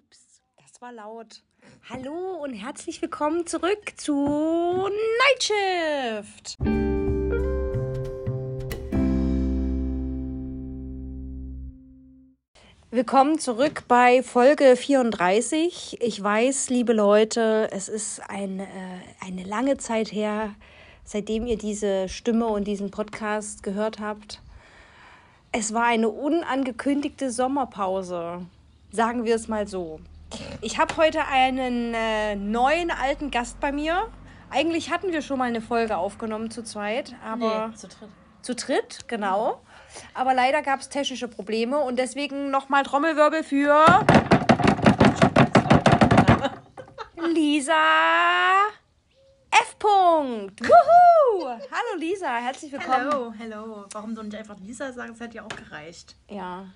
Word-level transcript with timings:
Ups, 0.00 0.40
das 0.56 0.80
war 0.80 0.92
laut. 0.92 1.42
Hallo 1.90 2.42
und 2.42 2.54
herzlich 2.54 3.02
willkommen 3.02 3.46
zurück 3.46 3.92
zu 3.96 4.88
Nightshift. 5.28 6.56
Willkommen 12.90 13.38
zurück 13.38 13.84
bei 13.88 14.22
Folge 14.22 14.76
34. 14.76 15.98
Ich 16.00 16.22
weiß, 16.22 16.70
liebe 16.70 16.94
Leute, 16.94 17.68
es 17.72 17.88
ist 17.88 18.20
ein, 18.30 18.60
äh, 18.60 18.66
eine 19.20 19.44
lange 19.44 19.76
Zeit 19.76 20.12
her, 20.12 20.54
seitdem 21.04 21.46
ihr 21.46 21.58
diese 21.58 22.08
Stimme 22.08 22.46
und 22.46 22.64
diesen 22.64 22.90
Podcast 22.90 23.62
gehört 23.62 24.00
habt. 24.00 24.40
Es 25.52 25.74
war 25.74 25.84
eine 25.84 26.08
unangekündigte 26.08 27.30
Sommerpause, 27.30 28.46
sagen 28.92 29.24
wir 29.24 29.34
es 29.34 29.48
mal 29.48 29.66
so. 29.66 30.00
Ich 30.60 30.78
habe 30.78 30.96
heute 30.96 31.26
einen 31.26 31.94
äh, 31.94 32.36
neuen 32.36 32.90
alten 32.90 33.30
Gast 33.30 33.58
bei 33.60 33.72
mir. 33.72 34.08
Eigentlich 34.50 34.90
hatten 34.90 35.12
wir 35.12 35.22
schon 35.22 35.38
mal 35.38 35.48
eine 35.48 35.60
Folge 35.60 35.96
aufgenommen 35.96 36.50
zu 36.50 36.62
zweit, 36.62 37.14
aber 37.24 37.68
Nee, 37.68 37.74
zu 37.76 37.88
dritt. 37.88 38.08
zu 38.42 38.54
dritt, 38.54 39.08
genau. 39.08 39.60
Aber 40.14 40.34
leider 40.34 40.62
gab 40.62 40.80
es 40.80 40.88
technische 40.88 41.28
Probleme 41.28 41.78
und 41.78 41.98
deswegen 41.98 42.50
nochmal 42.50 42.84
Trommelwirbel 42.84 43.42
für 43.42 43.84
Lisa 47.32 47.72
F. 49.50 49.76
-Punkt. 49.78 50.60
Wuhu! 50.62 51.48
Hallo 51.48 51.98
Lisa, 51.98 52.36
herzlich 52.36 52.72
willkommen. 52.72 52.94
Hallo, 53.10 53.32
hello. 53.36 53.84
Warum 53.92 54.14
du 54.14 54.22
nicht 54.22 54.36
einfach 54.36 54.58
Lisa 54.60 54.92
sagen? 54.92 55.10
Das 55.12 55.20
hätte 55.20 55.36
ja 55.36 55.44
auch 55.44 55.48
gereicht. 55.48 56.16
Ja, 56.28 56.66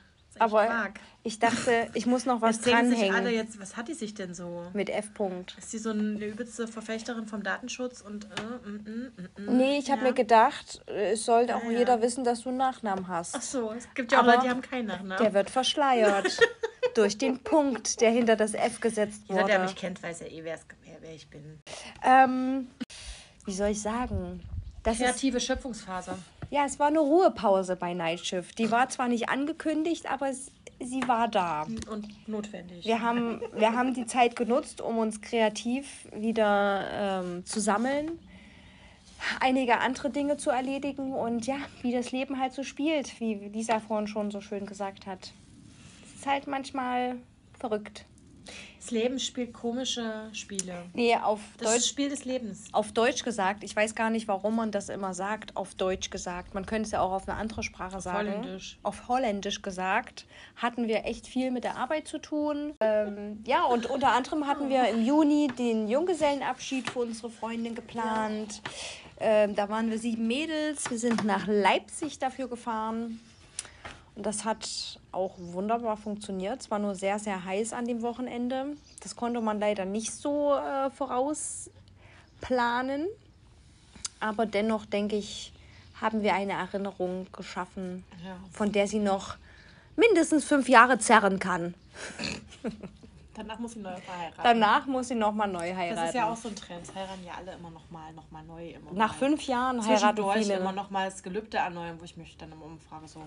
aber 0.41 0.65
stark. 0.65 1.01
ich 1.23 1.39
dachte, 1.39 1.89
ich 1.95 2.07
muss 2.07 2.27
noch 2.27 2.41
was 2.41 2.63
sich 2.63 2.75
alle 2.75 2.91
dranhängen 2.91 3.33
jetzt, 3.35 3.61
was 3.61 3.77
hat 3.77 3.89
die 3.89 3.95
sich 3.95 4.15
denn 4.15 4.35
so? 4.35 4.67
mit 4.73 4.91
F. 4.91 5.11
-Punkt. 5.17 5.57
Ist 5.59 5.71
sie 5.71 5.79
so 5.79 5.91
eine 5.91 6.25
übelste 6.25 6.67
Verfechterin 6.69 7.27
vom 7.27 7.43
Datenschutz 7.43 8.01
und 8.01 8.25
äh, 8.25 8.69
mm, 8.69 8.75
mm, 8.85 9.13
mm, 9.17 9.45
mm. 9.53 9.57
Nee, 9.57 9.79
ich 9.79 9.91
habe 9.91 10.03
Ja. 10.03 10.09
mir 10.09 10.15
gedacht, 10.15 10.83
es 10.87 11.25
sollte 11.25 11.57
auch 11.57 11.65
Ja, 11.65 11.71
ja. 11.71 11.79
jeder 11.79 12.03
wissen, 12.03 12.25
dass 12.25 12.43
du 12.43 12.49
einen 12.51 12.59
Nachnamen 12.59 13.09
hast. 13.09 13.35
Ach 13.37 13.43
so, 13.43 13.73
es 13.73 13.87
gibt 13.95 14.13
ja 14.13 14.21
auch 14.21 14.27
Leute, 14.27 14.41
die 14.45 14.51
haben 14.51 14.63
keinen 14.63 14.87
Nachnamen. 14.87 15.19
Der 15.19 15.33
wird 15.35 15.51
verschleiert 15.51 16.39
durch 16.95 17.19
den 17.19 17.39
Punkt, 17.43 18.01
der 18.01 18.11
hinter 18.11 18.37
das 18.37 18.55
F 18.55 18.81
gesetzt 18.81 19.23
Jeder, 19.29 19.45
der 19.45 19.57
wurde. 19.59 19.65
mich 19.69 19.77
kennt, 19.77 20.03
weiß 20.03 20.21
ja 20.21 20.27
eh, 20.27 20.45
wer, 20.45 20.59
wer, 21.01 21.15
ich 21.15 21.29
bin. 21.29 21.63
Ähm, 22.05 22.69
wie 23.45 23.53
soll 23.53 23.69
ich 23.69 23.83
sagen? 23.83 24.43
Das 24.83 24.99
Kreative 24.99 25.41
Schöpfungsphase. 25.41 26.17
Ja, 26.55 26.65
es 26.67 26.79
war 26.79 26.87
eine 26.87 27.01
Ruhepause 27.01 27.75
bei 27.75 27.95
Nightshift. 27.95 28.61
Die 28.61 28.71
war 28.71 28.89
zwar 28.89 29.09
nicht 29.09 29.29
angekündigt, 29.29 30.09
aber 30.09 30.29
es, 30.29 30.53
sie 30.79 31.03
war 31.09 31.27
da. 31.27 31.67
Und 31.91 32.29
notwendig. 32.29 32.87
Wir 32.87 33.03
haben, 33.03 33.43
wir 33.57 33.73
haben 33.73 33.93
die 33.93 34.07
Zeit 34.07 34.37
genutzt, 34.37 34.81
um 34.81 34.99
uns 34.99 35.21
kreativ 35.21 36.07
wieder 36.15 37.25
ähm, 37.25 37.45
zu 37.45 37.59
sammeln, 37.59 38.21
einige 39.41 39.79
andere 39.79 40.11
Dinge 40.11 40.37
zu 40.37 40.51
erledigen 40.51 41.13
und 41.13 41.45
ja, 41.45 41.57
wie 41.83 41.91
das 41.91 42.13
Leben 42.13 42.39
halt 42.39 42.53
so 42.53 42.63
spielt, 42.63 43.19
wie 43.19 43.35
Lisa 43.35 43.81
vorhin 43.81 44.07
schon 44.07 44.31
so 44.31 44.41
schön 44.41 44.65
gesagt 44.65 45.09
hat. 45.09 45.33
Es 46.05 46.21
ist 46.21 46.27
halt 46.29 46.47
manchmal 46.47 47.17
verrückt. 47.59 48.07
Das 48.85 48.91
Leben 48.91 49.19
spielt 49.19 49.55
komische 49.55 50.29
Spiele. 50.35 50.75
Nee, 50.93 51.17
auf 51.17 51.41
Das 51.41 51.49
ist 51.49 51.65
das 51.65 51.73
Deutsch, 51.73 51.89
Spiel 51.89 52.09
des 52.11 52.25
Lebens. 52.27 52.65
auf 52.73 52.93
Deutsch 52.93 53.25
gesagt, 53.25 53.65
ich 53.65 53.75
weiß 53.75 53.95
gar 53.95 54.11
nicht, 54.11 54.29
warum 54.29 54.57
man 54.57 54.73
das 54.73 54.91
immer 54.91 55.15
sagt, 55.15 55.57
auf 55.57 55.75
Deutsch 55.75 56.11
gesagt. 56.11 56.53
Man 56.53 56.67
könnte 56.67 56.83
es 56.89 56.91
ja 56.91 57.01
auch 57.01 57.13
auf 57.13 57.27
eine 57.27 57.39
andere 57.39 57.63
Sprache 57.63 58.03
sagen. 58.03 58.29
Holländisch. 58.29 58.79
Auf 58.83 59.09
Holländisch 59.09 59.63
gesagt. 59.63 60.27
Hatten 60.57 60.87
wir 60.87 61.07
echt 61.07 61.27
viel 61.27 61.51
mit 61.51 61.65
der 61.65 61.79
Arbeit 61.79 62.07
zu 62.09 62.19
tun. 62.19 62.75
Ähm, 62.81 63.43
ja, 63.47 63.65
und 63.65 63.87
unter 63.87 64.13
anderem 64.13 64.47
hatten 64.47 64.69
wir 64.69 64.87
im 64.89 65.03
Juni 65.03 65.49
den 65.59 65.89
Junggesellenabschied 65.89 66.91
für 66.91 66.99
unsere 66.99 67.31
Freundin 67.31 67.75
geplant. 67.75 68.61
Ähm, 69.19 69.55
da 69.55 69.71
waren 69.71 69.91
wir 69.91 69.99
sieben 69.99 70.27
Mädels. 70.27 70.91
Wir 70.91 70.99
sind 70.99 71.25
nach 71.25 71.47
Leipzig 71.47 72.19
dafür 72.19 72.49
gefahren. 72.49 73.19
Das 74.17 74.45
hat 74.45 75.01
auch 75.11 75.33
wunderbar 75.39 75.97
funktioniert. 75.97 76.61
Es 76.61 76.71
war 76.71 76.79
nur 76.79 76.95
sehr, 76.95 77.19
sehr 77.19 77.45
heiß 77.45 77.73
an 77.73 77.87
dem 77.87 78.03
Wochenende. 78.03 78.77
Das 79.03 79.17
konnte 79.17 79.41
man 79.41 79.59
leider 79.59 79.85
nicht 79.85 80.13
so 80.13 80.55
äh, 80.55 80.91
vorausplanen. 80.91 83.07
Aber 84.21 84.47
dennoch, 84.47 84.87
denke 84.87 85.17
ich, 85.17 85.53
haben 86.01 86.23
wir 86.23 86.35
eine 86.35 86.53
Erinnerung 86.53 87.27
geschaffen, 87.33 88.05
Ja. 88.25 88.37
von 88.53 88.71
der 88.73 88.87
sie 88.87 88.99
noch 89.01 89.37
mindestens 89.97 90.45
fünf 90.45 90.69
Jahre 90.69 90.99
zerren 90.99 91.39
kann. 91.39 91.75
Danach 93.35 93.59
muss 93.59 93.73
sie 93.73 93.81
neu 93.81 93.97
verheiraten. 93.97 94.41
Danach 94.45 94.87
muss 94.87 95.09
sie 95.09 95.15
nochmal 95.17 95.49
neu 95.49 95.75
heiraten. 95.75 95.97
Das 95.97 96.09
ist 96.11 96.15
ja 96.15 96.31
auch 96.31 96.37
so 96.37 96.49
ein 96.49 96.57
Trend. 96.57 96.83
Es 96.85 96.95
heiraten 96.95 97.25
ja 97.25 97.33
alle 97.37 97.53
immer 97.55 97.71
noch 97.71 97.91
mal, 97.91 98.13
noch 98.13 98.31
mal 98.31 98.45
neu. 98.45 98.71
Immer 98.71 98.93
Nach 98.93 99.13
mal. 99.13 99.19
fünf 99.19 99.43
Jahren 99.47 99.85
heiraten 99.85 100.25
viele. 100.35 100.57
immer 100.59 100.73
noch 100.73 100.91
mal 100.91 101.09
das 101.11 101.23
Gelübde 101.23 101.57
erneuern, 101.57 101.97
wo 102.01 102.05
ich 102.05 102.17
mich 102.17 102.37
dann 102.37 102.53
immer 102.53 102.67
umfrage, 102.67 103.09
so. 103.09 103.21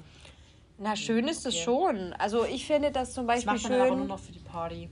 Na, 0.78 0.96
schön 0.96 1.28
ist 1.28 1.46
es 1.46 1.56
Okay. 1.56 1.64
schon. 1.64 2.14
Also 2.14 2.46
ich 2.46 2.66
finde 2.68 2.92
das 2.92 3.14
zum 3.14 3.26
Das 3.28 3.46
Beispiel 3.46 3.54
macht 3.54 3.64
man 3.64 3.72
dann 3.72 3.82
aber 3.82 3.90
nur 3.96 4.00
schön. 4.00 4.08
noch 4.08 4.20
für 4.20 4.32
die 4.32 4.40
Party. 4.40 4.90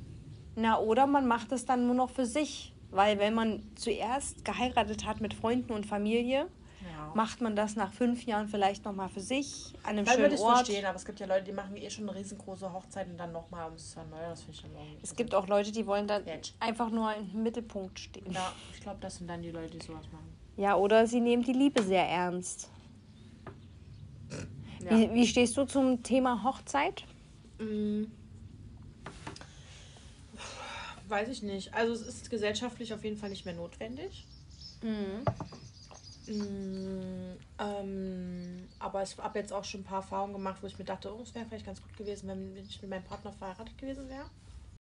Na, 0.55 0.79
oder 0.79 1.05
man 1.05 1.27
macht 1.27 1.51
es 1.51 1.65
dann 1.65 1.85
nur 1.85 1.95
noch 1.95 2.09
für 2.09 2.25
sich. 2.25 2.71
Weil 2.91 3.19
wenn 3.19 3.33
man 3.33 3.61
zuerst 3.75 4.45
geheiratet 4.45 5.05
hat 5.05 5.19
mit 5.19 5.33
Freunden 5.33 5.73
und 5.73 5.85
Familie, 5.85 6.47
Ja. 6.81 7.11
macht 7.13 7.41
man 7.41 7.55
das 7.55 7.75
nach 7.75 7.91
fünf 7.91 8.25
Jahren 8.25 8.47
vielleicht 8.47 8.85
nochmal 8.85 9.09
für 9.09 9.19
sich 9.19 9.73
an 9.83 9.97
einem 9.97 10.05
würde 10.05 10.15
schönen 10.21 10.33
ich 10.33 10.39
Ort. 10.39 10.55
verstehen, 10.67 10.85
aber 10.85 10.95
es 10.95 11.03
gibt 11.05 11.19
ja 11.19 11.25
Leute, 11.25 11.43
die 11.43 11.51
machen 11.51 11.75
eh 11.75 11.89
schon 11.89 12.07
eine 12.07 12.17
riesengroße 12.17 12.71
Hochzeit 12.71 13.09
und 13.09 13.17
dann 13.17 13.31
nochmal, 13.33 13.67
um 13.69 13.75
es 13.75 13.91
zu 13.91 13.99
erneuern. 13.99 14.29
Das 14.29 14.41
finde 14.43 14.53
ich 14.55 14.61
dann 14.61 14.71
irgendwie. 14.75 14.99
Es 15.03 15.15
gibt 15.15 15.35
auch 15.35 15.47
Leute, 15.47 15.71
die 15.73 15.85
wollen 15.87 16.07
dann 16.07 16.23
Quatsch. 16.23 16.51
einfach 16.59 16.89
nur 16.89 17.13
im 17.15 17.43
Mittelpunkt 17.43 17.99
stehen. 17.99 18.31
Ja, 18.31 18.53
ich 18.71 18.79
glaube, 18.79 18.99
das 19.01 19.17
sind 19.17 19.27
dann 19.29 19.41
die 19.41 19.51
Leute, 19.51 19.77
die 19.77 19.85
sowas 19.85 20.05
machen. 20.11 20.33
Ja, 20.55 20.75
oder 20.77 21.05
sie 21.05 21.19
nehmen 21.19 21.43
die 21.43 21.53
Liebe 21.53 21.81
sehr 21.83 22.07
ernst. 22.07 22.69
Ja. 24.85 24.91
Wie, 24.91 25.13
wie 25.13 25.27
stehst 25.27 25.57
du 25.57 25.65
zum 25.65 26.03
Thema 26.03 26.43
Hochzeit? 26.43 27.05
Mm. 27.57 28.03
Weiß 31.07 31.27
ich 31.29 31.41
nicht. 31.41 31.73
Also 31.73 31.93
es 31.93 32.01
ist 32.01 32.29
gesellschaftlich 32.29 32.93
auf 32.93 33.03
jeden 33.03 33.17
Fall 33.17 33.29
nicht 33.29 33.45
mehr 33.45 33.55
notwendig. 33.55 34.25
Mm, 34.81 35.23
ähm, 37.59 38.67
aber 38.77 39.01
ich 39.01 39.17
habe 39.17 39.39
jetzt 39.39 39.53
auch 39.53 39.63
schon 39.63 39.81
ein 39.81 39.85
paar 39.85 40.01
Erfahrungen 40.01 40.33
gemacht, 40.33 40.57
wo 40.61 40.67
ich 40.67 40.77
mir 40.77 40.85
dachte, 40.85 41.15
oh, 41.15 41.21
es 41.23 41.33
wäre 41.33 41.45
vielleicht 41.45 41.65
ganz 41.65 41.81
gut 41.81 41.95
gewesen, 41.97 42.27
wenn 42.27 42.55
ich 42.57 42.79
mit 42.81 42.91
meinem 42.91 43.03
Partner 43.03 43.31
verheiratet 43.31 43.77
gewesen 43.79 44.07
wäre. 44.07 44.29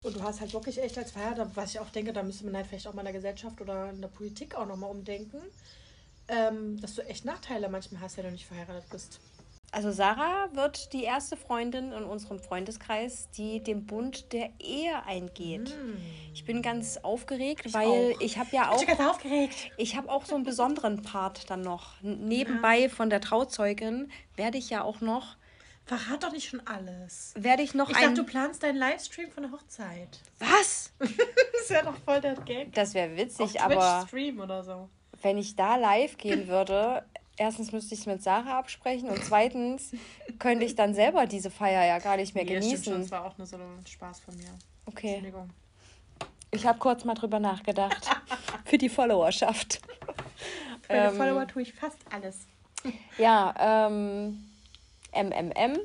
Und 0.02 0.16
du 0.16 0.22
hast 0.22 0.40
halt 0.40 0.52
wirklich 0.52 0.82
echt 0.82 0.98
als 0.98 1.12
verheiratet, 1.12 1.56
was 1.56 1.70
ich 1.70 1.80
auch 1.80 1.88
denke, 1.88 2.12
da 2.12 2.22
müsste 2.22 2.44
man 2.44 2.56
halt 2.56 2.66
vielleicht 2.66 2.86
auch 2.86 2.92
mal 2.92 3.00
in 3.00 3.06
der 3.06 3.14
Gesellschaft 3.14 3.58
oder 3.62 3.88
in 3.88 4.02
der 4.02 4.08
Politik 4.08 4.54
auch 4.54 4.66
nochmal 4.66 4.90
umdenken, 4.90 5.40
ähm, 6.28 6.78
dass 6.80 6.94
du 6.94 7.02
echt 7.02 7.24
Nachteile 7.24 7.70
manchmal 7.70 8.02
hast, 8.02 8.18
wenn 8.18 8.24
du 8.24 8.32
nicht 8.32 8.46
verheiratet 8.46 8.90
bist. 8.90 9.20
Also 9.74 9.90
Sarah 9.90 10.48
wird 10.52 10.92
die 10.92 11.02
erste 11.02 11.36
Freundin 11.36 11.92
in 11.92 12.04
unserem 12.04 12.38
Freundeskreis, 12.38 13.28
die 13.36 13.60
den 13.62 13.86
Bund 13.86 14.32
der 14.32 14.50
Ehe 14.60 15.04
eingeht. 15.04 15.74
Ich 16.32 16.44
bin 16.44 16.62
ganz 16.62 16.96
aufgeregt, 16.98 17.72
weil 17.74 18.14
auch. 18.14 18.20
ich 18.20 18.38
habe 18.38 18.50
ja 18.52 18.62
Ich 18.76 18.82
auch 18.82 18.86
ganz 18.86 19.00
aufgeregt. 19.00 19.54
ich 19.76 19.96
habe 19.96 20.08
auch 20.10 20.24
so 20.26 20.36
einen 20.36 20.44
besonderen 20.44 21.02
Part 21.02 21.50
dann 21.50 21.62
noch. 21.62 22.00
Nebenbei 22.02 22.88
von 22.88 23.10
der 23.10 23.20
Trauzeugin 23.20 24.10
werde 24.36 24.58
ich 24.58 24.70
ja 24.70 24.82
auch 24.82 25.00
noch 25.00 25.36
Verrat 25.86 26.22
doch 26.22 26.32
nicht 26.32 26.48
schon 26.48 26.66
alles. 26.66 27.34
werde 27.36 27.62
ich 27.62 27.74
noch 27.74 27.90
Ich 27.90 27.96
ein 27.96 28.02
dachte, 28.02 28.14
du 28.14 28.24
planst 28.24 28.62
deinen 28.62 28.76
Livestream 28.78 29.30
von 29.30 29.42
der 29.42 29.52
Hochzeit. 29.52 30.20
Was? 30.38 30.92
Das 31.58 31.70
wäre 31.70 31.84
doch 31.86 31.96
voll 32.04 32.20
der 32.20 32.34
Gag. 32.34 32.74
Das 32.74 32.92
wäre 32.94 33.16
witzig, 33.16 33.40
Auf 33.40 33.52
Twitch 33.52 33.62
aber 33.78 34.04
Stream 34.06 34.38
oder 34.40 34.62
so. 34.62 34.88
wenn 35.22 35.38
ich 35.38 35.56
da 35.56 35.76
live 35.76 36.16
gehen 36.18 36.46
würde, 36.46 37.04
erstens 37.36 37.72
müsste 37.72 37.94
ich 37.94 38.00
es 38.00 38.06
mit 38.06 38.22
Sarah 38.22 38.58
absprechen 38.58 39.08
und 39.08 39.24
zweitens 39.24 39.92
könnte 40.38 40.64
ich 40.64 40.74
dann 40.74 40.94
selber 40.94 41.26
diese 41.26 41.50
Feier 41.50 41.84
ja 41.86 41.98
gar 41.98 42.16
nicht 42.16 42.34
mehr 42.34 42.44
Nee, 42.44 42.56
stimmt 42.60 42.84
genießen. 42.84 43.00
das 43.02 43.10
war 43.10 43.24
auch 43.24 43.36
nur 43.38 43.46
so 43.46 43.56
ein 43.56 43.86
Spaß 43.86 44.20
von 44.20 44.36
mir. 44.36 44.50
Okay, 44.86 45.08
Entschuldigung. 45.14 45.50
ich 46.50 46.66
habe 46.66 46.78
kurz 46.78 47.04
mal 47.04 47.14
drüber 47.14 47.40
nachgedacht. 47.40 48.10
Für 48.64 48.78
die 48.78 48.88
Followerschaft. 48.88 49.80
Für 50.82 50.92
meine 50.92 51.08
Ähm, 51.10 51.16
Follower 51.16 51.46
tue 51.46 51.62
ich 51.62 51.72
fast 51.74 51.98
alles. 52.12 52.46
Ja, 53.18 53.86
ähm, 53.88 54.44
MMM. 55.12 55.78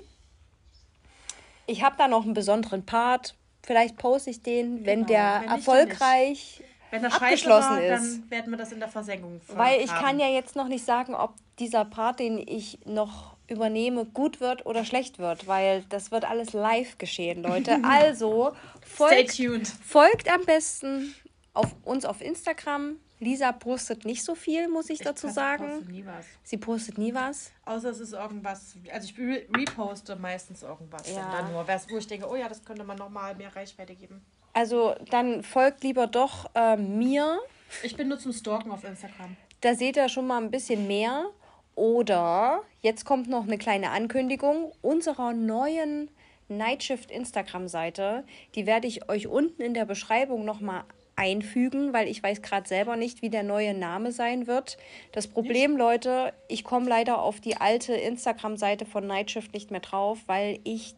Ich 1.67 1.83
habe 1.83 1.95
da 1.97 2.07
noch 2.07 2.23
einen 2.25 2.33
besonderen 2.33 2.85
Part. 2.85 3.35
Vielleicht 3.63 3.97
poste 3.97 4.29
ich 4.31 4.41
den, 4.41 4.85
wenn 4.85 5.05
Genau, 5.05 5.07
der 5.07 5.41
wenn 5.43 5.49
erfolgreich. 5.49 6.63
Wenn 6.91 7.03
das 7.03 7.13
abgeschlossen 7.13 7.69
war, 7.69 7.81
ist. 7.81 8.21
dann 8.21 8.31
werden 8.31 8.51
wir 8.51 8.57
das 8.57 8.71
in 8.71 8.79
der 8.79 8.89
Versenkung 8.89 9.41
Weil 9.47 9.81
ich 9.81 9.91
haben. 9.91 10.05
kann 10.05 10.19
ja 10.19 10.27
jetzt 10.27 10.55
noch 10.55 10.67
nicht 10.67 10.85
sagen, 10.85 11.13
ob 11.13 11.33
dieser 11.59 11.85
Part, 11.85 12.19
den 12.19 12.37
ich 12.37 12.79
noch 12.85 13.35
übernehme, 13.47 14.05
gut 14.05 14.39
wird 14.39 14.65
oder 14.65 14.85
schlecht 14.85 15.19
wird, 15.19 15.47
weil 15.47 15.83
das 15.89 16.11
wird 16.11 16.25
alles 16.29 16.53
live 16.53 16.97
geschehen, 16.97 17.43
Leute. 17.43 17.79
Also 17.89 18.53
folgt, 18.81 19.37
folgt 19.85 20.31
am 20.31 20.45
besten 20.45 21.13
auf 21.53 21.75
uns 21.83 22.05
auf 22.05 22.21
Instagram, 22.21 22.97
Lisa 23.19 23.51
postet 23.51 24.05
nicht 24.05 24.23
so 24.23 24.33
viel, 24.33 24.69
muss 24.69 24.89
ich, 24.89 25.01
ich 25.01 25.05
dazu 25.05 25.27
sagen. 25.27 25.65
Sie 25.65 25.75
postet 25.75 25.89
nie 25.89 26.05
was. 26.05 26.25
Sie 26.43 26.57
postet 26.57 26.97
nie 26.97 27.13
was. 27.13 27.51
Außer 27.65 27.89
es 27.89 27.99
ist 27.99 28.13
irgendwas, 28.13 28.75
also 28.91 29.09
ich 29.09 29.17
re 29.17 29.45
reposte 29.55 30.15
meistens 30.15 30.63
irgendwas. 30.63 31.13
Ja. 31.13 31.29
Dann 31.31 31.51
nur, 31.51 31.67
wo 31.67 31.97
ich 31.97 32.07
denke, 32.07 32.29
oh 32.29 32.35
ja, 32.35 32.47
das 32.47 32.63
könnte 32.63 32.83
man 32.83 32.97
nochmal 32.97 33.35
mehr 33.35 33.53
Reichweite 33.53 33.95
geben. 33.95 34.25
Also 34.59 34.93
dann 35.09 35.41
folgt 35.41 35.85
lieber 35.85 36.05
doch 36.05 36.53
äh, 36.53 36.75
mir. 36.75 37.39
Ich 37.81 37.95
bin 37.95 38.09
nur 38.09 38.19
zum 38.19 38.33
Stalken 38.33 38.71
auf 38.71 38.83
Instagram. 38.83 39.37
Da 39.61 39.73
seht 39.73 39.95
ihr 39.95 40.09
schon 40.09 40.27
mal 40.27 40.43
ein 40.43 40.51
bisschen 40.51 40.85
mehr. 40.85 41.27
Oder 41.75 42.63
jetzt 42.81 43.05
kommt 43.05 43.29
noch 43.29 43.43
eine 43.43 43.57
kleine 43.57 43.91
Ankündigung 43.91 44.73
unserer 44.81 45.31
neuen 45.31 46.09
Nightshift 46.49 47.09
Instagram-Seite. 47.09 48.25
Die 48.55 48.65
werde 48.65 48.87
ich 48.87 49.07
euch 49.07 49.27
unten 49.27 49.61
in 49.61 49.73
der 49.73 49.85
Beschreibung 49.85 50.43
nochmal 50.43 50.83
einfügen, 51.15 51.93
weil 51.93 52.09
ich 52.09 52.21
weiß 52.21 52.41
gerade 52.41 52.67
selber 52.67 52.97
nicht, 52.97 53.21
wie 53.21 53.29
der 53.29 53.43
neue 53.43 53.73
Name 53.73 54.11
sein 54.11 54.45
wird. 54.45 54.77
Das 55.13 55.27
Problem, 55.27 55.71
nicht? 55.71 55.79
Leute, 55.79 56.33
ich 56.49 56.65
komme 56.65 56.89
leider 56.89 57.21
auf 57.21 57.39
die 57.39 57.55
alte 57.55 57.93
Instagram-Seite 57.93 58.85
von 58.85 59.07
Nightshift 59.07 59.53
nicht 59.53 59.71
mehr 59.71 59.79
drauf, 59.79 60.19
weil 60.27 60.59
ich 60.65 60.95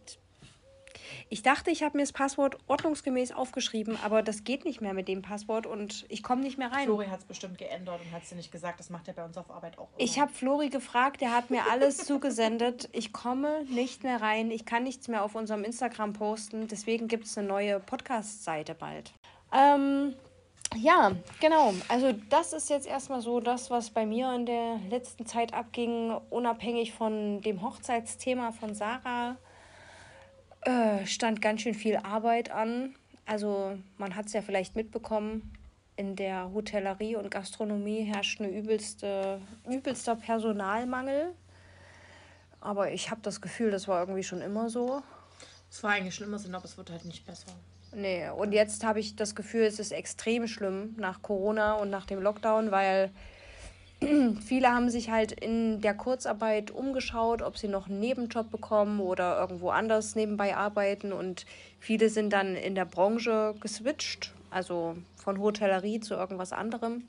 ich 1.32 1.44
dachte, 1.44 1.72
ich 1.72 1.82
habe 1.82 1.98
mir 1.98 2.04
das 2.04 2.12
Passwort 2.12 2.58
ordnungsgemäß 2.68 3.32
aufgeschrieben, 3.32 3.98
aber 4.04 4.22
das 4.22 4.44
geht 4.44 4.66
nicht 4.66 4.82
mehr 4.82 4.94
mit 4.94 5.08
dem 5.08 5.22
Passwort 5.22 5.66
und 5.66 6.06
ich 6.10 6.24
komme 6.24 6.42
nicht 6.42 6.58
mehr 6.58 6.74
rein. 6.74 6.84
Flori 6.84 7.06
hat 7.06 7.22
es 7.22 7.26
bestimmt 7.26 7.58
geändert 7.58 8.02
und 8.04 8.12
hat 8.12 8.24
es 8.24 8.30
dir 8.30 8.36
nicht 8.36 8.52
gesagt. 8.52 8.82
Das 8.82 8.90
macht 8.90 9.08
er 9.08 9.14
bei 9.14 9.24
uns 9.24 9.38
auf 9.38 9.50
Arbeit 9.50 9.78
auch. 9.78 9.88
Immer. 9.92 10.00
Ich 10.00 10.20
habe 10.20 10.34
Flori 10.34 10.68
gefragt, 10.68 11.22
der 11.22 11.34
hat 11.34 11.50
mir 11.50 11.72
alles 11.72 11.98
zugesendet. 12.06 12.90
Ich 12.92 13.14
komme 13.14 13.64
nicht 13.70 14.04
mehr 14.04 14.22
rein. 14.22 14.52
Ich 14.52 14.66
kann 14.66 14.84
nichts 14.84 15.08
mehr 15.08 15.24
auf 15.24 15.34
unserem 15.34 15.64
Instagram 15.64 16.12
posten. 16.12 16.68
Deswegen 16.68 17.08
gibt 17.08 17.26
es 17.28 17.38
eine 17.38 17.48
neue 17.48 17.80
Podcast-Seite 17.80 18.76
bald. 18.76 19.14
Ähm, 19.54 20.14
ja, 20.76 21.14
genau. 21.40 21.74
Also 21.88 22.14
das 22.30 22.52
ist 22.52 22.70
jetzt 22.70 22.88
erstmal 22.88 23.22
so 23.22 23.40
das, 23.40 23.70
was 23.70 23.90
bei 23.90 24.06
mir 24.06 24.36
in 24.36 24.46
der 24.46 24.80
letzten 24.90 25.26
Zeit 25.26 25.54
abging, 25.54 26.12
unabhängig 26.30 26.92
von 26.92 27.40
dem 27.40 27.62
Hochzeitsthema 27.62 28.52
von 28.52 28.76
Sarah. 28.76 29.38
Äh, 30.62 31.06
stand 31.06 31.42
ganz 31.42 31.62
schön 31.62 31.74
viel 31.74 31.98
Arbeit 31.98 32.52
an. 32.52 32.96
Also 33.26 33.78
man 33.98 34.16
hat 34.16 34.28
es 34.28 34.34
ja 34.34 34.42
vielleicht 34.42 34.76
mitbekommen, 34.76 35.52
in 35.96 36.16
der 36.16 36.52
Hotellerie 36.54 37.16
und 37.16 37.30
Gastronomie 37.30 38.04
herrscht 38.04 38.40
ein 38.42 38.52
übelste, 38.52 39.42
übelster 39.70 40.16
Personalmangel. 40.16 41.34
Aber 42.60 42.92
ich 42.92 43.10
habe 43.10 43.22
das 43.22 43.42
Gefühl, 43.42 43.72
das 43.72 43.88
war 43.88 44.00
irgendwie 44.00 44.24
schon 44.24 44.42
immer 44.42 44.70
so. 44.70 45.02
Es 45.70 45.84
war 45.84 45.92
eigentlich 45.92 46.16
schon 46.16 46.28
immer 46.28 46.40
so, 46.40 46.52
aber 46.54 46.66
es 46.66 46.78
wird 46.78 46.92
halt 46.92 47.06
nicht 47.06 47.26
besser. 47.26 47.52
Nee, 47.94 48.30
und 48.30 48.54
jetzt 48.54 48.84
habe 48.84 49.00
ich 49.00 49.16
das 49.16 49.36
Gefühl, 49.36 49.64
es 49.64 49.80
ist 49.80 49.92
extrem 49.92 50.48
schlimm 50.48 50.96
nach 50.98 51.22
Corona 51.22 51.74
und 51.74 51.90
nach 51.90 52.06
dem 52.06 52.22
Lockdown, 52.22 52.72
weil 52.72 53.12
viele 54.46 54.74
haben 54.74 54.90
sich 54.90 55.12
halt 55.12 55.32
in 55.32 55.82
der 55.82 55.94
Kurzarbeit 55.94 56.72
umgeschaut, 56.72 57.42
ob 57.42 57.58
sie 57.58 57.68
noch 57.68 57.88
einen 57.88 58.00
Nebenjob 58.00 58.50
bekommen 58.50 59.00
oder 59.00 59.40
irgendwo 59.40 59.70
anders 59.70 60.16
nebenbei 60.16 60.56
arbeiten. 60.56 61.14
Und 61.14 61.46
viele 61.80 62.10
sind 62.10 62.34
dann 62.34 62.56
in 62.56 62.76
der 62.76 62.86
Branche 62.86 63.56
geswitcht, 63.60 64.34
also 64.50 64.96
von 65.18 65.40
Hotellerie 65.40 66.00
zu 66.00 66.16
irgendwas 66.16 66.52
anderem. 66.52 67.04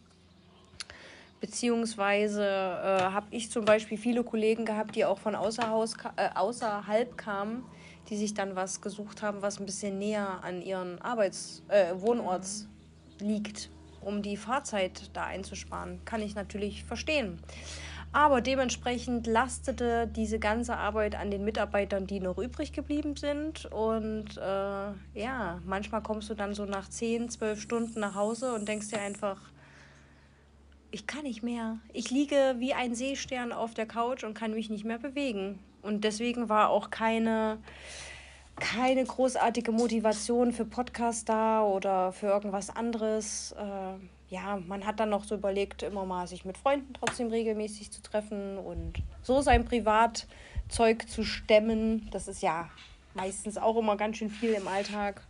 Beziehungsweise 1.40 2.44
äh, 2.44 3.02
habe 3.02 3.26
ich 3.30 3.50
zum 3.50 3.64
Beispiel 3.64 3.98
viele 3.98 4.22
Kollegen 4.22 4.64
gehabt, 4.64 4.94
die 4.94 5.04
auch 5.04 5.18
von 5.18 5.34
außerhaus, 5.34 5.94
äh, 6.16 6.28
außerhalb 6.34 7.16
kamen, 7.16 7.64
die 8.10 8.16
sich 8.16 8.34
dann 8.34 8.54
was 8.54 8.80
gesucht 8.80 9.22
haben, 9.22 9.42
was 9.42 9.58
ein 9.58 9.66
bisschen 9.66 9.98
näher 9.98 10.38
an 10.42 10.62
ihren 10.62 11.00
Arbeits-, 11.02 11.62
äh, 11.66 11.94
Wohnorts 11.96 12.68
liegt, 13.18 13.70
um 14.02 14.22
die 14.22 14.36
Fahrzeit 14.36 15.10
da 15.12 15.24
einzusparen. 15.24 16.04
Kann 16.04 16.22
ich 16.22 16.34
natürlich 16.34 16.84
verstehen. 16.84 17.40
Aber 18.12 18.42
dementsprechend 18.42 19.26
lastete 19.26 20.06
diese 20.06 20.38
ganze 20.38 20.76
Arbeit 20.76 21.14
an 21.14 21.30
den 21.30 21.44
Mitarbeitern, 21.44 22.06
die 22.06 22.20
noch 22.20 22.36
übrig 22.36 22.72
geblieben 22.72 23.16
sind. 23.16 23.64
Und 23.66 24.36
äh, 24.36 25.20
ja, 25.20 25.60
manchmal 25.64 26.02
kommst 26.02 26.28
du 26.28 26.34
dann 26.34 26.52
so 26.52 26.66
nach 26.66 26.88
10, 26.88 27.30
12 27.30 27.60
Stunden 27.60 28.00
nach 28.00 28.14
Hause 28.14 28.52
und 28.52 28.68
denkst 28.68 28.88
dir 28.88 29.00
einfach, 29.00 29.40
ich 30.90 31.06
kann 31.06 31.22
nicht 31.22 31.42
mehr. 31.42 31.78
Ich 31.94 32.10
liege 32.10 32.56
wie 32.58 32.74
ein 32.74 32.94
Seestern 32.94 33.50
auf 33.50 33.72
der 33.72 33.86
Couch 33.86 34.24
und 34.24 34.34
kann 34.34 34.52
mich 34.52 34.68
nicht 34.68 34.84
mehr 34.84 34.98
bewegen. 34.98 35.58
Und 35.80 36.04
deswegen 36.04 36.50
war 36.50 36.68
auch 36.68 36.90
keine, 36.90 37.58
keine 38.62 39.04
großartige 39.04 39.72
Motivation 39.72 40.52
für 40.52 40.64
Podcast 40.64 41.28
da 41.28 41.64
oder 41.64 42.12
für 42.12 42.28
irgendwas 42.28 42.70
anderes. 42.70 43.52
Äh, 43.58 44.32
ja, 44.32 44.60
man 44.68 44.86
hat 44.86 45.00
dann 45.00 45.10
noch 45.10 45.24
so 45.24 45.34
überlegt, 45.34 45.82
immer 45.82 46.06
mal 46.06 46.28
sich 46.28 46.44
mit 46.44 46.56
Freunden 46.56 46.94
trotzdem 46.94 47.28
regelmäßig 47.28 47.90
zu 47.90 48.02
treffen 48.02 48.58
und 48.58 49.02
so 49.22 49.40
sein 49.40 49.64
Privatzeug 49.64 51.08
zu 51.08 51.24
stemmen. 51.24 52.08
Das 52.12 52.28
ist 52.28 52.40
ja 52.40 52.70
meistens 53.14 53.58
auch 53.58 53.76
immer 53.76 53.96
ganz 53.96 54.18
schön 54.18 54.30
viel 54.30 54.52
im 54.52 54.68
Alltag. 54.68 55.22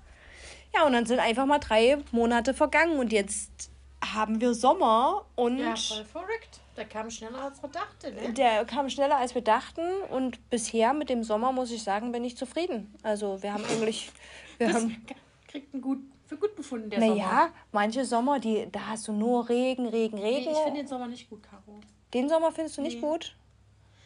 Ja, 0.75 0.85
und 0.85 0.93
dann 0.93 1.07
sind 1.07 1.19
einfach 1.19 1.47
mal 1.47 1.59
drei 1.59 1.99
Monate 2.13 2.53
vergangen 2.53 2.99
und 2.99 3.13
jetzt 3.13 3.71
haben 4.05 4.43
wir 4.43 4.53
Sommer 4.53 5.25
und. 5.37 5.59
Ja, 5.59 5.75
voll 5.75 6.05
verrückt. 6.05 6.61
Der 6.77 6.87
kam 6.87 7.11
schneller 7.11 7.43
als 7.43 7.63
wir 7.63 7.69
dachten, 7.69 8.15
ne? 8.15 8.33
Der 8.33 8.65
kam 8.65 8.89
schneller 8.89 9.19
als 9.19 9.35
wir 9.35 9.43
dachten 9.43 9.83
und 10.11 10.49
bisher 10.49 10.95
mit 10.95 11.11
dem 11.11 11.23
Sommer, 11.23 11.53
muss 11.53 11.71
ich 11.71 11.83
sagen, 11.83 12.13
bin 12.13 12.25
ich 12.25 12.37
zufrieden. 12.37 12.95
Also 13.03 13.43
wir 13.43 13.53
haben 13.53 13.65
eigentlich. 13.65 14.11
Wir 14.59 14.69
das 14.69 14.77
haben, 14.77 15.07
kriegt 15.49 15.75
einen 15.75 15.83
gut, 15.83 15.99
für 16.27 16.39
gut 16.39 16.57
befunden, 16.57 16.89
der 16.89 17.01
naja, 17.01 17.13
Sommer. 17.13 17.27
Naja, 17.27 17.49
manche 17.73 18.05
Sommer, 18.05 18.41
die, 18.41 18.69
da 18.73 18.87
hast 18.89 19.07
du 19.07 19.13
nur 19.13 19.49
Regen, 19.49 19.87
Regen, 19.87 20.19
Regen. 20.19 20.45
Nee, 20.47 20.53
ich 20.53 20.59
finde 20.59 20.81
den 20.81 20.89
Sommer 20.89 21.09
nicht 21.09 21.29
gut, 21.29 21.43
Caro. 21.43 21.81
Den 22.15 22.29
Sommer 22.29 22.53
findest 22.53 22.79
du 22.79 22.83
nee. 22.83 22.89
nicht 22.89 23.01
gut? 23.03 23.37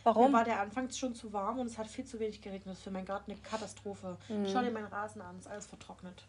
Warum? 0.03 0.31
Mir 0.31 0.39
war 0.39 0.45
der 0.45 0.61
anfangs 0.61 0.99
schon 0.99 1.15
zu 1.15 1.33
warm 1.33 1.59
und 1.59 1.67
es 1.67 1.79
hat 1.79 1.89
viel 1.89 2.05
zu 2.05 2.19
wenig 2.21 2.41
geregnet. 2.41 2.69
Das 2.69 2.79
ist 2.79 2.85
für 2.85 2.93
meinen 2.93 3.07
Garten 3.07 3.31
eine 3.31 3.41
Katastrophe. 3.41 4.17
Mhm. 4.29 4.47
Schau 4.53 4.62
dir 4.62 4.71
meinen 4.71 4.87
Rasen 4.87 5.21
an, 5.21 5.39
ist 5.39 5.49
alles 5.49 5.67
vertrocknet. 5.67 6.23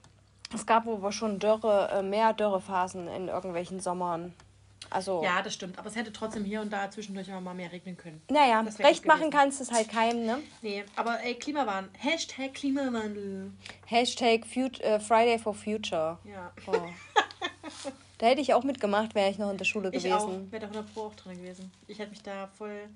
Es 0.53 0.65
gab 0.65 0.87
aber 0.87 1.11
schon 1.11 1.39
Dürre, 1.39 1.89
äh, 1.91 2.01
mehr 2.01 2.33
Dürrephasen 2.33 3.07
in 3.07 3.27
irgendwelchen 3.27 3.79
Sommern. 3.79 4.33
Also, 4.89 5.21
ja, 5.23 5.41
das 5.41 5.53
stimmt. 5.53 5.77
Aber 5.77 5.87
es 5.87 5.95
hätte 5.95 6.13
trotzdem 6.13 6.45
hier 6.45 6.61
und 6.61 6.71
da 6.71 6.89
zwischendurch 6.89 7.27
immer 7.27 7.41
mal 7.41 7.53
mehr 7.53 7.71
regnen 7.71 7.97
können. 7.97 8.21
Naja, 8.29 8.61
recht 8.79 9.05
machen 9.05 9.31
kannst 9.31 9.59
du 9.59 9.63
es 9.63 9.71
halt 9.71 9.89
keinem, 9.89 10.25
ne? 10.25 10.39
Nee, 10.61 10.85
aber 10.95 11.21
ey, 11.23 11.35
Klimawandel. 11.35 11.91
Hashtag 11.97 12.53
Klimawandel. 12.53 13.51
Hashtag 13.85 14.45
Fut 14.45 14.79
äh, 14.81 14.99
Friday 14.99 15.39
for 15.39 15.53
Future. 15.53 16.19
Ja. 16.23 16.51
Oh. 16.67 16.71
da 18.17 18.27
hätte 18.27 18.41
ich 18.41 18.53
auch 18.53 18.63
mitgemacht, 18.63 19.13
wäre 19.13 19.29
ich 19.29 19.37
noch 19.37 19.51
in 19.51 19.57
der 19.57 19.65
Schule 19.65 19.91
gewesen. 19.91 20.45
Ich. 20.45 20.51
Wäre 20.51 20.61
da 20.61 20.67
100 20.67 20.93
Pro 20.93 21.01
auch 21.07 21.15
drin 21.15 21.37
gewesen. 21.37 21.71
Ich 21.87 21.99
hätte 21.99 22.11
mich 22.11 22.23
da 22.23 22.47
voll 22.57 22.89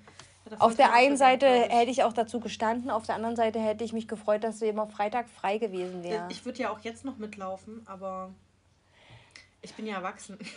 auf 0.58 0.74
der 0.74 0.92
einen 0.92 1.16
Seite 1.16 1.46
hätte 1.46 1.90
ich 1.90 2.02
auch 2.02 2.12
dazu 2.12 2.40
gestanden, 2.40 2.90
auf 2.90 3.06
der 3.06 3.14
anderen 3.14 3.36
Seite 3.36 3.60
hätte 3.60 3.84
ich 3.84 3.92
mich 3.92 4.08
gefreut, 4.08 4.42
dass 4.42 4.58
du 4.58 4.66
immer 4.66 4.86
Freitag 4.86 5.28
frei 5.28 5.58
gewesen 5.58 6.02
wärst. 6.02 6.32
Ich 6.32 6.44
würde 6.44 6.58
ja 6.62 6.70
auch 6.70 6.80
jetzt 6.80 7.04
noch 7.04 7.16
mitlaufen, 7.16 7.82
aber 7.86 8.30
ich 9.62 9.72
bin 9.74 9.86
ja 9.86 9.96
erwachsen. 9.96 10.38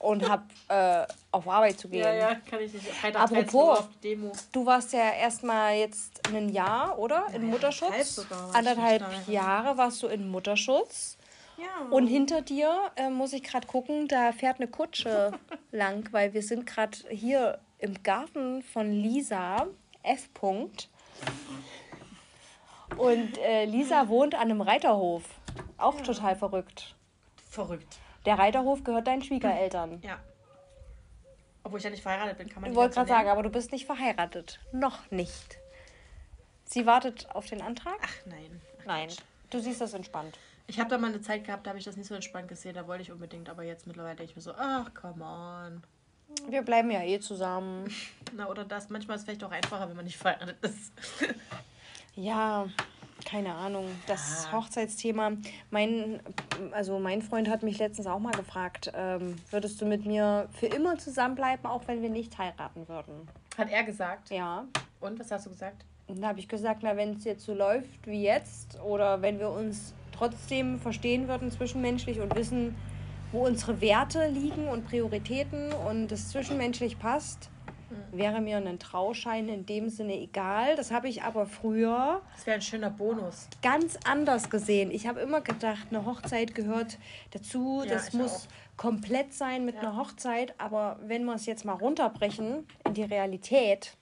Und 0.00 0.26
hab 0.26 0.44
äh, 0.68 1.06
auf 1.30 1.46
Arbeit 1.46 1.78
zu 1.78 1.88
gehen. 1.88 2.02
Ja, 2.02 2.14
ja, 2.14 2.34
kann 2.48 2.60
ich 2.60 2.72
nicht. 2.72 2.86
Apropos, 3.14 3.86
Demo. 4.02 4.32
du 4.50 4.64
warst 4.64 4.94
ja 4.94 5.12
erstmal 5.12 5.74
jetzt 5.74 6.26
ein 6.34 6.48
Jahr, 6.48 6.98
oder? 6.98 7.26
In 7.34 7.42
naja, 7.42 7.52
Mutterschutz. 7.52 8.14
Sogar, 8.16 8.54
Anderthalb 8.54 9.04
Jahre 9.28 9.76
warst 9.76 10.02
du 10.02 10.06
in 10.06 10.28
Mutterschutz. 10.28 11.18
Ja. 11.58 11.86
Und 11.90 12.06
hinter 12.06 12.40
dir 12.40 12.90
äh, 12.96 13.10
muss 13.10 13.34
ich 13.34 13.42
gerade 13.42 13.66
gucken, 13.66 14.08
da 14.08 14.32
fährt 14.32 14.58
eine 14.58 14.68
Kutsche 14.68 15.32
lang, 15.70 16.08
weil 16.12 16.32
wir 16.32 16.42
sind 16.42 16.66
gerade 16.66 16.96
hier 17.10 17.58
im 17.78 18.02
Garten 18.02 18.62
von 18.62 18.90
Lisa 18.90 19.66
F. 20.02 20.30
-Punkt. 20.34 20.88
Und 22.96 23.36
äh, 23.38 23.66
Lisa 23.66 24.08
wohnt 24.08 24.34
an 24.34 24.42
einem 24.42 24.62
Reiterhof. 24.62 25.24
Auch 25.76 25.96
ja. 25.98 26.02
total 26.02 26.36
verrückt. 26.36 26.94
Verrückt. 27.50 27.98
Der 28.26 28.38
Reiterhof 28.38 28.84
gehört 28.84 29.06
deinen 29.06 29.22
Schwiegereltern. 29.22 30.00
Ja. 30.02 30.18
Obwohl 31.62 31.78
ich 31.78 31.84
ja 31.84 31.90
nicht 31.90 32.02
verheiratet 32.02 32.38
bin, 32.38 32.48
kann 32.48 32.62
man 32.62 32.70
nicht. 32.70 32.76
Ich 32.76 32.76
wollte 32.76 32.94
gerade 32.94 33.08
sagen, 33.08 33.28
aber 33.28 33.42
du 33.42 33.50
bist 33.50 33.72
nicht 33.72 33.86
verheiratet. 33.86 34.60
Noch 34.72 35.10
nicht. 35.10 35.58
Sie 36.64 36.86
wartet 36.86 37.28
auf 37.34 37.46
den 37.46 37.62
Antrag? 37.62 37.98
Ach 38.02 38.26
nein. 38.26 38.60
Ach, 38.80 38.86
nein. 38.86 39.08
Du 39.50 39.58
siehst 39.58 39.80
das 39.80 39.92
entspannt. 39.94 40.38
Ich 40.66 40.78
habe 40.78 40.88
da 40.88 40.98
mal 40.98 41.08
eine 41.08 41.20
Zeit 41.20 41.44
gehabt, 41.44 41.66
da 41.66 41.70
habe 41.70 41.78
ich 41.80 41.84
das 41.84 41.96
nicht 41.96 42.06
so 42.06 42.14
entspannt 42.14 42.46
gesehen. 42.46 42.74
Da 42.74 42.86
wollte 42.86 43.02
ich 43.02 43.10
unbedingt, 43.10 43.48
aber 43.48 43.64
jetzt 43.64 43.86
mittlerweile 43.88 44.14
denke 44.14 44.30
ich 44.30 44.36
mir 44.36 44.42
so, 44.42 44.54
ach, 44.56 44.94
come 44.94 45.24
on. 45.24 45.82
Wir 46.48 46.62
bleiben 46.62 46.90
ja 46.92 47.02
eh 47.02 47.18
zusammen. 47.18 47.92
Na, 48.36 48.48
oder 48.48 48.64
das. 48.64 48.88
Manchmal 48.88 49.16
ist 49.16 49.22
es 49.22 49.24
vielleicht 49.26 49.42
auch 49.42 49.50
einfacher, 49.50 49.88
wenn 49.88 49.96
man 49.96 50.04
nicht 50.04 50.16
verheiratet 50.16 50.56
ist. 50.62 50.92
ja, 52.14 52.68
keine 53.24 53.54
Ahnung. 53.54 53.86
Das 54.06 54.46
ah. 54.46 54.52
Hochzeitsthema. 54.52 55.32
Mein, 55.70 56.20
also 56.72 56.98
mein 56.98 57.22
Freund 57.22 57.48
hat 57.48 57.62
mich 57.62 57.78
letztens 57.78 58.06
auch 58.06 58.18
mal 58.18 58.32
gefragt, 58.32 58.92
ähm, 58.94 59.36
würdest 59.50 59.80
du 59.80 59.86
mit 59.86 60.06
mir 60.06 60.48
für 60.52 60.66
immer 60.66 60.98
zusammenbleiben, 60.98 61.66
auch 61.66 61.86
wenn 61.86 62.02
wir 62.02 62.10
nicht 62.10 62.38
heiraten 62.38 62.88
würden? 62.88 63.28
Hat 63.56 63.70
er 63.70 63.84
gesagt? 63.84 64.30
Ja. 64.30 64.64
Und 65.00 65.18
was 65.18 65.30
hast 65.30 65.46
du 65.46 65.50
gesagt? 65.50 65.84
Dann 66.08 66.26
habe 66.26 66.40
ich 66.40 66.48
gesagt, 66.48 66.80
na, 66.82 66.96
wenn 66.96 67.14
es 67.14 67.24
jetzt 67.24 67.44
so 67.44 67.54
läuft 67.54 68.06
wie 68.06 68.22
jetzt 68.22 68.80
oder 68.80 69.22
wenn 69.22 69.38
wir 69.38 69.50
uns 69.50 69.94
trotzdem 70.12 70.78
verstehen 70.78 71.28
würden 71.28 71.50
zwischenmenschlich 71.50 72.20
und 72.20 72.34
wissen, 72.34 72.74
wo 73.32 73.46
unsere 73.46 73.80
Werte 73.80 74.26
liegen 74.26 74.68
und 74.68 74.86
Prioritäten 74.86 75.72
und 75.72 76.10
es 76.10 76.30
zwischenmenschlich 76.30 76.98
passt, 76.98 77.48
wäre 78.12 78.40
mir 78.40 78.58
ein 78.58 78.78
Trauschein 78.78 79.48
in 79.48 79.66
dem 79.66 79.88
Sinne 79.88 80.18
egal. 80.18 80.76
Das 80.76 80.90
habe 80.90 81.08
ich 81.08 81.22
aber 81.22 81.46
früher. 81.46 82.22
Das 82.36 82.46
wäre 82.46 82.56
ein 82.56 82.62
schöner 82.62 82.90
Bonus. 82.90 83.48
Ganz 83.62 83.98
anders 84.04 84.50
gesehen. 84.50 84.90
Ich 84.90 85.06
habe 85.06 85.20
immer 85.20 85.40
gedacht, 85.40 85.88
eine 85.90 86.04
Hochzeit 86.04 86.54
gehört 86.54 86.98
dazu. 87.30 87.82
Ja, 87.84 87.94
das 87.94 88.12
muss 88.12 88.46
auch. 88.46 88.76
komplett 88.76 89.32
sein 89.34 89.64
mit 89.64 89.76
ja. 89.76 89.82
einer 89.82 89.96
Hochzeit. 89.96 90.54
Aber 90.58 90.98
wenn 91.02 91.24
wir 91.24 91.34
es 91.34 91.46
jetzt 91.46 91.64
mal 91.64 91.74
runterbrechen 91.74 92.66
in 92.86 92.94
die 92.94 93.04
Realität, 93.04 93.96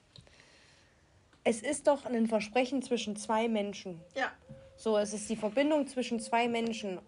es 1.43 1.61
ist 1.61 1.87
doch 1.87 2.05
ein 2.05 2.27
Versprechen 2.27 2.81
zwischen 2.81 3.15
zwei 3.15 3.47
Menschen. 3.47 3.99
Ja. 4.15 4.31
So, 4.75 4.97
es 4.97 5.13
ist 5.13 5.29
die 5.29 5.35
Verbindung 5.35 5.87
zwischen 5.87 6.19
zwei 6.19 6.47
Menschen. 6.47 6.99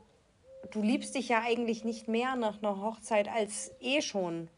Du 0.71 0.81
liebst 0.81 1.15
dich 1.15 1.29
ja 1.29 1.41
eigentlich 1.41 1.83
nicht 1.83 2.07
mehr 2.07 2.35
nach 2.35 2.61
einer 2.61 2.81
Hochzeit 2.81 3.27
als 3.27 3.71
eh 3.79 4.01
schon 4.01 4.49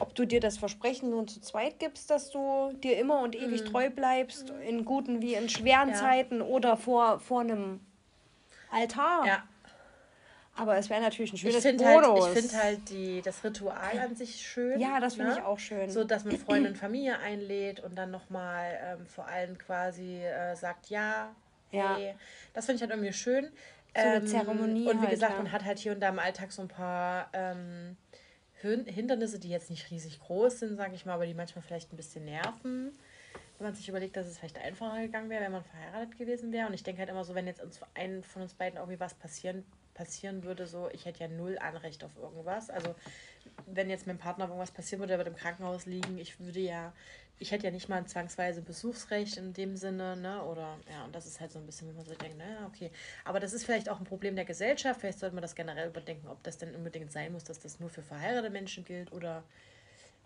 ob 0.00 0.14
du 0.14 0.26
dir 0.26 0.40
das 0.40 0.58
Versprechen 0.58 1.10
nun 1.10 1.28
zu 1.28 1.40
zweit 1.40 1.78
gibst, 1.78 2.10
dass 2.10 2.30
du 2.30 2.72
dir 2.82 2.98
immer 2.98 3.20
und 3.20 3.36
ewig 3.36 3.62
mhm. 3.62 3.66
treu 3.66 3.90
bleibst, 3.90 4.50
in 4.66 4.84
guten 4.84 5.22
wie 5.22 5.34
in 5.34 5.48
schweren 5.48 5.90
ja. 5.90 5.94
Zeiten 5.94 6.42
oder 6.42 6.76
vor, 6.76 7.20
vor 7.20 7.40
einem 7.40 7.80
Altar. 8.70 9.26
Ja. 9.26 9.42
Aber 10.54 10.76
es 10.76 10.90
wäre 10.90 11.00
natürlich 11.00 11.32
ein 11.32 11.38
schönes 11.38 11.64
ich 11.64 11.76
Bonus. 11.78 12.26
Halt, 12.26 12.36
ich 12.36 12.42
finde 12.42 12.62
halt 12.62 12.90
die, 12.90 13.22
das 13.22 13.42
Ritual 13.42 13.98
an 13.98 14.14
sich 14.14 14.46
schön. 14.46 14.78
Ja, 14.78 15.00
das 15.00 15.14
finde 15.14 15.30
ne? 15.30 15.38
ich 15.38 15.44
auch 15.44 15.58
schön. 15.58 15.88
So, 15.90 16.04
dass 16.04 16.24
man 16.24 16.36
Freunde 16.36 16.68
und 16.70 16.76
Familie 16.78 17.18
einlädt 17.18 17.80
und 17.80 17.96
dann 17.96 18.10
nochmal 18.10 18.78
ähm, 18.84 19.06
vor 19.06 19.26
allem 19.26 19.56
quasi 19.56 20.18
äh, 20.18 20.54
sagt, 20.54 20.90
ja, 20.90 21.34
ja. 21.70 21.96
Hey. 21.96 22.14
Das 22.52 22.66
finde 22.66 22.76
ich 22.76 22.82
halt 22.82 22.90
irgendwie 22.90 23.12
schön. 23.14 23.44
So 23.94 24.02
eine 24.02 24.16
ähm, 24.16 24.26
Zeremonie. 24.26 24.88
Und 24.88 24.98
wie 24.98 25.00
halt, 25.00 25.10
gesagt, 25.10 25.32
ja. 25.32 25.42
man 25.42 25.52
hat 25.52 25.64
halt 25.64 25.78
hier 25.78 25.92
und 25.92 26.00
da 26.00 26.10
im 26.10 26.18
Alltag 26.18 26.52
so 26.52 26.62
ein 26.62 26.68
paar 26.68 27.28
ähm, 27.32 27.96
Hindernisse, 28.62 29.38
die 29.38 29.48
jetzt 29.48 29.70
nicht 29.70 29.90
riesig 29.90 30.20
groß 30.20 30.60
sind, 30.60 30.76
sage 30.76 30.94
ich 30.94 31.04
mal, 31.04 31.14
aber 31.14 31.26
die 31.26 31.34
manchmal 31.34 31.62
vielleicht 31.62 31.92
ein 31.92 31.96
bisschen 31.96 32.24
nerven. 32.24 32.92
Wenn 33.58 33.66
man 33.66 33.74
sich 33.74 33.88
überlegt, 33.88 34.16
dass 34.16 34.26
es 34.26 34.38
vielleicht 34.38 34.58
einfacher 34.58 35.00
gegangen 35.00 35.30
wäre, 35.30 35.44
wenn 35.44 35.52
man 35.52 35.64
verheiratet 35.64 36.18
gewesen 36.18 36.52
wäre. 36.52 36.66
Und 36.66 36.74
ich 36.74 36.82
denke 36.82 37.00
halt 37.00 37.10
immer 37.10 37.24
so, 37.24 37.34
wenn 37.34 37.46
jetzt 37.46 37.62
uns 37.62 37.80
einen 37.94 38.22
von 38.24 38.42
uns 38.42 38.54
beiden 38.54 38.78
irgendwie 38.78 38.98
was 38.98 39.14
passieren, 39.14 39.64
passieren 39.94 40.42
würde, 40.42 40.66
so, 40.66 40.88
ich 40.92 41.04
hätte 41.04 41.20
ja 41.20 41.28
null 41.28 41.58
Anrecht 41.58 42.02
auf 42.02 42.16
irgendwas. 42.16 42.70
Also, 42.70 42.94
wenn 43.66 43.90
jetzt 43.90 44.06
meinem 44.06 44.18
Partner 44.18 44.46
irgendwas 44.46 44.70
passieren 44.70 45.00
würde, 45.00 45.12
der 45.12 45.18
wird 45.18 45.28
im 45.28 45.36
Krankenhaus 45.36 45.86
liegen, 45.86 46.18
ich 46.18 46.40
würde 46.40 46.60
ja 46.60 46.92
ich 47.38 47.50
hätte 47.50 47.64
ja 47.66 47.70
nicht 47.72 47.88
mal 47.88 47.96
ein 47.96 48.06
zwangsweise 48.06 48.62
Besuchsrecht 48.62 49.36
in 49.36 49.52
dem 49.52 49.76
Sinne, 49.76 50.16
ne? 50.16 50.42
Oder 50.44 50.78
ja, 50.90 51.04
und 51.04 51.14
das 51.14 51.26
ist 51.26 51.40
halt 51.40 51.50
so 51.50 51.58
ein 51.58 51.66
bisschen, 51.66 51.88
wenn 51.88 51.96
man 51.96 52.04
so 52.04 52.14
denkt, 52.14 52.38
naja, 52.38 52.66
okay. 52.66 52.90
Aber 53.24 53.40
das 53.40 53.52
ist 53.52 53.64
vielleicht 53.64 53.88
auch 53.88 53.98
ein 53.98 54.04
Problem 54.04 54.36
der 54.36 54.44
Gesellschaft. 54.44 55.00
Vielleicht 55.00 55.18
sollte 55.18 55.34
man 55.34 55.42
das 55.42 55.54
generell 55.54 55.88
überdenken, 55.88 56.28
ob 56.28 56.42
das 56.42 56.58
denn 56.58 56.74
unbedingt 56.74 57.10
sein 57.10 57.32
muss, 57.32 57.44
dass 57.44 57.58
das 57.58 57.80
nur 57.80 57.90
für 57.90 58.02
verheiratete 58.02 58.50
Menschen 58.50 58.84
gilt 58.84 59.12
oder 59.12 59.42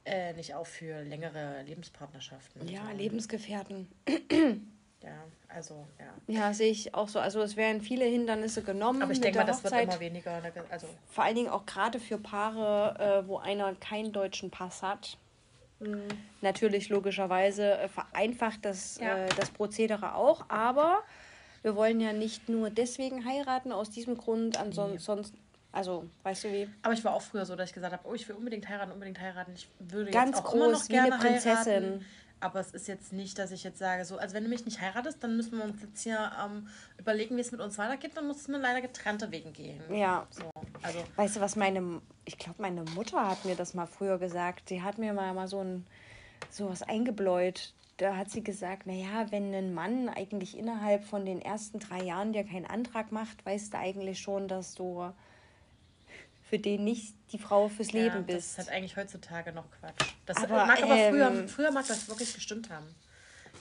äh, 0.04 0.34
nicht 0.34 0.54
auch 0.54 0.66
für 0.66 1.02
längere 1.02 1.62
Lebenspartnerschaften. 1.62 2.68
Ja, 2.68 2.86
so. 2.90 2.96
Lebensgefährten. 2.96 3.88
Ja, 5.02 5.25
also, 5.48 5.86
ja. 5.98 6.34
Ja, 6.34 6.52
sehe 6.52 6.70
ich 6.70 6.94
auch 6.94 7.08
so. 7.08 7.20
Also 7.20 7.40
es 7.40 7.56
werden 7.56 7.80
viele 7.80 8.04
Hindernisse 8.06 8.62
genommen. 8.62 9.02
Aber 9.02 9.12
ich 9.12 9.20
denke 9.20 9.38
mal, 9.38 9.44
das 9.44 9.62
wird 9.62 9.72
immer 9.75 10.00
weniger. 10.00 10.42
Also 10.70 10.88
Vor 11.06 11.25
allen 11.25 11.36
Dingen 11.36 11.48
auch 11.48 11.64
gerade 11.64 12.00
für 12.00 12.18
Paare, 12.18 13.22
äh, 13.25 13.28
wo 13.28 13.38
einer 13.38 13.75
keinen 13.76 14.12
deutschen 14.12 14.50
Pass 14.50 14.82
hat. 14.82 15.16
Mhm. 15.80 16.09
Natürlich 16.40 16.88
logischerweise 16.88 17.78
äh, 17.78 17.88
vereinfacht 17.88 18.64
das, 18.64 18.99
ja. 18.99 19.25
äh, 19.25 19.28
das 19.37 19.50
Prozedere 19.50 20.14
auch, 20.14 20.47
aber 20.49 21.02
wir 21.62 21.76
wollen 21.76 22.00
ja 22.00 22.12
nicht 22.12 22.49
nur 22.49 22.71
deswegen 22.71 23.25
heiraten, 23.25 23.73
aus 23.73 23.90
diesem 23.90 24.16
Grund, 24.16 24.59
ansonsten. 24.59 25.37
Also, 25.73 26.09
weißt 26.23 26.45
du 26.45 26.52
wie? 26.52 26.68
Aber 26.83 26.95
ich 26.95 27.04
war 27.04 27.12
auch 27.12 27.21
früher 27.21 27.45
so, 27.45 27.54
dass 27.54 27.68
ich 27.68 27.75
gesagt 27.75 27.92
habe, 27.92 28.09
oh, 28.09 28.14
ich 28.14 28.26
will 28.28 28.37
unbedingt 28.37 28.66
heiraten, 28.66 28.92
unbedingt 28.92 29.21
heiraten. 29.21 29.52
Ich 29.54 29.68
würde 29.78 30.11
Ganz 30.11 30.37
jetzt 30.37 30.47
auch 30.47 30.52
groß, 30.52 30.54
immer 30.54 30.71
noch 30.73 30.88
gerne 30.88 31.09
wie 31.09 31.12
eine 31.12 31.21
Prinzessin. 31.21 31.85
Heiraten. 31.85 32.04
Aber 32.38 32.60
es 32.60 32.70
ist 32.72 32.86
jetzt 32.86 33.12
nicht, 33.12 33.38
dass 33.38 33.50
ich 33.50 33.64
jetzt 33.64 33.78
sage, 33.78 34.04
so, 34.04 34.18
also 34.18 34.34
wenn 34.34 34.44
du 34.44 34.50
mich 34.50 34.64
nicht 34.66 34.80
heiratest, 34.80 35.24
dann 35.24 35.36
müssen 35.36 35.56
wir 35.56 35.64
uns 35.64 35.80
jetzt 35.80 36.02
hier 36.02 36.32
ähm, 36.44 36.68
überlegen, 36.98 37.36
wie 37.36 37.40
es 37.40 37.50
mit 37.50 37.60
uns 37.60 37.78
weitergeht, 37.78 38.12
dann 38.14 38.26
muss 38.26 38.38
es 38.38 38.48
mir 38.48 38.58
leider 38.58 38.82
getrennte 38.82 39.30
Wegen 39.30 39.52
gehen. 39.54 39.80
Ja. 39.90 40.26
So, 40.30 40.50
also. 40.82 40.98
Weißt 41.16 41.36
du, 41.36 41.40
was 41.40 41.56
meine, 41.56 42.02
ich 42.26 42.38
glaube, 42.38 42.60
meine 42.60 42.82
Mutter 42.94 43.26
hat 43.26 43.44
mir 43.46 43.56
das 43.56 43.72
mal 43.72 43.86
früher 43.86 44.18
gesagt. 44.18 44.68
Sie 44.68 44.82
hat 44.82 44.98
mir 44.98 45.14
mal, 45.14 45.32
mal 45.32 45.48
so 45.48 45.60
ein, 45.60 45.86
sowas 46.50 46.82
eingebläut. 46.82 47.72
Da 47.96 48.16
hat 48.16 48.30
sie 48.30 48.44
gesagt, 48.44 48.86
naja, 48.86 49.26
wenn 49.30 49.54
ein 49.54 49.72
Mann 49.72 50.10
eigentlich 50.10 50.58
innerhalb 50.58 51.04
von 51.04 51.24
den 51.24 51.40
ersten 51.40 51.78
drei 51.78 52.02
Jahren 52.02 52.34
dir 52.34 52.44
keinen 52.44 52.66
Antrag 52.66 53.12
macht, 53.12 53.46
weißt 53.46 53.72
du 53.72 53.78
eigentlich 53.78 54.20
schon, 54.20 54.48
dass 54.48 54.74
du 54.74 55.10
für 56.48 56.58
den 56.58 56.84
nicht 56.84 57.14
die 57.32 57.38
Frau 57.38 57.68
fürs 57.68 57.92
ja, 57.92 58.02
Leben 58.02 58.24
bist. 58.24 58.38
Das 58.38 58.46
ist 58.46 58.58
halt 58.58 58.76
eigentlich 58.76 58.96
heutzutage 58.96 59.52
noch 59.52 59.70
Quatsch. 59.70 60.12
Das 60.26 60.36
aber, 60.38 60.66
mag 60.66 60.82
aber 60.82 60.94
ähm, 60.94 61.12
früher, 61.12 61.48
früher 61.48 61.70
mag 61.72 61.86
das 61.86 62.08
wirklich 62.08 62.32
gestimmt 62.34 62.70
haben. 62.70 62.86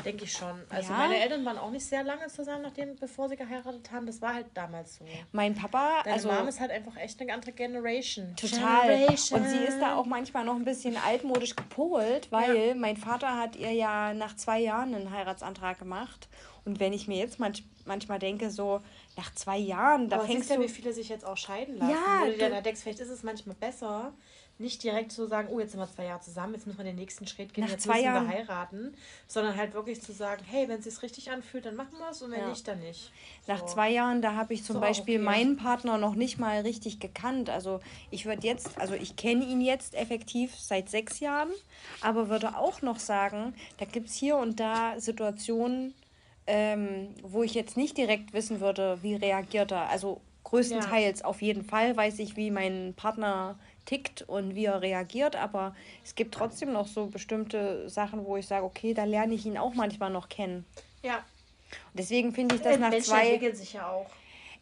Denke 0.04 0.26
ich 0.26 0.34
schon. 0.34 0.62
Also 0.70 0.92
ja. 0.92 0.98
meine 0.98 1.18
Eltern 1.18 1.46
waren 1.46 1.58
auch 1.58 1.72
nicht 1.72 1.86
sehr 1.86 2.04
lange 2.04 2.28
zusammen, 2.28 2.64
nachdem, 2.64 2.96
bevor 2.98 3.30
sie 3.30 3.38
geheiratet 3.38 3.92
haben. 3.92 4.06
Das 4.06 4.22
war 4.22 4.34
halt 4.34 4.48
damals 4.54 4.98
so. 4.98 5.06
Mein 5.32 5.56
Papa, 5.56 6.02
Deine 6.04 6.16
also 6.16 6.32
Mom 6.32 6.48
ist 6.48 6.60
halt 6.60 6.72
einfach 6.72 6.98
echt 6.98 7.20
eine 7.22 7.34
andere 7.34 7.54
Generation. 7.54 8.36
Total. 8.36 8.88
Generation. 8.88 9.40
Und 9.40 9.50
sie 9.50 9.64
ist 9.64 9.80
da 9.80 9.96
auch 9.96 10.06
manchmal 10.06 10.44
noch 10.44 10.56
ein 10.56 10.66
bisschen 10.66 10.98
altmodisch 10.98 11.56
gepolt, 11.56 12.28
weil 12.30 12.56
ja. 12.58 12.76
mein 12.76 12.98
Vater 12.98 13.38
hat 13.38 13.56
ihr 13.56 13.72
ja 13.72 14.14
nach 14.14 14.36
zwei 14.36 14.60
Jahren 14.60 14.94
einen 14.94 15.12
Heiratsantrag 15.12 15.80
gemacht. 15.80 16.28
Und 16.66 16.80
wenn 16.80 16.94
ich 16.94 17.08
mir 17.08 17.18
jetzt 17.18 17.40
manch, 17.40 17.64
manchmal 17.86 18.20
denke, 18.20 18.50
so, 18.50 18.82
nach 19.18 19.34
zwei 19.34 19.58
Jahren, 19.58 20.10
da 20.10 20.18
Aber 20.18 20.26
fängst 20.26 20.50
du... 20.50 20.56
ja, 20.56 20.60
wie 20.60 20.70
viele 20.70 20.94
sich 20.94 21.10
jetzt 21.10 21.26
auch 21.26 21.38
scheiden 21.38 21.78
lassen. 21.78 21.92
Ja, 21.92 22.22
wo 22.22 22.32
du 22.32 22.38
dann 22.38 22.64
denkst, 22.64 22.82
vielleicht 22.82 23.00
ist 23.00 23.10
es 23.10 23.24
manchmal 23.24 23.56
besser, 23.56 24.14
nicht 24.58 24.82
direkt 24.84 25.12
zu 25.12 25.28
sagen, 25.28 25.50
oh, 25.52 25.60
jetzt 25.60 25.72
sind 25.72 25.82
wir 25.82 25.90
zwei 25.90 26.06
Jahre 26.06 26.22
zusammen, 26.22 26.54
jetzt 26.54 26.66
müssen 26.66 26.80
wir 26.80 26.86
den 26.86 26.96
nächsten 26.96 27.28
Schritt 27.28 27.54
gehen, 27.54 27.66
nach 27.66 27.72
jetzt 27.72 27.84
zwei 27.84 27.96
müssen 27.96 28.06
Jahren. 28.06 28.30
wir 28.30 28.36
heiraten, 28.36 28.94
sondern 29.28 29.58
halt 29.58 29.74
wirklich 29.74 30.02
zu 30.02 30.14
sagen, 30.14 30.44
hey, 30.50 30.70
wenn 30.70 30.80
es 30.80 30.86
sich 30.86 31.02
richtig 31.02 31.30
anfühlt, 31.30 31.66
dann 31.66 31.76
machen 31.76 31.98
wir 31.98 32.10
es 32.10 32.22
und 32.22 32.32
wenn 32.32 32.40
ja. 32.40 32.50
nicht, 32.50 32.66
dann 32.68 32.80
nicht. 32.80 33.12
So. 33.46 33.52
Nach 33.52 33.66
zwei 33.66 33.90
Jahren, 33.90 34.22
da 34.22 34.36
habe 34.36 34.54
ich 34.54 34.64
zum 34.64 34.76
so, 34.76 34.80
Beispiel 34.80 35.16
okay. 35.16 35.26
meinen 35.26 35.58
Partner 35.58 35.98
noch 35.98 36.16
nicht 36.16 36.40
mal 36.40 36.62
richtig 36.62 37.00
gekannt. 37.00 37.50
Also 37.50 37.82
ich 38.12 38.26
würde 38.26 38.48
jetzt, 38.48 38.80
also 38.80 38.94
ich 38.94 39.18
kenne 39.18 39.46
ihn 39.46 39.60
jetzt 39.60 39.94
effektiv 39.94 40.56
seit 40.58 40.90
sechs 40.90 41.20
Jahren, 41.20 41.50
aber 42.02 42.30
würde 42.30 42.58
auch 42.58 42.82
noch 42.82 43.00
sagen, 43.00 43.54
da 43.78 43.86
gibt 43.86 44.08
es 44.08 44.16
hier 44.16 44.38
und 44.38 44.60
da 44.62 45.00
Situationen, 45.00 45.94
ähm, 46.48 47.10
wo 47.24 47.44
ich 47.44 47.54
jetzt 47.54 47.78
nicht 47.78 47.98
direkt 47.98 48.34
wissen 48.34 48.60
würde, 48.60 49.00
wie 49.02 49.16
reagiert 49.16 49.72
er. 49.72 49.90
Also 49.90 50.22
größtenteils 50.44 51.22
ja. 51.22 51.26
auf 51.26 51.42
jeden 51.42 51.64
Fall 51.64 51.98
weiß 51.98 52.20
ich, 52.20 52.36
wie 52.38 52.52
mein 52.52 52.94
Partner 52.96 53.58
tickt 53.86 54.24
und 54.24 54.56
wie 54.56 54.66
er 54.66 54.82
reagiert, 54.82 55.36
aber 55.36 55.76
es 56.04 56.16
gibt 56.16 56.34
trotzdem 56.34 56.72
noch 56.74 56.88
so 56.88 57.08
bestimmte 57.08 57.90
Sachen, 57.90 58.26
wo 58.26 58.38
ich 58.38 58.48
sage, 58.48 58.66
okay, 58.66 58.94
da 58.94 59.04
lerne 59.04 59.34
ich 59.34 59.46
ihn 59.46 59.58
auch 59.58 59.74
manchmal 59.74 60.10
noch 60.10 60.30
kennen. 60.30 60.66
Ja. 61.04 61.18
Und 61.18 62.00
deswegen 62.00 62.34
finde 62.34 62.56
ich 62.56 62.62
das 62.62 62.80
nach 62.80 62.90
Menschen 62.90 63.10
zwei. 63.10 63.28
entwickeln 63.28 63.56
sich 63.56 63.74
ja 63.74 63.90
auch. 63.90 64.10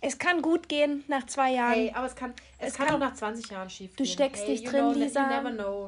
Es 0.01 0.17
kann 0.17 0.41
gut 0.41 0.67
gehen 0.67 1.05
nach 1.07 1.25
zwei 1.27 1.53
Jahren. 1.53 1.73
Hey, 1.73 1.91
aber 1.93 2.07
es 2.07 2.15
kann, 2.15 2.33
es, 2.59 2.69
es 2.69 2.73
kann, 2.73 2.87
kann, 2.87 2.95
auch 2.95 2.99
nach 2.99 3.13
20 3.13 3.49
Jahren 3.49 3.69
schief 3.69 3.95
gehen. 3.95 4.05
Du 4.05 4.11
steckst 4.11 4.43
hey, 4.43 4.57
dich 4.57 4.63
drin, 4.65 4.81
know, 4.81 4.91
Lisa. 4.91 5.79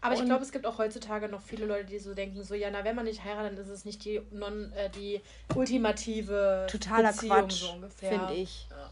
Aber 0.00 0.14
und 0.14 0.20
ich 0.20 0.26
glaube, 0.26 0.44
es 0.44 0.52
gibt 0.52 0.66
auch 0.66 0.78
heutzutage 0.78 1.28
noch 1.28 1.42
viele 1.42 1.66
Leute, 1.66 1.86
die 1.86 1.98
so 1.98 2.14
denken, 2.14 2.44
so, 2.44 2.54
ja, 2.54 2.68
na, 2.70 2.84
wenn 2.84 2.94
man 2.94 3.04
nicht 3.04 3.24
heiratet, 3.24 3.58
dann 3.58 3.64
ist 3.64 3.70
es 3.70 3.84
nicht 3.84 4.04
die, 4.04 4.20
non, 4.30 4.72
äh, 4.72 4.90
die 4.90 5.20
ultimative 5.54 6.66
Totaler 6.70 7.12
Beziehung, 7.12 7.36
Quatsch, 7.36 7.62
so 7.62 7.88
finde 7.96 8.34
ich. 8.34 8.68
Ja. 8.70 8.90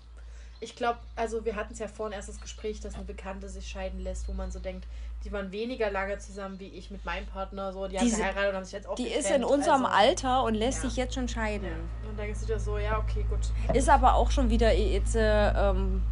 Ich 0.59 0.75
glaube, 0.75 0.99
also 1.15 1.45
wir 1.45 1.55
hatten 1.55 1.75
es 1.75 1.79
ja 1.79 1.87
vorhin 1.87 2.15
erst 2.15 2.29
das 2.29 2.41
Gespräch, 2.41 2.81
dass 2.81 2.95
eine 2.95 3.05
Bekannte 3.05 3.49
sich 3.49 3.69
scheiden 3.69 4.01
lässt, 4.01 4.27
wo 4.27 4.33
man 4.33 4.51
so 4.51 4.59
denkt, 4.59 4.87
die 5.25 5.33
waren 5.33 5.53
weniger 5.53 5.91
lange 5.91 6.19
zusammen 6.19 6.59
wie 6.61 6.69
ich 6.69 6.91
mit 6.91 7.05
meinem 7.05 7.27
Partner, 7.27 7.73
so, 7.73 7.89
die 7.89 7.99
haben 7.99 8.09
geheiratet 8.09 8.51
und 8.51 8.57
haben 8.57 8.65
sich 8.65 8.73
jetzt 8.73 8.89
auch 8.89 8.95
Die 8.95 9.05
getrennt. 9.05 9.25
ist 9.25 9.31
in 9.33 9.45
unserem 9.45 9.85
also, 9.85 9.99
Alter 9.99 10.45
und 10.45 10.55
lässt 10.55 10.83
ja. 10.83 10.89
sich 10.89 10.97
jetzt 10.97 11.15
schon 11.15 11.29
scheiden. 11.29 11.67
Ja. 11.67 12.09
Und 12.09 12.17
dann 12.17 12.27
denkst 12.27 12.41
du 12.41 12.47
dir 12.47 12.59
so, 12.59 12.79
ja, 12.79 12.99
okay, 12.99 13.25
gut. 13.29 13.41
Ist 13.77 13.89
aber 13.89 14.15
auch 14.15 14.31
schon 14.31 14.51
wieder 14.51 14.73
jetzt, 14.73 15.17
äh, 15.17 15.51
ähm, 15.51 16.03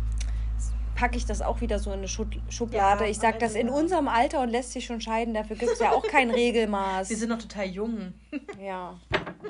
packe 1.04 1.18
ich 1.18 1.26
das 1.26 1.42
auch 1.42 1.60
wieder 1.60 1.78
so 1.78 1.92
in 1.92 1.98
eine 1.98 2.08
Schublade. 2.08 3.04
Ja, 3.04 3.10
ich 3.10 3.18
sage 3.18 3.36
das 3.36 3.54
in 3.54 3.68
unserem 3.68 4.08
Alter 4.08 4.40
und 4.40 4.48
lässt 4.48 4.72
sich 4.72 4.86
schon 4.86 5.02
scheiden. 5.02 5.34
Dafür 5.34 5.54
gibt 5.54 5.72
es 5.72 5.78
ja 5.78 5.92
auch 5.92 6.06
kein 6.06 6.30
Regelmaß. 6.40 7.10
Wir 7.10 7.16
sind 7.18 7.28
noch 7.28 7.38
total 7.38 7.66
jung. 7.66 8.14
ja, 8.58 8.98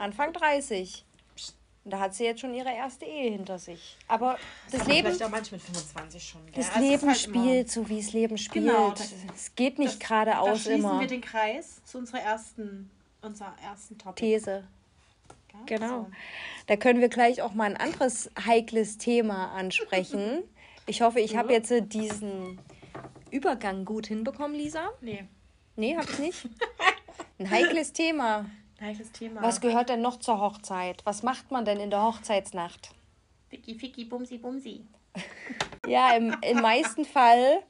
Anfang 0.01 0.33
30. 0.33 1.05
Und 1.85 1.93
da 1.93 2.01
hat 2.01 2.13
sie 2.13 2.25
jetzt 2.25 2.41
schon 2.41 2.55
ihre 2.55 2.71
erste 2.71 3.05
Ehe 3.05 3.31
hinter 3.31 3.61
sich. 3.61 3.97
Aber 4.09 4.37
das, 4.69 4.81
das 4.81 4.89
Leben. 4.89 5.07
Vielleicht 5.07 5.23
auch 5.23 5.31
manchmal 5.31 5.61
mit 5.61 5.67
25 5.67 6.29
schon. 6.29 6.41
Das 6.57 6.75
ja, 6.75 6.81
Leben 6.81 7.07
halt 7.07 7.19
spielt 7.19 7.71
so, 7.71 7.89
wie 7.89 8.01
es 8.01 8.13
Leben 8.13 8.37
spielt. 8.37 8.67
Genau, 8.67 8.93
es 9.33 9.55
geht 9.55 9.79
nicht 9.79 10.01
geradeaus 10.01 10.67
immer. 10.67 10.89
schließen 10.89 11.01
wir 11.01 11.07
den 11.07 11.21
Kreis 11.21 11.85
zu 11.85 11.99
unserer 11.99 12.21
ersten, 12.21 12.91
unserer 13.23 13.55
ersten 13.63 13.97
Topic. 13.97 14.21
These. 14.21 14.65
Genau. 15.67 15.87
So. 15.87 16.11
Da 16.67 16.75
können 16.75 17.01
wir 17.01 17.09
gleich 17.09 17.43
auch 17.43 17.55
mal 17.55 17.71
ein 17.71 17.77
anderes 17.77 18.29
heikles 18.45 18.99
Thema 18.99 19.53
ansprechen. 19.53 20.43
Ich 20.87 21.01
hoffe, 21.01 21.21
ich 21.21 21.37
habe 21.37 21.53
jetzt 21.53 21.73
diesen 21.93 22.61
Übergang 23.31 23.85
gut 23.85 24.07
hinbekommen, 24.07 24.57
Lisa. 24.57 24.91
Nee. 25.01 25.25
Nee, 25.77 25.97
hab 25.97 26.09
ich 26.09 26.19
nicht. 26.19 26.49
Ein 27.39 27.51
heikles 27.51 27.93
Thema. 27.93 28.47
Ein 28.79 28.87
heikles 28.89 29.11
Thema. 29.13 29.43
Was 29.43 29.61
gehört 29.61 29.89
denn 29.89 30.03
noch 30.03 30.19
zur 30.19 30.41
Hochzeit? 30.41 31.05
Was 31.05 31.23
macht 31.23 31.51
man 31.51 31.65
denn 31.65 31.81
in 31.81 31.91
der 31.91 32.03
Hochzeitsnacht? 32.03 32.91
Ficky, 33.49 33.75
ficky, 33.75 34.05
bumsi, 34.05 34.39
bumsi. 34.39 34.85
Ja, 35.87 36.17
im, 36.17 36.35
im 36.41 36.63
meisten 36.63 37.05
Fall, 37.05 37.63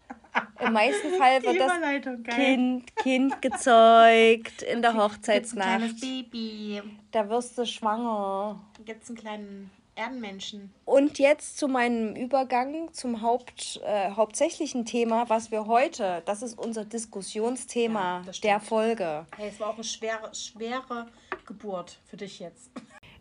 im 0.61 0.73
meisten 0.73 1.15
Fall 1.15 1.43
wird 1.43 1.59
das 1.59 2.37
Kind, 2.37 2.97
kind 2.97 3.43
gezeugt 3.43 4.63
in 4.63 4.83
der 4.83 4.95
Hochzeitsnacht. 4.95 5.69
Ein 5.69 5.79
kleines 5.79 6.01
Baby. 6.01 6.81
Da 7.11 7.29
wirst 7.29 7.59
du 7.59 7.67
schwanger. 7.67 8.61
Gibt's 8.85 9.09
einen 9.09 9.19
kleinen 9.19 9.71
Erdenmenschen. 9.97 10.73
Und 10.85 11.19
jetzt 11.19 11.59
zu 11.59 11.69
meinem 11.69 12.17
Übergang 12.17 12.93
zum 12.93 13.23
Haupt, 13.23 13.81
äh, 13.85 14.11
hauptsächlichen 14.11 14.85
Thema, 14.85 15.29
was 15.29 15.51
wir 15.51 15.67
heute, 15.67 16.23
das 16.27 16.43
ist 16.43 16.59
unser 16.59 16.85
Diskussionsthema 16.85 18.23
ja, 18.27 18.33
der 18.43 18.61
Folge. 18.61 19.27
Hey, 19.37 19.51
es 19.51 19.61
war 19.61 19.69
auch 19.69 19.75
eine 19.75 19.85
schwere, 19.85 20.35
schwere 20.35 21.07
Geburt 21.47 22.01
für 22.07 22.17
dich 22.17 22.41
jetzt. 22.41 22.71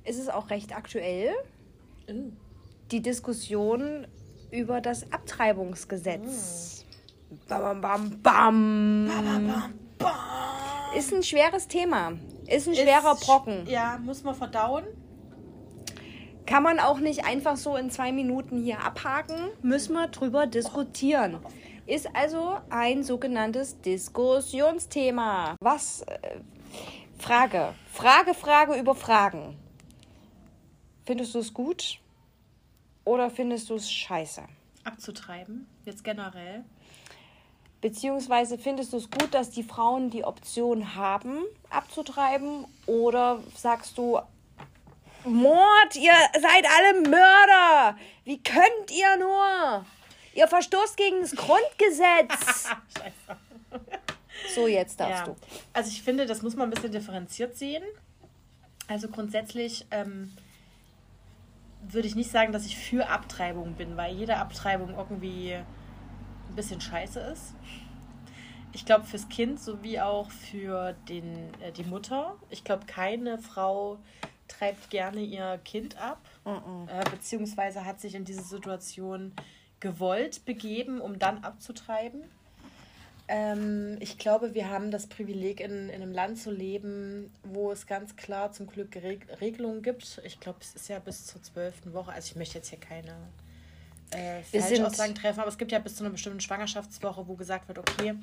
Es 0.03 0.17
ist 0.17 0.31
auch 0.31 0.49
recht 0.49 0.75
aktuell. 0.75 1.33
Oh. 2.09 2.13
Die 2.91 3.01
Diskussion 3.01 4.07
über 4.51 4.81
das 4.81 5.11
Abtreibungsgesetz. 5.11 6.85
Mm. 7.29 7.35
Bam, 7.47 7.81
bam, 7.81 8.21
bam, 8.21 9.73
bam. 9.97 10.13
Ist 10.95 11.11
ein 11.11 11.23
schweres 11.23 11.67
Thema. 11.67 12.13
Ist 12.47 12.67
ein 12.67 12.75
schwerer 12.75 13.13
ist, 13.13 13.25
Brocken. 13.25 13.65
Ja, 13.65 13.97
muss 14.03 14.23
man 14.23 14.35
verdauen. 14.35 14.83
Kann 16.45 16.63
man 16.63 16.79
auch 16.79 16.99
nicht 16.99 17.25
einfach 17.25 17.55
so 17.55 17.75
in 17.77 17.89
zwei 17.89 18.11
Minuten 18.11 18.61
hier 18.61 18.81
abhaken. 18.81 19.49
Müssen 19.61 19.93
wir 19.93 20.07
drüber 20.07 20.45
diskutieren. 20.45 21.39
Ist 21.85 22.13
also 22.15 22.57
ein 22.69 23.03
sogenanntes 23.03 23.79
Diskussionsthema. 23.81 25.55
Was? 25.59 26.01
Äh, 26.01 26.39
Frage. 27.17 27.73
Frage, 27.91 28.33
Frage 28.33 28.75
über 28.75 28.95
Fragen. 28.95 29.57
Findest 31.05 31.35
du 31.35 31.39
es 31.39 31.53
gut? 31.53 31.99
Oder 33.05 33.29
findest 33.29 33.69
du 33.69 33.75
es 33.75 33.91
scheiße? 33.91 34.43
Abzutreiben, 34.83 35.67
jetzt 35.85 36.03
generell. 36.03 36.63
Beziehungsweise 37.81 38.57
findest 38.57 38.93
du 38.93 38.97
es 38.97 39.09
gut, 39.09 39.33
dass 39.33 39.49
die 39.49 39.63
Frauen 39.63 40.09
die 40.09 40.23
Option 40.23 40.95
haben, 40.95 41.39
abzutreiben? 41.69 42.65
Oder 42.85 43.39
sagst 43.55 43.97
du, 43.97 44.19
Mord, 45.25 45.95
ihr 45.95 46.13
seid 46.33 46.65
alle 46.65 47.01
Mörder! 47.09 47.97
Wie 48.25 48.41
könnt 48.41 48.91
ihr 48.91 49.17
nur? 49.17 49.85
Ihr 50.33 50.47
verstoßt 50.47 50.97
gegen 50.97 51.21
das 51.21 51.35
Grundgesetz! 51.35 52.67
Scheiße. 52.97 53.39
So, 54.53 54.67
jetzt 54.67 54.99
darfst 54.99 55.27
ja. 55.27 55.33
du. 55.33 55.35
Also 55.71 55.89
ich 55.89 56.01
finde, 56.01 56.25
das 56.25 56.41
muss 56.41 56.55
man 56.55 56.67
ein 56.67 56.71
bisschen 56.71 56.91
differenziert 56.91 57.55
sehen. 57.55 57.83
Also 58.87 59.07
grundsätzlich 59.07 59.85
ähm, 59.91 60.35
würde 61.81 62.07
ich 62.07 62.15
nicht 62.15 62.31
sagen, 62.31 62.51
dass 62.51 62.65
ich 62.65 62.77
für 62.77 63.07
Abtreibung 63.09 63.73
bin, 63.73 63.95
weil 63.95 64.13
jede 64.13 64.37
Abtreibung 64.37 64.95
irgendwie 64.97 65.53
ein 65.53 66.55
bisschen 66.55 66.81
scheiße 66.81 67.19
ist. 67.19 67.53
Ich 68.73 68.85
glaube, 68.85 69.05
fürs 69.05 69.29
Kind 69.29 69.61
sowie 69.61 69.99
auch 69.99 70.31
für 70.31 70.93
den, 71.07 71.53
äh, 71.61 71.71
die 71.71 71.83
Mutter. 71.83 72.35
Ich 72.49 72.63
glaube, 72.63 72.85
keine 72.85 73.37
Frau 73.37 73.99
treibt 74.57 74.89
gerne 74.89 75.21
ihr 75.21 75.59
Kind 75.63 75.97
ab, 75.97 76.19
uh 76.45 76.49
-uh. 76.49 76.89
Äh, 76.89 77.09
beziehungsweise 77.09 77.85
hat 77.85 77.99
sich 77.99 78.15
in 78.15 78.25
diese 78.25 78.43
Situation 78.43 79.33
gewollt 79.79 80.45
begeben, 80.45 81.01
um 81.01 81.19
dann 81.19 81.43
abzutreiben. 81.43 82.23
Ähm, 83.27 83.97
ich 83.99 84.17
glaube, 84.17 84.53
wir 84.53 84.69
haben 84.69 84.91
das 84.91 85.07
Privileg, 85.07 85.59
in, 85.59 85.89
in 85.89 86.01
einem 86.01 86.11
Land 86.11 86.39
zu 86.39 86.51
leben, 86.51 87.31
wo 87.43 87.71
es 87.71 87.87
ganz 87.87 88.15
klar 88.15 88.51
zum 88.51 88.67
Glück 88.67 88.95
Reg 88.95 89.27
Regelungen 89.39 89.81
gibt. 89.81 90.21
Ich 90.25 90.39
glaube, 90.39 90.59
es 90.61 90.75
ist 90.75 90.89
ja 90.89 90.99
bis 90.99 91.25
zur 91.25 91.41
zwölften 91.41 91.93
Woche. 91.93 92.11
Also 92.11 92.31
ich 92.31 92.35
möchte 92.35 92.57
jetzt 92.57 92.69
hier 92.69 92.79
keine 92.79 93.15
äh, 94.11 94.43
Falschaussagen 94.43 95.15
treffen, 95.15 95.39
aber 95.39 95.49
es 95.49 95.57
gibt 95.57 95.71
ja 95.71 95.79
bis 95.79 95.95
zu 95.95 96.03
einer 96.03 96.11
bestimmten 96.11 96.41
Schwangerschaftswoche, 96.41 97.27
wo 97.27 97.35
gesagt 97.35 97.67
wird, 97.67 97.79
okay, 97.79 98.15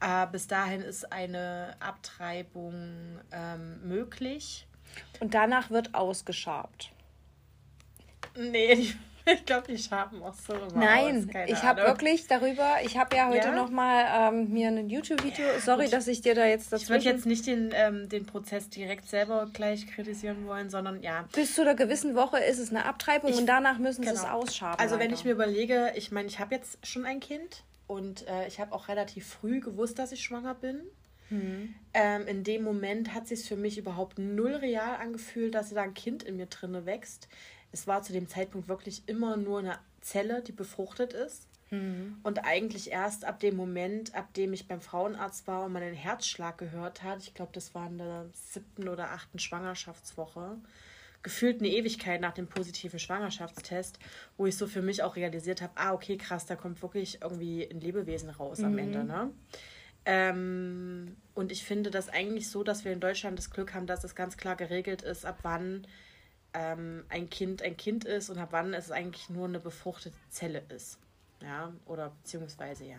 äh, 0.00 0.26
bis 0.30 0.46
dahin 0.46 0.82
ist 0.82 1.12
eine 1.12 1.76
Abtreibung 1.80 3.18
ähm, 3.32 3.86
möglich. 3.86 4.66
Und 5.20 5.34
danach 5.34 5.70
wird 5.70 5.94
ausgeschabt. 5.94 6.90
Nee, 8.36 8.94
ich 9.26 9.46
glaube, 9.46 9.66
die 9.68 9.78
schaben 9.78 10.22
auch 10.22 10.34
so 10.34 10.52
immer 10.52 10.68
Nein, 10.74 11.30
ich 11.46 11.62
habe 11.62 11.82
wirklich 11.82 12.26
darüber, 12.26 12.76
ich 12.84 12.98
habe 12.98 13.16
ja 13.16 13.28
heute 13.28 13.48
ja? 13.48 13.54
noch 13.54 13.70
mal 13.70 14.32
ähm, 14.32 14.52
mir 14.52 14.68
ein 14.68 14.88
YouTube-Video, 14.90 15.46
ja, 15.46 15.60
sorry, 15.60 15.88
dass 15.88 16.08
ich 16.08 16.20
dir 16.20 16.34
da 16.34 16.46
jetzt 16.46 16.72
dazu... 16.72 16.82
Ich 16.82 16.90
würde 16.90 17.04
jetzt 17.04 17.26
nicht 17.26 17.46
den, 17.46 17.70
ähm, 17.74 18.08
den 18.08 18.26
Prozess 18.26 18.68
direkt 18.68 19.08
selber 19.08 19.48
gleich 19.52 19.86
kritisieren 19.86 20.46
wollen, 20.46 20.68
sondern 20.68 21.02
ja... 21.02 21.26
Bis 21.32 21.54
zu 21.54 21.62
einer 21.62 21.74
gewissen 21.74 22.14
Woche 22.14 22.38
ist 22.38 22.58
es 22.58 22.70
eine 22.70 22.84
Abtreibung 22.84 23.30
ich, 23.30 23.38
und 23.38 23.46
danach 23.46 23.78
müssen 23.78 24.02
genau. 24.02 24.14
sie 24.14 24.20
es 24.20 24.28
ausschaben. 24.28 24.78
Also 24.78 24.98
wenn 24.98 25.12
ich 25.12 25.24
mir 25.24 25.32
überlege, 25.32 25.92
ich 25.96 26.12
meine, 26.12 26.28
ich 26.28 26.38
habe 26.38 26.54
jetzt 26.54 26.84
schon 26.86 27.06
ein 27.06 27.20
Kind 27.20 27.62
und 27.86 28.26
äh, 28.28 28.46
ich 28.46 28.60
habe 28.60 28.72
auch 28.72 28.88
relativ 28.88 29.26
früh 29.26 29.60
gewusst, 29.60 29.98
dass 29.98 30.12
ich 30.12 30.22
schwanger 30.22 30.54
bin. 30.54 30.80
Mhm. 31.30 31.74
Ähm, 31.94 32.26
in 32.26 32.44
dem 32.44 32.62
Moment 32.62 33.14
hat 33.14 33.26
sich 33.26 33.44
für 33.44 33.56
mich 33.56 33.78
überhaupt 33.78 34.18
null 34.18 34.54
real 34.56 34.96
angefühlt, 34.96 35.54
dass 35.54 35.70
da 35.70 35.82
ein 35.82 35.94
Kind 35.94 36.22
in 36.22 36.36
mir 36.36 36.46
drinne 36.46 36.86
wächst. 36.86 37.28
Es 37.72 37.86
war 37.86 38.02
zu 38.02 38.12
dem 38.12 38.28
Zeitpunkt 38.28 38.68
wirklich 38.68 39.02
immer 39.06 39.36
nur 39.36 39.60
eine 39.60 39.78
Zelle, 40.00 40.42
die 40.42 40.52
befruchtet 40.52 41.12
ist. 41.12 41.48
Mhm. 41.70 42.18
Und 42.22 42.44
eigentlich 42.44 42.90
erst 42.90 43.24
ab 43.24 43.40
dem 43.40 43.56
Moment, 43.56 44.14
ab 44.14 44.32
dem 44.34 44.52
ich 44.52 44.68
beim 44.68 44.80
Frauenarzt 44.80 45.46
war 45.46 45.64
und 45.64 45.72
meinen 45.72 45.94
Herzschlag 45.94 46.58
gehört 46.58 47.02
hat, 47.02 47.22
ich 47.22 47.34
glaube, 47.34 47.52
das 47.52 47.74
war 47.74 47.88
in 47.88 47.98
der 47.98 48.26
siebten 48.32 48.88
oder 48.88 49.10
achten 49.10 49.38
Schwangerschaftswoche, 49.38 50.58
gefühlt 51.22 51.60
eine 51.60 51.70
Ewigkeit 51.70 52.20
nach 52.20 52.34
dem 52.34 52.46
positiven 52.46 52.98
Schwangerschaftstest, 52.98 53.98
wo 54.36 54.46
ich 54.46 54.56
so 54.56 54.66
für 54.66 54.82
mich 54.82 55.02
auch 55.02 55.16
realisiert 55.16 55.62
habe, 55.62 55.72
ah, 55.76 55.94
okay, 55.94 56.18
krass, 56.18 56.46
da 56.46 56.54
kommt 56.54 56.82
wirklich 56.82 57.22
irgendwie 57.22 57.68
ein 57.68 57.80
Lebewesen 57.80 58.30
raus 58.30 58.58
mhm. 58.58 58.64
am 58.66 58.78
Ende, 58.78 59.04
ne? 59.04 59.30
Ähm, 60.06 61.16
und 61.34 61.50
ich 61.50 61.64
finde 61.64 61.90
das 61.90 62.08
eigentlich 62.08 62.50
so, 62.50 62.62
dass 62.62 62.84
wir 62.84 62.92
in 62.92 63.00
Deutschland 63.00 63.38
das 63.38 63.50
Glück 63.50 63.74
haben, 63.74 63.86
dass 63.86 64.04
es 64.04 64.14
ganz 64.14 64.36
klar 64.36 64.56
geregelt 64.56 65.02
ist, 65.02 65.24
ab 65.24 65.38
wann 65.42 65.86
ähm, 66.52 67.04
ein 67.08 67.28
Kind 67.30 67.62
ein 67.62 67.76
Kind 67.76 68.04
ist 68.04 68.30
und 68.30 68.38
ab 68.38 68.48
wann 68.52 68.74
es 68.74 68.90
eigentlich 68.90 69.28
nur 69.30 69.48
eine 69.48 69.60
befruchtete 69.60 70.16
Zelle 70.30 70.62
ist. 70.68 70.98
Ja, 71.42 71.72
oder 71.86 72.10
beziehungsweise 72.22 72.84
ja. 72.84 72.98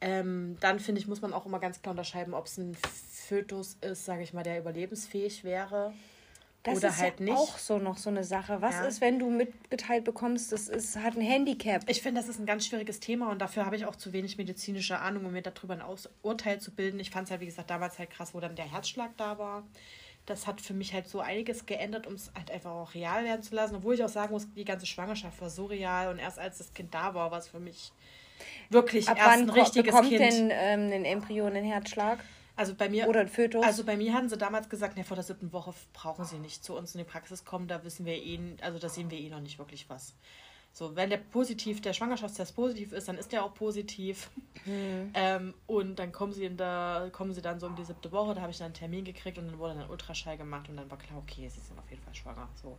Ähm, 0.00 0.56
dann 0.60 0.80
finde 0.80 1.00
ich, 1.00 1.06
muss 1.06 1.22
man 1.22 1.32
auch 1.32 1.46
immer 1.46 1.60
ganz 1.60 1.80
klar 1.80 1.92
unterscheiden, 1.92 2.34
ob 2.34 2.46
es 2.46 2.58
ein 2.58 2.76
Fötus 3.12 3.76
ist, 3.80 4.04
sage 4.04 4.22
ich 4.22 4.32
mal, 4.32 4.42
der 4.42 4.58
überlebensfähig 4.58 5.44
wäre 5.44 5.92
das 6.62 6.78
oder 6.78 6.88
ist 6.88 7.00
halt 7.00 7.18
ja 7.18 7.24
nicht. 7.26 7.36
auch 7.36 7.58
so 7.58 7.78
noch 7.78 7.96
so 7.96 8.08
eine 8.10 8.22
Sache. 8.22 8.62
Was 8.62 8.76
ja. 8.76 8.84
ist, 8.84 9.00
wenn 9.00 9.18
du 9.18 9.28
mitgeteilt 9.30 10.04
bekommst, 10.04 10.52
das 10.52 10.68
ist, 10.68 10.96
hat 10.96 11.16
ein 11.16 11.20
Handicap? 11.20 11.82
Ich 11.88 12.02
finde, 12.02 12.20
das 12.20 12.28
ist 12.28 12.38
ein 12.38 12.46
ganz 12.46 12.66
schwieriges 12.66 13.00
Thema 13.00 13.30
und 13.30 13.40
dafür 13.40 13.66
habe 13.66 13.74
ich 13.74 13.84
auch 13.84 13.96
zu 13.96 14.12
wenig 14.12 14.38
medizinische 14.38 14.98
Ahnung, 14.98 15.26
um 15.26 15.32
mir 15.32 15.42
darüber 15.42 15.74
ein 15.74 15.82
Aus 15.82 16.08
Urteil 16.22 16.60
zu 16.60 16.70
bilden. 16.70 17.00
Ich 17.00 17.10
fand 17.10 17.24
es 17.26 17.32
halt, 17.32 17.40
wie 17.40 17.46
gesagt, 17.46 17.70
damals 17.70 17.98
halt 17.98 18.10
krass, 18.10 18.32
wo 18.32 18.38
dann 18.38 18.54
der 18.54 18.70
Herzschlag 18.70 19.10
da 19.16 19.38
war. 19.38 19.64
Das 20.24 20.46
hat 20.46 20.60
für 20.60 20.72
mich 20.72 20.94
halt 20.94 21.08
so 21.08 21.18
einiges 21.18 21.66
geändert, 21.66 22.06
um 22.06 22.14
es 22.14 22.30
halt 22.36 22.52
einfach 22.52 22.70
auch 22.70 22.94
real 22.94 23.24
werden 23.24 23.42
zu 23.42 23.56
lassen. 23.56 23.74
Obwohl 23.74 23.94
ich 23.94 24.04
auch 24.04 24.08
sagen 24.08 24.32
muss, 24.32 24.46
die 24.54 24.64
ganze 24.64 24.86
Schwangerschaft 24.86 25.40
war 25.40 25.50
so 25.50 25.66
real 25.66 26.12
und 26.12 26.20
erst 26.20 26.38
als 26.38 26.58
das 26.58 26.72
Kind 26.72 26.94
da 26.94 27.12
war, 27.12 27.32
war 27.32 27.38
es 27.40 27.48
für 27.48 27.58
mich 27.58 27.92
wirklich 28.70 29.08
Ab 29.08 29.18
erst 29.18 29.28
wann 29.28 29.40
ein 29.40 29.50
richtiges 29.50 29.92
bekommt 29.92 30.10
Kind. 30.10 30.20
denn 30.20 30.50
ähm, 30.52 30.92
ein 30.92 31.04
Embryo 31.04 31.46
einen 31.46 31.64
Herzschlag? 31.64 32.20
Also 32.62 32.76
bei 32.76 32.88
mir. 32.88 33.08
Oder 33.08 33.20
ein 33.20 33.28
Fötus. 33.28 33.64
Also 33.64 33.82
bei 33.82 33.96
mir 33.96 34.14
hatten 34.14 34.28
sie 34.28 34.36
damals 34.36 34.68
gesagt, 34.68 34.96
ne, 34.96 35.02
vor 35.02 35.16
der 35.16 35.24
siebten 35.24 35.52
Woche 35.52 35.74
brauchen 35.92 36.24
sie 36.24 36.38
nicht 36.38 36.62
zu 36.64 36.76
uns 36.76 36.94
in 36.94 36.98
die 36.98 37.04
Praxis 37.04 37.44
kommen, 37.44 37.66
da 37.66 37.82
wissen 37.82 38.06
wir 38.06 38.14
eh, 38.14 38.38
also 38.60 38.78
da 38.78 38.88
sehen 38.88 39.10
wir 39.10 39.18
eh 39.18 39.28
noch 39.30 39.40
nicht 39.40 39.58
wirklich 39.58 39.90
was. 39.90 40.14
So, 40.72 40.94
wenn 40.94 41.10
der 41.10 41.16
positiv, 41.16 41.82
der 41.82 41.92
Schwangerschaftstest 41.92 42.54
positiv 42.54 42.92
ist, 42.92 43.08
dann 43.08 43.18
ist 43.18 43.32
der 43.32 43.44
auch 43.44 43.52
positiv. 43.52 44.30
Mhm. 44.64 45.10
Ähm, 45.12 45.54
und 45.66 45.98
dann 45.98 46.12
kommen 46.12 46.32
sie 46.32 46.44
in 46.44 46.56
der, 46.56 47.10
kommen 47.10 47.32
sie 47.32 47.42
dann 47.42 47.58
so 47.58 47.66
um 47.66 47.74
die 47.74 47.84
siebte 47.84 48.12
Woche, 48.12 48.34
da 48.34 48.42
habe 48.42 48.52
ich 48.52 48.58
dann 48.58 48.66
einen 48.66 48.74
Termin 48.74 49.04
gekriegt 49.04 49.38
und 49.38 49.48
dann 49.48 49.58
wurde 49.58 49.74
dann 49.74 49.82
ein 49.82 49.90
Ultraschall 49.90 50.38
gemacht 50.38 50.68
und 50.68 50.76
dann 50.76 50.88
war 50.88 50.98
klar, 50.98 51.18
okay, 51.18 51.48
sie 51.48 51.60
sind 51.60 51.76
auf 51.80 51.90
jeden 51.90 52.02
Fall 52.02 52.14
schwanger. 52.14 52.48
So. 52.62 52.78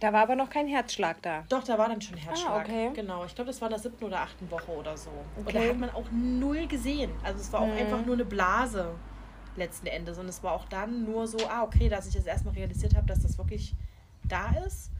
Da 0.00 0.12
war 0.12 0.22
aber 0.22 0.36
noch 0.36 0.50
kein 0.50 0.66
Herzschlag 0.66 1.22
da. 1.22 1.44
Doch, 1.48 1.64
da 1.64 1.78
war 1.78 1.88
dann 1.88 2.00
schon 2.00 2.16
Herzschlag. 2.16 2.50
Ah, 2.50 2.60
okay. 2.60 2.90
Genau, 2.94 3.24
ich 3.24 3.34
glaube, 3.34 3.50
das 3.50 3.60
war 3.60 3.68
in 3.68 3.72
der 3.72 3.80
siebten 3.80 4.04
oder 4.04 4.20
achten 4.20 4.50
Woche 4.50 4.70
oder 4.72 4.96
so. 4.96 5.10
Okay. 5.36 5.46
Und 5.46 5.54
da 5.54 5.60
hat 5.60 5.78
man 5.78 5.90
auch 5.90 6.10
null 6.10 6.66
gesehen. 6.66 7.10
Also 7.22 7.40
es 7.40 7.52
war 7.52 7.60
auch 7.60 7.66
mhm. 7.66 7.78
einfach 7.78 8.04
nur 8.04 8.14
eine 8.14 8.24
Blase 8.24 8.94
letzten 9.56 9.86
Endes. 9.86 10.18
Und 10.18 10.28
es 10.28 10.42
war 10.42 10.52
auch 10.52 10.66
dann 10.66 11.04
nur 11.04 11.26
so, 11.26 11.38
ah, 11.48 11.62
okay, 11.62 11.88
dass 11.88 12.06
ich 12.08 12.14
jetzt 12.14 12.26
erstmal 12.26 12.54
realisiert 12.54 12.94
habe, 12.94 13.06
dass 13.06 13.20
das 13.20 13.38
wirklich 13.38 13.74
da 14.24 14.50
ist. 14.66 14.90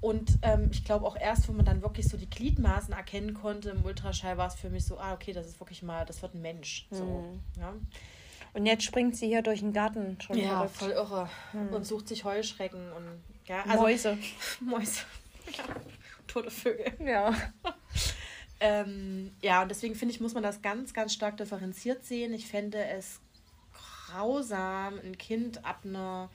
Und 0.00 0.38
ähm, 0.42 0.68
ich 0.70 0.84
glaube 0.84 1.06
auch 1.06 1.16
erst, 1.16 1.48
wo 1.48 1.52
man 1.52 1.64
dann 1.64 1.82
wirklich 1.82 2.08
so 2.08 2.16
die 2.16 2.28
Gliedmaßen 2.28 2.92
erkennen 2.92 3.34
konnte 3.34 3.70
im 3.70 3.84
Ultraschall, 3.84 4.36
war 4.36 4.48
es 4.48 4.54
für 4.54 4.68
mich 4.68 4.84
so, 4.84 4.98
ah, 4.98 5.14
okay, 5.14 5.32
das 5.32 5.46
ist 5.46 5.60
wirklich 5.60 5.82
mal, 5.82 6.04
das 6.04 6.20
wird 6.20 6.34
ein 6.34 6.42
Mensch. 6.42 6.86
So, 6.90 7.04
mhm. 7.04 7.40
ja. 7.58 7.72
Und 8.52 8.66
jetzt 8.66 8.84
springt 8.84 9.16
sie 9.16 9.26
hier 9.28 9.42
durch 9.42 9.60
den 9.60 9.72
Garten 9.72 10.18
schon. 10.20 10.38
Ja, 10.38 10.66
verrückt. 10.68 10.76
voll 10.76 10.90
irre. 10.90 11.28
Mhm. 11.52 11.74
Und 11.74 11.86
sucht 11.86 12.08
sich 12.08 12.24
Heuschrecken 12.24 12.92
und 12.92 13.04
ja, 13.46 13.62
also, 13.64 13.82
Mäuse. 13.82 14.18
Mäuse. 14.60 15.02
Ja. 15.56 15.64
Tote 16.26 16.50
Vögel. 16.50 16.92
Ja. 17.04 17.34
ähm, 18.60 19.32
ja, 19.42 19.62
und 19.62 19.70
deswegen 19.70 19.94
finde 19.94 20.14
ich, 20.14 20.20
muss 20.20 20.34
man 20.34 20.42
das 20.42 20.62
ganz, 20.62 20.94
ganz 20.94 21.12
stark 21.12 21.36
differenziert 21.36 22.04
sehen. 22.04 22.32
Ich 22.32 22.46
fände 22.46 22.84
es 22.84 23.20
grausam, 23.72 24.98
ein 24.98 25.18
Kind 25.18 25.64
ab 25.64 25.80
einer, 25.84 26.30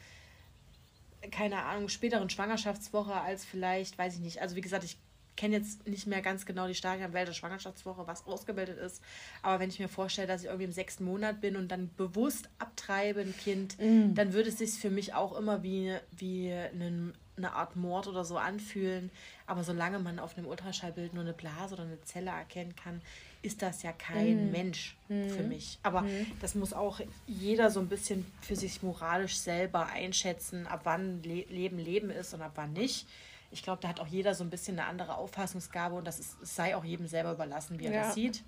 keine 1.31 1.63
Ahnung, 1.63 1.89
späteren 1.89 2.29
Schwangerschaftswoche 2.29 3.13
als 3.13 3.45
vielleicht, 3.45 3.97
weiß 3.97 4.15
ich 4.15 4.21
nicht. 4.21 4.41
Also, 4.41 4.55
wie 4.55 4.61
gesagt, 4.61 4.83
ich 4.83 4.97
kenne 5.39 5.55
jetzt 5.55 5.87
nicht 5.87 6.05
mehr 6.05 6.21
ganz 6.21 6.45
genau 6.45 6.67
die 6.67 6.75
Stadien 6.75 7.13
Welt 7.13 7.29
der 7.29 7.33
Schwangerschaftswoche, 7.33 8.05
was 8.05 8.27
ausgebildet 8.27 8.77
ist. 8.77 9.01
Aber 9.41 9.61
wenn 9.61 9.69
ich 9.69 9.79
mir 9.79 9.87
vorstelle, 9.87 10.27
dass 10.27 10.41
ich 10.41 10.47
irgendwie 10.47 10.65
im 10.65 10.73
sechsten 10.73 11.05
Monat 11.05 11.39
bin 11.39 11.55
und 11.55 11.69
dann 11.69 11.89
bewusst 11.95 12.49
abtreibe 12.59 13.21
ein 13.21 13.33
Kind, 13.37 13.79
mm. 13.79 14.15
dann 14.15 14.33
würde 14.33 14.49
es 14.49 14.57
sich 14.57 14.71
für 14.71 14.89
mich 14.89 15.13
auch 15.13 15.37
immer 15.37 15.63
wie, 15.63 15.95
wie 16.11 16.51
einen, 16.51 17.13
eine 17.37 17.53
Art 17.53 17.77
Mord 17.77 18.07
oder 18.07 18.25
so 18.25 18.37
anfühlen. 18.37 19.11
Aber 19.47 19.63
solange 19.63 19.99
man 19.99 20.19
auf 20.19 20.37
einem 20.37 20.45
Ultraschallbild 20.45 21.13
nur 21.13 21.23
eine 21.23 21.31
Blase 21.31 21.75
oder 21.75 21.83
eine 21.83 22.01
Zelle 22.01 22.31
erkennen 22.31 22.75
kann, 22.75 23.01
ist 23.41 23.61
das 23.61 23.81
ja 23.81 23.93
kein 23.93 24.49
mm. 24.49 24.51
Mensch 24.51 24.97
mm. 25.07 25.29
für 25.29 25.43
mich. 25.43 25.79
Aber 25.83 26.01
mm. 26.01 26.25
das 26.41 26.53
muss 26.53 26.73
auch 26.73 26.99
jeder 27.27 27.71
so 27.71 27.79
ein 27.79 27.87
bisschen 27.87 28.29
für 28.41 28.57
sich 28.57 28.83
moralisch 28.83 29.37
selber 29.37 29.85
einschätzen, 29.85 30.67
ab 30.67 30.81
wann 30.83 31.23
Le 31.23 31.45
Leben 31.47 31.79
Leben 31.79 32.09
ist 32.09 32.33
und 32.33 32.41
ab 32.41 32.51
wann 32.55 32.73
nicht. 32.73 33.07
Ich 33.51 33.63
glaube, 33.63 33.81
da 33.81 33.87
hat 33.87 33.99
auch 33.99 34.07
jeder 34.07 34.35
so 34.35 34.43
ein 34.43 34.49
bisschen 34.49 34.79
eine 34.79 34.87
andere 34.87 35.15
Auffassungsgabe 35.15 35.95
und 35.95 36.05
das 36.05 36.19
ist, 36.19 36.37
sei 36.41 36.75
auch 36.75 36.83
jedem 36.83 37.07
selber 37.07 37.31
überlassen, 37.31 37.79
wie 37.79 37.85
er 37.85 37.93
ja. 37.93 38.01
das 38.03 38.13
sieht. 38.13 38.43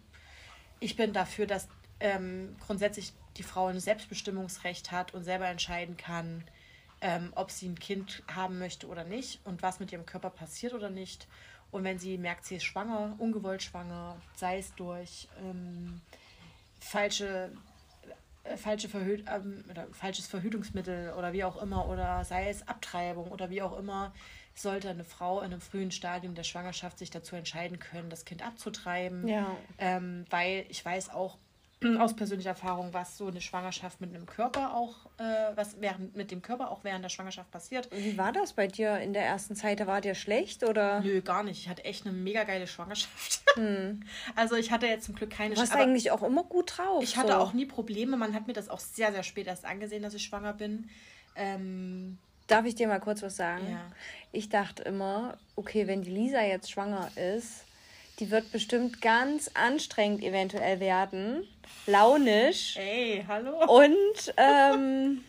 Ich 0.79 0.95
bin 0.95 1.13
dafür, 1.13 1.47
dass 1.47 1.67
ähm, 1.99 2.55
grundsätzlich 2.59 3.13
die 3.37 3.43
Frau 3.43 3.67
ein 3.67 3.79
Selbstbestimmungsrecht 3.79 4.91
hat 4.91 5.13
und 5.13 5.23
selber 5.23 5.47
entscheiden 5.47 5.97
kann, 5.97 6.43
ähm, 7.01 7.31
ob 7.35 7.51
sie 7.51 7.67
ein 7.67 7.79
Kind 7.79 8.23
haben 8.31 8.59
möchte 8.59 8.87
oder 8.87 9.03
nicht 9.03 9.39
und 9.45 9.61
was 9.63 9.79
mit 9.79 9.91
ihrem 9.91 10.05
Körper 10.05 10.29
passiert 10.29 10.73
oder 10.73 10.89
nicht. 10.89 11.27
Und 11.71 11.83
wenn 11.83 11.97
sie 11.97 12.17
merkt, 12.17 12.45
sie 12.45 12.57
ist 12.57 12.63
schwanger, 12.63 13.15
ungewollt 13.17 13.63
schwanger, 13.63 14.17
sei 14.35 14.59
es 14.59 14.75
durch 14.75 15.29
ähm, 15.39 16.01
falsche, 16.79 17.51
falsche 18.57 18.89
Verhü 18.89 19.23
ähm, 19.27 19.63
oder 19.69 19.87
falsches 19.91 20.27
Verhütungsmittel 20.27 21.13
oder 21.17 21.33
wie 21.33 21.43
auch 21.43 21.61
immer, 21.61 21.87
oder 21.87 22.23
sei 22.25 22.49
es 22.49 22.67
Abtreibung 22.67 23.31
oder 23.31 23.49
wie 23.49 23.61
auch 23.61 23.77
immer, 23.77 24.13
sollte 24.53 24.89
eine 24.89 25.03
Frau 25.03 25.39
in 25.39 25.51
einem 25.51 25.61
frühen 25.61 25.91
Stadium 25.91 26.35
der 26.35 26.43
Schwangerschaft 26.43 26.99
sich 26.99 27.09
dazu 27.09 27.35
entscheiden 27.35 27.79
können, 27.79 28.09
das 28.09 28.25
Kind 28.25 28.45
abzutreiben. 28.45 29.27
Ja. 29.27 29.55
Ähm, 29.77 30.25
weil 30.29 30.65
ich 30.69 30.83
weiß 30.83 31.09
auch, 31.09 31.37
aus 31.99 32.15
persönlicher 32.15 32.51
Erfahrung, 32.51 32.93
was 32.93 33.17
so 33.17 33.27
eine 33.27 33.41
Schwangerschaft 33.41 34.01
mit 34.01 34.13
einem 34.13 34.25
Körper 34.25 34.75
auch, 34.75 35.07
äh, 35.17 35.55
was 35.55 35.81
während, 35.81 36.15
mit 36.15 36.31
dem 36.31 36.41
Körper 36.41 36.69
auch 36.71 36.83
während 36.83 37.03
der 37.03 37.09
Schwangerschaft 37.09 37.49
passiert. 37.51 37.89
Wie 37.91 38.17
war 38.17 38.31
das 38.31 38.53
bei 38.53 38.67
dir 38.67 38.99
in 38.99 39.13
der 39.13 39.25
ersten 39.25 39.55
Zeit? 39.55 39.85
War 39.85 40.01
dir 40.01 40.15
schlecht 40.15 40.63
oder? 40.63 41.01
Nö, 41.01 41.21
gar 41.21 41.43
nicht. 41.43 41.59
Ich 41.59 41.69
hatte 41.69 41.83
echt 41.85 42.05
eine 42.05 42.15
mega 42.15 42.43
geile 42.43 42.67
Schwangerschaft. 42.67 43.43
Hm. 43.55 44.01
Also 44.35 44.55
ich 44.55 44.71
hatte 44.71 44.85
jetzt 44.85 45.05
zum 45.05 45.15
Glück 45.15 45.29
keine. 45.29 45.55
Du 45.55 45.59
warst 45.59 45.75
eigentlich 45.75 46.11
auch 46.11 46.23
immer 46.23 46.43
gut 46.43 46.77
drauf. 46.77 47.03
Ich 47.03 47.17
hatte 47.17 47.37
auch 47.37 47.53
nie 47.53 47.65
Probleme. 47.65 48.15
Man 48.17 48.33
hat 48.33 48.47
mir 48.47 48.53
das 48.53 48.69
auch 48.69 48.79
sehr, 48.79 49.11
sehr 49.11 49.23
spät 49.23 49.47
erst 49.47 49.65
angesehen, 49.65 50.03
dass 50.03 50.13
ich 50.13 50.23
schwanger 50.23 50.53
bin. 50.53 50.89
Ähm, 51.35 52.17
Darf 52.47 52.65
ich 52.65 52.75
dir 52.75 52.87
mal 52.87 52.99
kurz 52.99 53.21
was 53.21 53.37
sagen? 53.37 53.65
Ja. 53.71 53.79
Ich 54.31 54.49
dachte 54.49 54.83
immer, 54.83 55.37
okay, 55.55 55.87
wenn 55.87 56.01
die 56.01 56.11
Lisa 56.11 56.41
jetzt 56.41 56.69
schwanger 56.69 57.09
ist, 57.15 57.65
die 58.21 58.29
wird 58.29 58.51
bestimmt 58.51 59.01
ganz 59.01 59.49
anstrengend 59.55 60.23
eventuell 60.23 60.79
werden 60.79 61.47
launisch. 61.87 62.77
Ey, 62.77 63.25
hallo. 63.27 63.65
Und 63.65 64.33
ähm, 64.37 65.23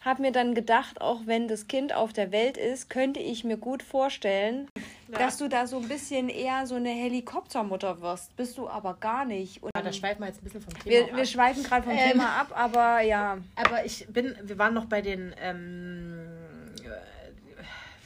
habe 0.00 0.22
mir 0.22 0.32
dann 0.32 0.54
gedacht, 0.54 1.02
auch 1.02 1.20
wenn 1.26 1.48
das 1.48 1.68
Kind 1.68 1.94
auf 1.94 2.14
der 2.14 2.32
Welt 2.32 2.56
ist, 2.56 2.88
könnte 2.88 3.20
ich 3.20 3.44
mir 3.44 3.58
gut 3.58 3.82
vorstellen, 3.82 4.68
ja. 5.08 5.18
dass 5.18 5.36
du 5.36 5.48
da 5.48 5.66
so 5.66 5.78
ein 5.78 5.88
bisschen 5.88 6.30
eher 6.30 6.66
so 6.66 6.76
eine 6.76 6.88
Helikoptermutter 6.88 8.00
wirst. 8.00 8.34
Bist 8.36 8.56
du 8.56 8.68
aber 8.68 8.94
gar 8.94 9.26
nicht. 9.26 9.62
Und 9.62 9.70
ja, 9.76 9.82
da 9.82 9.92
schweifen 9.92 10.20
wir 10.20 10.28
jetzt 10.28 10.40
ein 10.40 10.44
bisschen 10.44 10.62
vom 10.62 10.74
Thema 10.74 10.90
wir, 10.90 11.04
ab. 11.04 11.16
Wir 11.16 11.26
schweifen 11.26 11.62
gerade 11.62 11.82
vom 11.84 11.92
ähm, 11.92 12.10
Thema 12.10 12.40
ab, 12.40 12.52
aber 12.54 13.02
ja. 13.02 13.36
Aber 13.54 13.84
ich 13.84 14.06
bin, 14.08 14.34
wir 14.42 14.58
waren 14.58 14.72
noch 14.72 14.86
bei 14.86 15.02
den 15.02 15.34
ähm, 15.38 16.41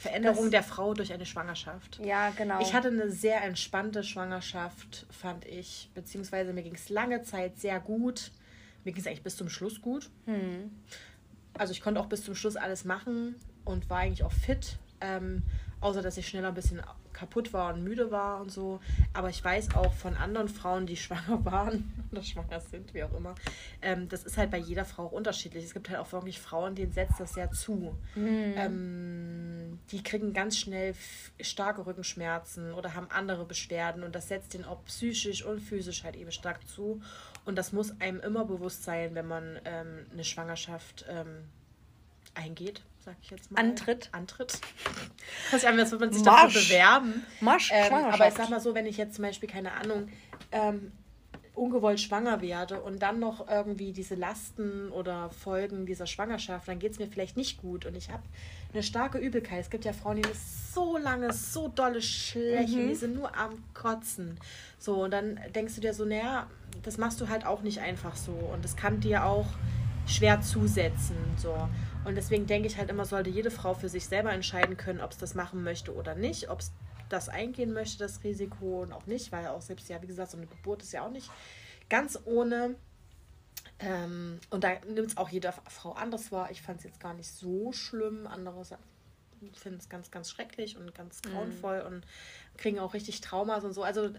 Veränderung 0.07 0.45
das, 0.45 0.51
der 0.51 0.63
Frau 0.63 0.95
durch 0.95 1.13
eine 1.13 1.27
Schwangerschaft. 1.27 2.01
Ja, 2.05 2.31
genau. 2.31 2.61
Ich 2.61 2.75
hatte 2.75 2.89
eine 2.89 3.11
sehr 3.11 3.43
entspannte 3.43 4.03
Schwangerschaft, 4.03 5.07
fand 5.11 5.45
ich. 5.45 5.91
Beziehungsweise 5.95 6.53
mir 6.53 6.63
ging 6.63 6.75
es 6.75 6.89
lange 6.89 7.23
Zeit 7.23 7.59
sehr 7.59 7.81
gut. 7.81 8.33
Mir 8.85 8.93
ging 8.93 9.01
es 9.01 9.07
eigentlich 9.07 9.23
bis 9.23 9.37
zum 9.37 9.49
Schluss 9.49 9.81
gut. 9.81 10.11
Hm. 10.27 10.71
Also 11.55 11.73
ich 11.73 11.81
konnte 11.81 12.01
auch 12.01 12.07
bis 12.07 12.25
zum 12.25 12.35
Schluss 12.35 12.57
alles 12.57 12.85
machen 12.85 13.35
und 13.65 13.91
war 13.91 13.99
eigentlich 13.99 14.23
auch 14.23 14.33
fit. 14.33 14.79
Ähm, 15.01 15.43
außer 15.81 16.03
dass 16.03 16.17
ich 16.17 16.27
schneller 16.27 16.49
ein 16.49 16.55
bisschen 16.55 16.81
kaputt 17.17 17.53
war 17.53 17.73
und 17.73 17.83
müde 17.83 18.11
war 18.11 18.41
und 18.41 18.51
so. 18.51 18.81
Aber 19.13 19.31
ich 19.31 19.43
weiß 19.43 19.75
auch 19.75 19.93
von 19.93 20.15
anderen 20.17 20.49
Frauen, 20.49 20.87
die 20.87 20.97
schwanger 21.07 21.45
waren 21.45 21.93
oder 22.13 22.23
schwanger 22.23 22.61
sind, 22.61 22.95
wie 22.95 23.03
auch 23.03 23.13
immer, 23.15 23.35
ähm, 23.83 24.09
das 24.09 24.25
ist 24.25 24.37
halt 24.37 24.51
bei 24.51 24.59
jeder 24.59 24.85
Frau 24.85 25.07
auch 25.07 25.13
unterschiedlich. 25.13 25.65
Es 25.65 25.75
gibt 25.75 25.89
halt 25.89 25.99
auch 25.99 26.13
wirklich 26.13 26.39
Frauen, 26.39 26.75
denen 26.75 26.93
setzt 26.93 27.19
das 27.19 27.35
sehr 27.35 27.51
zu. 27.51 27.97
Mhm. 28.15 28.55
Ähm, 28.57 29.79
die 29.91 30.03
kriegen 30.03 30.33
ganz 30.33 30.59
schnell 30.59 30.95
starke 31.41 31.87
Rückenschmerzen 31.87 32.73
oder 32.73 32.95
haben 32.95 33.11
andere 33.11 33.45
Beschwerden 33.45 34.03
und 34.03 34.15
das 34.15 34.29
setzt 34.29 34.55
denen 34.55 34.65
auch 34.65 34.85
psychisch 34.85 35.45
und 35.45 35.61
physisch 35.61 36.05
halt 36.05 36.17
eben 36.17 36.33
stark 36.33 36.67
zu. 36.69 37.01
Und 37.45 37.57
das 37.57 37.73
muss 37.73 38.01
einem 38.01 38.21
immer 38.21 38.45
bewusst 38.45 38.85
sein, 38.85 39.15
wenn 39.15 39.27
man 39.27 39.59
ähm, 39.65 40.07
eine 40.13 40.25
Schwangerschaft 40.25 41.07
ähm, 41.09 41.45
eingeht 42.35 42.83
sag 43.07 43.17
ich 43.23 43.31
jetzt 43.31 43.51
mal. 43.51 43.61
Antritt. 43.61 44.09
Antritt. 44.13 44.61
Das 45.53 45.65
einfach, 45.65 45.91
wird 45.93 46.01
man 46.01 46.13
sich 46.13 46.25
Marsch. 46.25 46.55
dafür 46.55 46.63
bewerben. 46.63 47.27
Marsch, 47.41 47.71
ähm, 47.73 47.95
aber 47.95 48.29
ich 48.29 48.35
sag 48.35 48.51
mal 48.51 48.61
so, 48.61 48.75
wenn 48.75 48.85
ich 48.85 48.97
jetzt 48.97 49.15
zum 49.15 49.25
Beispiel, 49.25 49.49
keine 49.49 49.73
Ahnung, 49.73 50.09
ähm, 50.51 50.93
ungewollt 51.55 52.01
schwanger 52.01 52.43
werde 52.43 52.83
und 52.83 53.01
dann 53.01 53.19
noch 53.19 53.49
irgendwie 53.49 53.93
diese 53.93 54.15
Lasten 54.15 54.91
oder 54.91 55.31
Folgen 55.31 55.87
dieser 55.87 56.07
Schwangerschaft, 56.07 56.69
dann 56.69 56.79
geht 56.79 56.93
es 56.93 56.99
mir 56.99 57.07
vielleicht 57.07 57.37
nicht 57.37 57.63
gut 57.63 57.87
und 57.87 57.97
ich 57.97 58.11
habe 58.11 58.25
eine 58.75 58.83
starke 58.83 59.19
Übelkeit. 59.19 59.61
Es 59.61 59.71
gibt 59.71 59.85
ja 59.85 59.95
Frauen, 59.95 60.17
die 60.17 60.29
ist 60.29 60.75
so 60.75 60.99
lange, 60.99 61.33
so 61.33 61.69
dolle 61.69 62.03
schlecht 62.03 62.75
mhm. 62.75 62.89
die 62.89 62.95
sind 62.95 63.15
nur 63.15 63.35
am 63.39 63.65
Kotzen. 63.73 64.39
So, 64.79 65.05
und 65.05 65.13
dann 65.13 65.41
denkst 65.55 65.77
du 65.77 65.81
dir 65.81 65.95
so, 65.95 66.05
naja, 66.05 66.47
das 66.83 66.99
machst 66.99 67.21
du 67.21 67.29
halt 67.29 67.47
auch 67.47 67.63
nicht 67.63 67.81
einfach 67.81 68.17
so 68.17 68.33
und 68.33 68.63
das 68.63 68.77
kann 68.77 69.01
dir 69.01 69.25
auch 69.25 69.49
schwer 70.07 70.43
zusetzen. 70.43 71.17
So. 71.37 71.57
Und 72.07 72.15
deswegen 72.15 72.47
denke 72.47 72.69
ich 72.69 72.79
halt 72.79 72.89
immer, 72.89 73.05
sollte 73.05 73.31
jede 73.31 73.51
Frau 73.51 73.75
für 73.75 73.89
sich 73.89 74.07
selber 74.07 74.33
entscheiden 74.33 74.77
können, 74.77 75.01
ob 75.01 75.11
es 75.11 75.19
das 75.19 75.35
machen 75.35 75.65
möchte 75.65 75.93
oder 75.93 76.15
nicht, 76.15 76.49
ob 76.49 76.61
es 76.61 76.71
das 77.09 77.29
eingehen 77.29 77.73
möchte, 77.73 77.99
das 77.99 78.23
Risiko 78.23 78.83
und 78.83 78.93
auch 78.93 79.07
nicht, 79.07 79.33
weil 79.33 79.49
auch 79.49 79.61
selbst 79.61 79.89
ja, 79.89 80.01
wie 80.01 80.07
gesagt, 80.07 80.31
so 80.31 80.37
eine 80.37 80.47
Geburt 80.47 80.85
ist 80.85 80.93
ja 80.93 81.05
auch 81.05 81.11
nicht 81.11 81.29
ganz 81.91 82.17
ohne. 82.25 82.77
Ähm, 83.81 84.39
und 84.51 84.63
da 84.63 84.75
nimmt 84.87 85.11
es 85.11 85.17
auch 85.17 85.31
jede 85.31 85.53
Frau 85.69 85.95
anders 85.95 86.31
wahr. 86.31 86.53
Ich 86.53 86.63
fand 86.63 86.79
es 86.79 86.85
jetzt 86.85 87.01
gar 87.01 87.13
nicht 87.13 87.29
so 87.29 87.73
schlimm. 87.73 88.29
Andere 88.29 88.65
finden 89.55 89.81
es 89.81 89.89
ganz, 89.89 90.13
ganz 90.13 90.31
schrecklich 90.31 90.77
und 90.77 90.95
ganz 90.95 91.23
mhm. 91.25 91.31
grauenvoll 91.31 91.81
mhm. 91.81 91.87
und 91.87 92.07
kriegen 92.57 92.79
auch 92.79 92.95
richtig 92.95 93.21
Traumas 93.21 93.65
und 93.65 93.73
so. 93.73 93.83
Also 93.83 94.11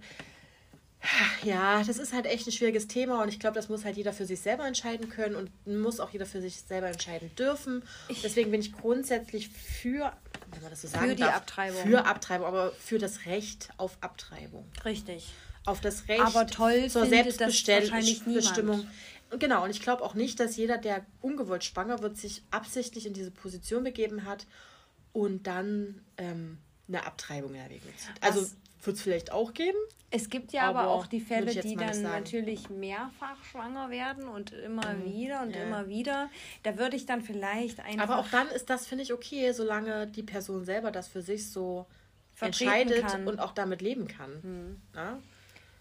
ja, 1.44 1.84
das 1.84 2.00
ist 2.00 2.14
halt 2.14 2.26
echt 2.26 2.48
ein 2.48 2.52
schwieriges 2.52 2.88
Thema 2.88 3.22
und 3.22 3.30
ich 3.30 3.40
glaube, 3.40 3.56
das 3.56 3.70
muss 3.70 3.86
halt 3.86 3.98
jeder 3.98 4.14
für 4.14 4.26
sich 4.26 4.40
selber 4.42 4.66
entscheiden 4.66 5.10
können 5.10 5.36
und 5.36 5.52
muss 5.82 6.00
auch 6.00 6.10
jeder 6.12 6.26
für 6.26 6.42
sich 6.42 6.62
selber 6.62 6.88
entscheiden 6.88 7.34
dürfen. 7.36 7.84
Deswegen 8.24 8.52
bin 8.52 8.62
ich 8.62 8.74
grundsätzlich 8.74 9.50
für, 9.50 10.12
wenn 10.52 10.62
man 10.62 10.72
das 10.72 10.82
so 10.82 10.88
sagen 10.88 11.10
für 11.10 11.16
die 11.16 11.22
darf, 11.22 11.36
Abtreibung. 11.36 11.84
Für 11.84 12.06
Abtreibung, 12.06 12.48
aber 12.48 12.72
für 12.72 12.98
das 12.98 13.26
Recht 13.26 13.70
auf 13.78 13.98
Abtreibung. 14.02 14.66
Richtig. 14.84 15.32
Auf 15.66 15.82
das 15.82 16.08
Recht 16.08 16.22
aber 16.22 16.48
toll 16.48 16.90
zur 16.90 17.06
Selbstbestimmung. 17.06 18.88
Genau, 19.38 19.66
und 19.66 19.70
ich 19.70 19.82
glaube 19.82 20.04
auch 20.04 20.14
nicht, 20.14 20.40
dass 20.40 20.56
jeder, 20.56 20.78
der 20.78 21.06
ungewollt 21.22 21.64
schwanger 21.64 22.02
wird, 22.02 22.18
sich 22.18 22.44
absichtlich 22.50 23.06
in 23.06 23.14
diese 23.14 23.30
Position 23.32 23.84
begeben 23.84 24.24
hat 24.26 24.48
und 25.12 25.48
dann 25.48 26.02
ähm, 26.18 26.60
eine 26.88 27.06
Abtreibung 27.06 27.54
erwägen 27.56 27.94
zieht. 27.98 28.16
Also 28.22 28.48
wird 28.84 28.98
es 28.98 29.02
vielleicht 29.02 29.32
auch 29.32 29.54
geben. 29.54 29.78
Es 30.10 30.30
gibt 30.30 30.54
ja 30.54 30.64
aber, 30.64 30.82
aber 30.82 30.92
auch 30.92 31.08
die 31.08 31.20
Fälle, 31.20 31.54
die 31.54 31.76
dann 31.76 32.02
natürlich 32.02 32.70
mehrfach 32.70 33.44
schwanger 33.52 33.90
werden 33.90 34.28
und 34.28 34.54
immer 34.54 34.94
mhm. 34.94 35.06
wieder 35.06 35.42
und 35.42 35.54
ja. 35.54 35.64
immer 35.64 35.90
wieder. 35.90 36.30
Da 36.64 36.78
würde 36.78 36.96
ich 36.96 37.06
dann 37.06 37.22
vielleicht 37.22 37.82
einfach. 37.82 38.04
Aber 38.04 38.20
auch 38.20 38.30
dann 38.30 38.48
ist 38.50 38.70
das, 38.70 38.88
finde 38.88 39.04
ich, 39.04 39.12
okay, 39.12 39.52
solange 39.52 40.08
die 40.08 40.24
Person 40.24 40.64
selber 40.64 40.92
das 40.92 41.10
für 41.10 41.22
sich 41.22 41.50
so 41.50 41.86
entscheidet 42.40 43.06
kann. 43.06 43.28
und 43.28 43.40
auch 43.40 43.52
damit 43.52 43.82
leben 43.82 44.08
kann. 44.08 44.32
Mhm. 44.42 44.82
Ja? 44.96 45.20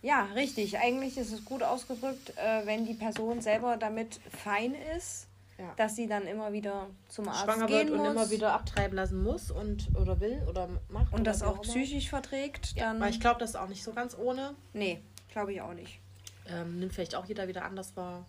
ja? 0.02 0.24
richtig. 0.34 0.78
Eigentlich 0.78 1.18
ist 1.18 1.32
es 1.32 1.44
gut 1.44 1.62
ausgedrückt, 1.62 2.32
äh, 2.36 2.66
wenn 2.66 2.84
die 2.84 2.94
Person 2.94 3.40
selber 3.40 3.76
damit 3.76 4.18
fein 4.42 4.74
ist 4.96 5.25
ja. 5.58 5.72
dass 5.76 5.96
sie 5.96 6.06
dann 6.06 6.26
immer 6.26 6.52
wieder 6.52 6.88
zum 7.08 7.28
Arzt 7.28 7.44
Schwanger 7.44 7.66
gehen 7.66 7.88
wird 7.88 8.00
und 8.00 8.06
immer 8.06 8.30
wieder 8.30 8.52
abtreiben 8.52 8.96
lassen 8.96 9.22
muss 9.22 9.50
und 9.50 9.88
oder 9.94 10.20
will 10.20 10.42
oder 10.48 10.68
macht. 10.88 11.12
Und 11.12 11.24
das 11.24 11.42
auch, 11.42 11.58
auch 11.58 11.62
psychisch 11.62 12.08
verträgt. 12.08 12.78
Dann 12.78 12.96
ja, 12.96 13.04
weil 13.04 13.10
ich 13.10 13.20
glaube, 13.20 13.40
das 13.40 13.50
ist 13.50 13.56
auch 13.56 13.68
nicht 13.68 13.82
so 13.82 13.92
ganz 13.92 14.16
ohne. 14.16 14.54
Nee, 14.72 15.00
glaube 15.30 15.52
ich 15.52 15.60
auch 15.60 15.74
nicht. 15.74 16.00
Ähm, 16.48 16.78
nimmt 16.78 16.92
vielleicht 16.92 17.14
auch 17.14 17.26
jeder 17.26 17.48
wieder 17.48 17.64
anders 17.64 17.96
wahr. 17.96 18.24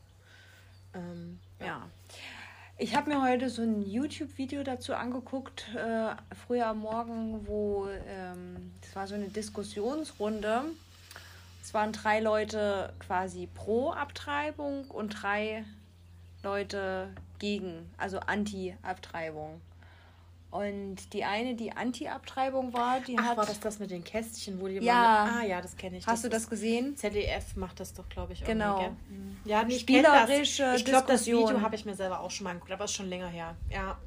Ähm, 0.93 1.39
ja. 1.59 1.65
ja. 1.65 1.89
Ich 2.79 2.95
habe 2.95 3.09
mir 3.09 3.23
heute 3.23 3.49
so 3.49 3.63
ein 3.63 3.81
YouTube-Video 3.81 4.61
dazu 4.63 4.93
angeguckt, 4.93 5.65
äh, 5.75 6.15
früher 6.45 6.67
am 6.67 6.79
Morgen, 6.79 7.47
wo 7.47 7.87
ähm, 8.07 8.71
das 8.81 8.95
war 8.95 9.07
so 9.07 9.15
eine 9.15 9.29
Diskussionsrunde. 9.29 10.61
Es 11.63 11.73
waren 11.73 11.91
drei 11.91 12.19
Leute 12.19 12.93
quasi 12.99 13.47
pro 13.47 13.91
Abtreibung 13.91 14.85
und 14.89 15.09
drei 15.09 15.65
Leute 16.51 17.09
gegen, 17.39 17.89
also 17.97 18.19
Anti-Abtreibung. 18.19 19.59
Und 20.49 21.11
die 21.11 21.25
eine, 21.25 21.55
die 21.55 21.73
Anti-Abtreibung 21.73 22.73
war, 22.73 23.01
die 23.01 23.17
Ach, 23.19 23.25
hat. 23.25 23.37
war 23.37 23.45
das 23.45 23.59
das 23.59 23.79
mit 23.79 23.91
den 23.91 24.03
Kästchen, 24.05 24.61
wo 24.61 24.67
die 24.69 24.75
Ja. 24.75 25.25
immer... 25.25 25.39
Ah 25.39 25.43
ja, 25.45 25.61
das 25.61 25.75
kenne 25.75 25.97
ich. 25.97 26.07
Hast 26.07 26.23
du 26.23 26.29
das 26.29 26.49
gesehen? 26.49 26.95
ZDF 26.95 27.57
macht 27.57 27.81
das 27.81 27.93
doch, 27.93 28.07
glaube 28.07 28.31
ich, 28.31 28.45
Genau. 28.45 28.79
gell? 28.79 28.89
Mhm. 29.09 29.37
Ja, 29.43 29.63
nee, 29.63 29.73
ich 29.75 29.75
das. 29.75 29.81
Spielerische 29.81 30.73
Ich 30.77 30.85
glaube, 30.85 31.07
das. 31.07 31.25
Video 31.25 31.61
habe 31.61 31.75
ich 31.75 31.83
mir 31.85 31.95
selber 31.95 32.21
auch 32.21 32.31
schon 32.31 32.45
mal 32.45 32.51
angeguckt, 32.51 32.71
aber 32.71 32.85
ist 32.85 32.93
schon 32.93 33.09
länger 33.09 33.27
her. 33.27 33.55
Ja. 33.69 33.97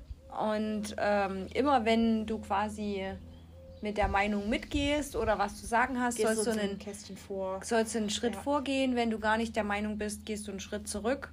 Und 0.40 0.94
ähm, 0.96 1.46
immer 1.52 1.84
wenn 1.84 2.24
du 2.26 2.38
quasi 2.38 3.04
mit 3.82 3.98
der 3.98 4.08
Meinung 4.08 4.48
mitgehst 4.48 5.16
oder 5.16 5.38
was 5.38 5.60
zu 5.60 5.66
sagen 5.66 6.00
hast, 6.00 6.16
Gehst 6.16 6.26
sollst 6.34 6.46
du 6.46 6.50
einen 6.52 6.70
ein 6.72 6.78
Kästchen 6.78 7.18
vor. 7.18 7.60
sollst 7.62 7.94
du 7.94 7.98
einen 7.98 8.10
Schritt 8.10 8.34
Ja. 8.34 8.40
vorgehen. 8.40 8.96
Wenn 8.96 9.10
du 9.10 9.18
gar 9.18 9.36
nicht 9.36 9.54
der 9.56 9.64
Meinung 9.64 9.98
bist, 9.98 10.24
gehst 10.24 10.46
du 10.46 10.52
einen 10.52 10.60
Schritt 10.60 10.88
zurück. 10.88 11.32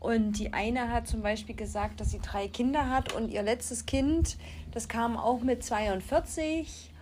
Und 0.00 0.32
die 0.38 0.52
eine 0.52 0.92
hat 0.92 1.08
zum 1.08 1.22
Beispiel 1.22 1.56
gesagt, 1.56 2.00
dass 2.00 2.10
sie 2.10 2.20
drei 2.20 2.46
Kinder 2.46 2.88
hat 2.88 3.12
und 3.14 3.30
ihr 3.30 3.42
letztes 3.42 3.84
Kind, 3.84 4.36
das 4.72 4.88
kam 4.88 5.16
auch 5.16 5.40
mit 5.40 5.64
42. 5.64 6.92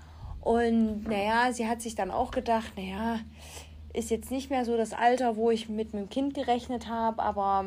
Und 0.41 1.05
naja, 1.05 1.53
sie 1.53 1.67
hat 1.69 1.83
sich 1.83 1.95
dann 1.95 2.11
auch 2.11 2.31
gedacht, 2.31 2.73
naja, 2.77 3.21
ist 3.93 4.11
jetzt 4.11 4.31
nicht 4.31 4.51
mehr 4.51 4.65
so 4.65 4.77
das 4.77 4.93
Alter, 4.93 5.37
wo 5.37 5.51
ich 5.51 5.69
mit 5.69 5.93
einem 5.93 6.09
Kind 6.09 6.35
gerechnet 6.35 6.89
habe, 6.89 7.23
aber 7.23 7.67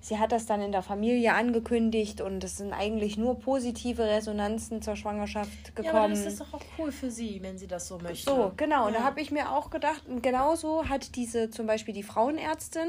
sie 0.00 0.18
hat 0.18 0.32
das 0.32 0.46
dann 0.46 0.60
in 0.60 0.72
der 0.72 0.82
Familie 0.82 1.32
angekündigt 1.34 2.20
und 2.20 2.42
es 2.42 2.56
sind 2.56 2.72
eigentlich 2.72 3.16
nur 3.16 3.38
positive 3.38 4.02
Resonanzen 4.02 4.82
zur 4.82 4.96
Schwangerschaft 4.96 5.76
gekommen. 5.76 5.94
Ja, 5.94 6.00
aber 6.04 6.08
das 6.08 6.26
ist 6.26 6.40
doch 6.40 6.54
auch 6.54 6.62
cool 6.78 6.90
für 6.90 7.10
sie, 7.10 7.40
wenn 7.42 7.56
sie 7.56 7.68
das 7.68 7.86
so 7.88 7.98
möchte. 7.98 8.30
So, 8.30 8.52
genau. 8.56 8.86
Und 8.86 8.94
Ja. 8.94 9.00
da 9.00 9.04
habe 9.04 9.20
ich 9.20 9.30
mir 9.30 9.52
auch 9.52 9.70
gedacht, 9.70 10.02
und 10.08 10.22
genauso 10.22 10.88
hat 10.88 11.14
diese 11.16 11.50
zum 11.50 11.66
Beispiel 11.66 11.94
die 11.94 12.02
Frauenärztin, 12.02 12.88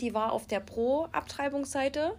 die 0.00 0.14
war 0.14 0.32
auf 0.32 0.46
der 0.46 0.60
Pro-Abtreibungsseite. 0.60 2.14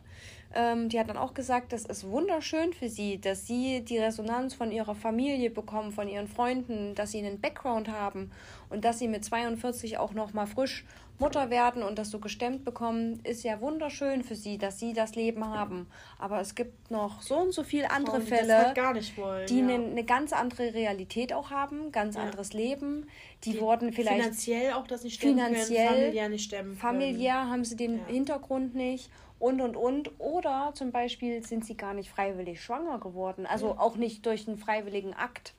Ähm, 0.54 0.90
die 0.90 1.00
hat 1.00 1.10
dann 1.10 1.18
auch 1.18 1.34
gesagt, 1.34 1.74
das 1.74 1.86
ist 1.86 2.08
wunderschön 2.08 2.74
für 2.74 2.88
sie, 2.88 3.20
dass 3.20 3.46
sie 3.46 3.82
die 3.82 3.98
Resonanz 3.98 4.54
von 4.54 4.72
ihrer 4.72 4.96
Familie 4.96 5.50
bekommen, 5.50 5.92
von 5.92 6.08
ihren 6.08 6.28
Freunden, 6.28 6.96
dass 6.96 7.12
sie 7.12 7.20
einen 7.20 7.42
Background 7.42 7.90
haben 7.90 8.32
und 8.70 8.86
dass 8.86 9.00
sie 9.00 9.10
mit 9.10 9.26
42 9.26 9.98
auch 9.98 10.14
noch 10.14 10.34
mal 10.34 10.48
frisch 10.48 10.86
Mutter 11.18 11.50
werden 11.50 11.82
und 11.84 11.98
das 11.98 12.12
so 12.12 12.20
gestemmt 12.20 12.66
bekommen, 12.66 13.22
ist 13.24 13.44
ja 13.44 13.62
wunderschön 13.62 14.24
für 14.24 14.36
sie, 14.36 14.58
dass 14.58 14.80
sie 14.80 14.94
das 14.94 15.16
Leben 15.16 15.46
haben. 15.48 15.88
Aber 16.20 16.42
es 16.42 16.56
gibt 16.56 16.92
noch 16.92 17.22
so 17.22 17.36
und 17.38 17.54
so 17.54 17.64
viele 17.64 17.90
andere 17.92 18.18
Frauen, 18.18 18.22
die 18.26 18.28
Fälle 18.28 18.58
halt 18.58 18.76
gar 18.76 18.94
nicht 18.94 19.18
wollen, 19.18 19.48
die 19.48 19.60
ja. 19.60 19.64
eine, 19.68 19.74
eine 19.86 20.04
ganz 20.04 20.34
andere 20.34 20.74
Realität 20.74 21.32
auch 21.34 21.52
haben, 21.52 21.92
ganz 21.92 22.16
Ja. 22.16 22.24
anderes 22.24 22.54
Leben. 22.54 23.08
Die, 23.44 23.60
wurden 23.62 23.94
vielleicht 23.94 24.22
finanziell 24.22 24.74
auch 24.74 24.88
das 24.88 25.04
nicht 25.04 25.16
stemmen 25.16 25.38
finanziell, 25.38 25.88
können, 25.88 25.96
familiär 26.02 26.30
nicht 26.30 26.44
stemmen 26.44 26.70
können. 26.70 26.78
familiär 26.78 27.50
haben 27.50 27.64
sie 27.64 27.76
den 27.76 27.98
Ja. 28.00 28.06
Hintergrund 28.08 28.76
nicht 28.76 29.10
und 29.40 29.62
und 29.62 29.76
und. 29.76 30.12
Oder 30.20 30.72
zum 30.74 30.92
Beispiel 30.92 31.44
sind 31.46 31.66
sie 31.66 31.78
gar 31.78 31.94
nicht 31.94 32.10
freiwillig 32.10 32.62
schwanger 32.62 33.00
geworden. 33.00 33.46
Also 33.46 33.78
auch 33.78 33.96
nicht 33.96 34.26
durch 34.26 34.48
einen 34.48 34.58
freiwilligen 34.58 35.14
Akt. 35.14 35.54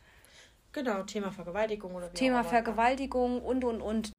Genau, 0.73 1.03
Thema 1.05 1.33
Vergewaltigung 1.33 1.95
oder 1.95 2.11
wie 2.13 2.15
Thema. 2.17 2.45
Vergewaltigung 2.45 3.41
und 3.41 3.65
und 3.65 3.81
und. 3.81 4.13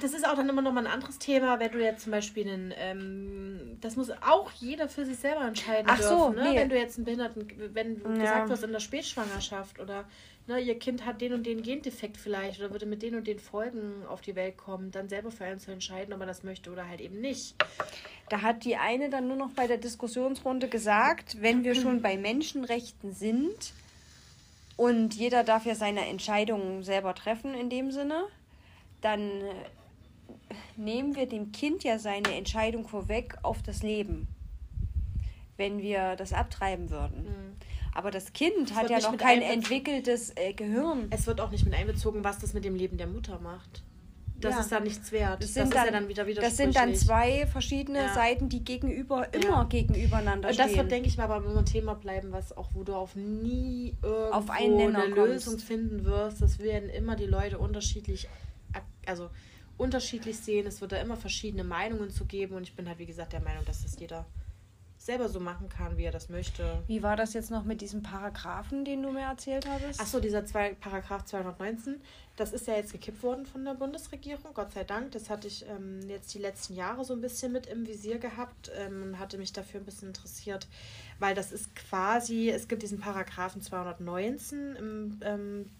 Das 0.00 0.12
ist 0.12 0.26
auch 0.26 0.34
dann 0.34 0.48
immer 0.48 0.62
noch 0.62 0.72
mal 0.72 0.86
ein 0.86 0.92
anderes 0.92 1.18
Thema, 1.18 1.58
wenn 1.60 1.72
du 1.72 1.82
jetzt 1.82 2.02
zum 2.04 2.12
Beispiel 2.12 2.48
einen, 2.48 2.74
ähm, 2.76 3.78
das 3.80 3.96
muss 3.96 4.10
auch 4.10 4.50
jeder 4.58 4.88
für 4.88 5.04
sich 5.04 5.16
selber 5.18 5.42
entscheiden 5.46 5.86
Ach 5.90 6.00
so, 6.00 6.30
dürfen, 6.30 6.34
ne? 6.36 6.50
nee. 6.52 6.56
Wenn 6.58 6.68
du 6.68 6.78
jetzt 6.78 6.96
einen 6.96 7.04
Behinderten, 7.04 7.46
wenn 7.74 8.00
du 8.02 8.08
Ja. 8.10 8.20
gesagt 8.20 8.50
wirst 8.50 8.64
in 8.64 8.72
der 8.72 8.80
Spätschwangerschaft 8.80 9.80
oder 9.80 10.04
ne, 10.46 10.60
ihr 10.60 10.78
Kind 10.78 11.04
hat 11.06 11.20
den 11.20 11.32
und 11.32 11.44
den 11.46 11.62
Gendefekt 11.62 12.16
vielleicht 12.16 12.60
oder 12.60 12.70
würde 12.70 12.86
mit 12.86 13.02
den 13.02 13.14
und 13.14 13.26
den 13.26 13.38
Folgen 13.38 14.04
auf 14.06 14.20
die 14.20 14.34
Welt 14.36 14.56
kommen, 14.56 14.90
dann 14.90 15.08
selber 15.08 15.30
für 15.30 15.44
einen 15.44 15.60
zu 15.60 15.70
entscheiden, 15.70 16.12
ob 16.14 16.20
er 16.20 16.26
das 16.26 16.42
möchte 16.42 16.70
oder 16.70 16.88
halt 16.88 17.00
eben 17.00 17.20
nicht. 17.20 17.54
Da 18.28 18.42
hat 18.42 18.64
die 18.64 18.76
eine 18.76 19.10
dann 19.10 19.26
nur 19.28 19.36
noch 19.36 19.50
bei 19.50 19.66
der 19.66 19.78
Diskussionsrunde 19.78 20.68
gesagt, 20.68 21.40
wenn 21.40 21.64
wir 21.64 21.74
schon 21.74 22.00
bei 22.00 22.16
Menschenrechten 22.16 23.12
sind 23.12 23.72
und 24.76 25.14
jeder 25.14 25.44
darf 25.44 25.66
ja 25.66 25.74
seine 25.74 26.06
Entscheidungen 26.06 26.82
selber 26.82 27.14
treffen 27.14 27.54
in 27.54 27.68
dem 27.70 27.90
Sinne, 27.90 28.22
dann 29.02 29.20
äh, 29.20 29.44
nehmen 30.76 31.14
wir 31.16 31.26
dem 31.26 31.52
Kind 31.52 31.84
ja 31.84 31.98
seine 31.98 32.34
Entscheidung 32.34 32.88
vorweg 32.88 33.36
auf 33.42 33.62
das 33.62 33.82
Leben, 33.82 34.28
wenn 35.56 35.78
wir 35.80 36.16
das 36.16 36.32
abtreiben 36.32 36.90
würden. 36.90 37.26
Aber 37.94 38.10
das 38.10 38.32
Kind 38.32 38.74
hat 38.74 38.88
wird 38.88 39.02
ja 39.02 39.10
noch 39.10 39.18
kein 39.18 39.42
entwickeltes 39.42 40.32
äh, 40.36 40.52
Gehirn. 40.54 41.08
Es 41.10 41.26
wird 41.26 41.40
auch 41.40 41.50
nicht 41.50 41.64
mit 41.64 41.74
einbezogen, 41.74 42.22
was 42.22 42.38
das 42.38 42.54
mit 42.54 42.64
dem 42.64 42.76
Leben 42.76 42.98
der 42.98 43.08
Mutter 43.08 43.38
macht. 43.40 43.82
Das 44.40 44.54
Ja. 44.54 44.60
ist 44.60 44.72
dann 44.72 44.84
nichts 44.84 45.12
wert. 45.12 45.42
Das 45.42 45.52
sind, 45.52 45.64
ist 45.64 45.74
dann, 45.74 45.86
ja 45.86 45.92
dann 45.92 46.08
wieder 46.08 46.24
das 46.24 46.56
sind 46.56 46.74
dann 46.74 46.94
zwei 46.94 47.46
verschiedene 47.46 47.98
Ja. 47.98 48.14
Seiten, 48.14 48.48
die 48.48 48.64
gegenüber 48.64 49.34
immer 49.34 49.66
gegenübereinander 49.66 50.48
Und 50.48 50.54
stehen. 50.54 50.68
das 50.68 50.76
wird, 50.76 50.90
denke 50.90 51.08
ich 51.08 51.18
mal, 51.18 51.24
aber 51.30 51.44
immer 51.44 51.58
ein 51.58 51.66
Thema 51.66 51.94
bleiben, 51.94 52.32
was 52.32 52.56
auch, 52.56 52.70
wo 52.72 52.82
du 52.84 52.94
auf 52.94 53.16
nie 53.16 53.96
irgendwo 54.02 54.32
Auf 54.34 54.48
eine 54.48 54.92
kommst. 54.92 55.16
Lösung 55.16 55.58
finden 55.58 56.04
wirst. 56.06 56.40
Das 56.40 56.58
werden 56.58 56.88
immer 56.88 57.16
die 57.16 57.26
Leute 57.26 57.58
unterschiedlich, 57.58 58.28
also 59.04 59.28
unterschiedlich 59.80 60.38
sehen. 60.38 60.66
Es 60.66 60.80
wird 60.80 60.92
da 60.92 60.96
immer 60.98 61.16
verschiedene 61.16 61.64
Meinungen 61.64 62.10
zu 62.10 62.26
geben. 62.26 62.54
Und 62.54 62.64
ich 62.64 62.76
bin 62.76 62.86
halt, 62.86 62.98
wie 62.98 63.06
gesagt, 63.06 63.32
der 63.32 63.40
Meinung, 63.40 63.64
dass 63.64 63.82
das 63.82 63.98
jeder 63.98 64.26
selber 65.00 65.30
so 65.30 65.40
machen 65.40 65.70
kann, 65.70 65.96
wie 65.96 66.04
er 66.04 66.12
das 66.12 66.28
möchte. 66.28 66.82
Wie 66.86 67.02
war 67.02 67.16
das 67.16 67.32
jetzt 67.32 67.50
noch 67.50 67.64
mit 67.64 67.80
diesem 67.80 68.02
Paragraphen, 68.02 68.84
den 68.84 69.02
du 69.02 69.10
mir 69.10 69.22
erzählt 69.22 69.66
hattest? 69.66 69.98
Achso, 69.98 70.20
dieser 70.20 70.44
zwei, 70.44 70.74
Paragraph 70.74 71.24
219, 71.24 71.98
das 72.36 72.52
ist 72.52 72.66
ja 72.66 72.74
jetzt 72.74 72.92
gekippt 72.92 73.22
worden 73.22 73.46
von 73.46 73.64
der 73.64 73.72
Bundesregierung, 73.72 74.52
Gott 74.52 74.72
sei 74.72 74.84
Dank. 74.84 75.12
Das 75.12 75.30
hatte 75.30 75.48
ich 75.48 75.64
ähm, 75.66 76.06
jetzt 76.06 76.34
die 76.34 76.38
letzten 76.38 76.74
Jahre 76.74 77.02
so 77.02 77.14
ein 77.14 77.22
bisschen 77.22 77.50
mit 77.50 77.66
im 77.66 77.86
Visier 77.86 78.18
gehabt 78.18 78.70
ähm, 78.76 79.02
und 79.02 79.18
hatte 79.18 79.38
mich 79.38 79.54
dafür 79.54 79.80
ein 79.80 79.86
bisschen 79.86 80.08
interessiert, 80.08 80.68
weil 81.18 81.34
das 81.34 81.50
ist 81.50 81.74
quasi, 81.74 82.50
es 82.50 82.68
gibt 82.68 82.82
diesen 82.82 83.00
Paragraphen 83.00 83.62
219 83.62 84.76
im, 84.76 85.20
ähm, 85.24 85.70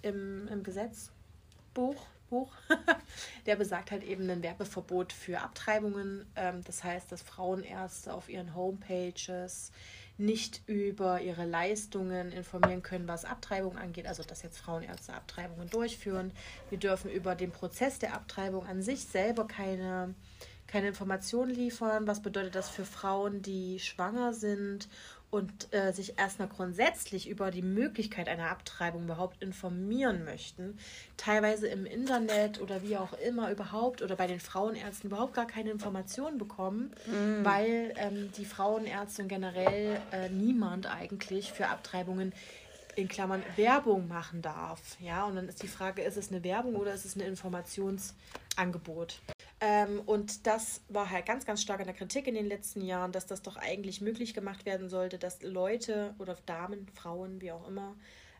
im, 0.00 0.48
im 0.48 0.62
Gesetzbuch. 0.62 2.06
Buch, 2.30 2.52
der 3.46 3.56
besagt 3.56 3.90
halt 3.90 4.04
eben 4.04 4.30
ein 4.30 4.42
Werbeverbot 4.42 5.12
für 5.12 5.40
Abtreibungen. 5.40 6.24
Ähm, 6.36 6.62
das 6.64 6.82
heißt, 6.82 7.12
dass 7.12 7.22
Frauenärzte 7.22 8.14
auf 8.14 8.28
ihren 8.28 8.54
Homepages 8.54 9.72
nicht 10.16 10.62
über 10.66 11.20
ihre 11.20 11.44
Leistungen 11.44 12.30
informieren 12.30 12.82
können, 12.82 13.08
was 13.08 13.24
Abtreibung 13.24 13.76
angeht, 13.76 14.06
also 14.06 14.22
dass 14.22 14.42
jetzt 14.42 14.58
Frauenärzte 14.58 15.14
Abtreibungen 15.14 15.68
durchführen. 15.70 16.32
Wir 16.68 16.78
dürfen 16.78 17.10
über 17.10 17.34
den 17.34 17.50
Prozess 17.50 17.98
der 17.98 18.14
Abtreibung 18.14 18.66
an 18.66 18.82
sich 18.82 19.04
selber 19.04 19.46
keine, 19.46 20.14
keine 20.66 20.88
Informationen 20.88 21.50
liefern. 21.50 22.06
Was 22.06 22.20
bedeutet 22.22 22.54
das 22.54 22.68
für 22.68 22.84
Frauen, 22.84 23.42
die 23.42 23.80
schwanger 23.80 24.34
sind 24.34 24.88
und 25.30 25.72
äh, 25.72 25.92
sich 25.92 26.18
erstmal 26.18 26.48
grundsätzlich 26.48 27.28
über 27.28 27.50
die 27.50 27.62
Möglichkeit 27.62 28.28
einer 28.28 28.50
Abtreibung 28.50 29.04
überhaupt 29.04 29.42
informieren 29.42 30.24
möchten, 30.24 30.78
teilweise 31.16 31.68
im 31.68 31.86
Internet 31.86 32.60
oder 32.60 32.82
wie 32.82 32.96
auch 32.96 33.12
immer 33.12 33.50
überhaupt 33.50 34.02
oder 34.02 34.16
bei 34.16 34.26
den 34.26 34.40
Frauenärzten 34.40 35.10
überhaupt 35.10 35.34
gar 35.34 35.46
keine 35.46 35.70
Informationen 35.70 36.38
bekommen, 36.38 36.92
weil 37.44 37.94
ähm, 37.96 38.32
die 38.36 38.44
Frauenärzte 38.44 39.22
und 39.22 39.28
generell 39.28 40.00
äh, 40.12 40.28
niemand 40.30 40.86
eigentlich 40.86 41.52
für 41.52 41.68
Abtreibungen 41.68 42.32
in 42.96 43.08
Klammern 43.08 43.42
Werbung 43.56 44.08
machen 44.08 44.42
darf. 44.42 44.80
Ja, 45.00 45.24
und 45.24 45.36
dann 45.36 45.48
ist 45.48 45.62
die 45.62 45.68
Frage, 45.68 46.02
ist 46.02 46.16
es 46.16 46.30
eine 46.30 46.42
Werbung 46.42 46.76
oder 46.76 46.92
ist 46.92 47.04
es 47.04 47.16
ein 47.16 47.20
Informationsangebot? 47.20 49.20
Ähm, 49.60 50.00
und 50.06 50.46
das 50.46 50.80
war 50.88 51.10
halt 51.10 51.26
ganz, 51.26 51.44
ganz 51.44 51.60
stark 51.60 51.80
in 51.80 51.86
der 51.86 51.94
Kritik 51.94 52.26
in 52.26 52.34
den 52.34 52.46
letzten 52.46 52.80
Jahren, 52.80 53.12
dass 53.12 53.26
das 53.26 53.42
doch 53.42 53.56
eigentlich 53.56 54.00
möglich 54.00 54.32
gemacht 54.32 54.64
werden 54.64 54.88
sollte, 54.88 55.18
dass 55.18 55.42
Leute 55.42 56.14
oder 56.18 56.36
Damen, 56.46 56.86
Frauen, 56.94 57.40
wie 57.42 57.52
auch 57.52 57.68
immer, 57.68 57.94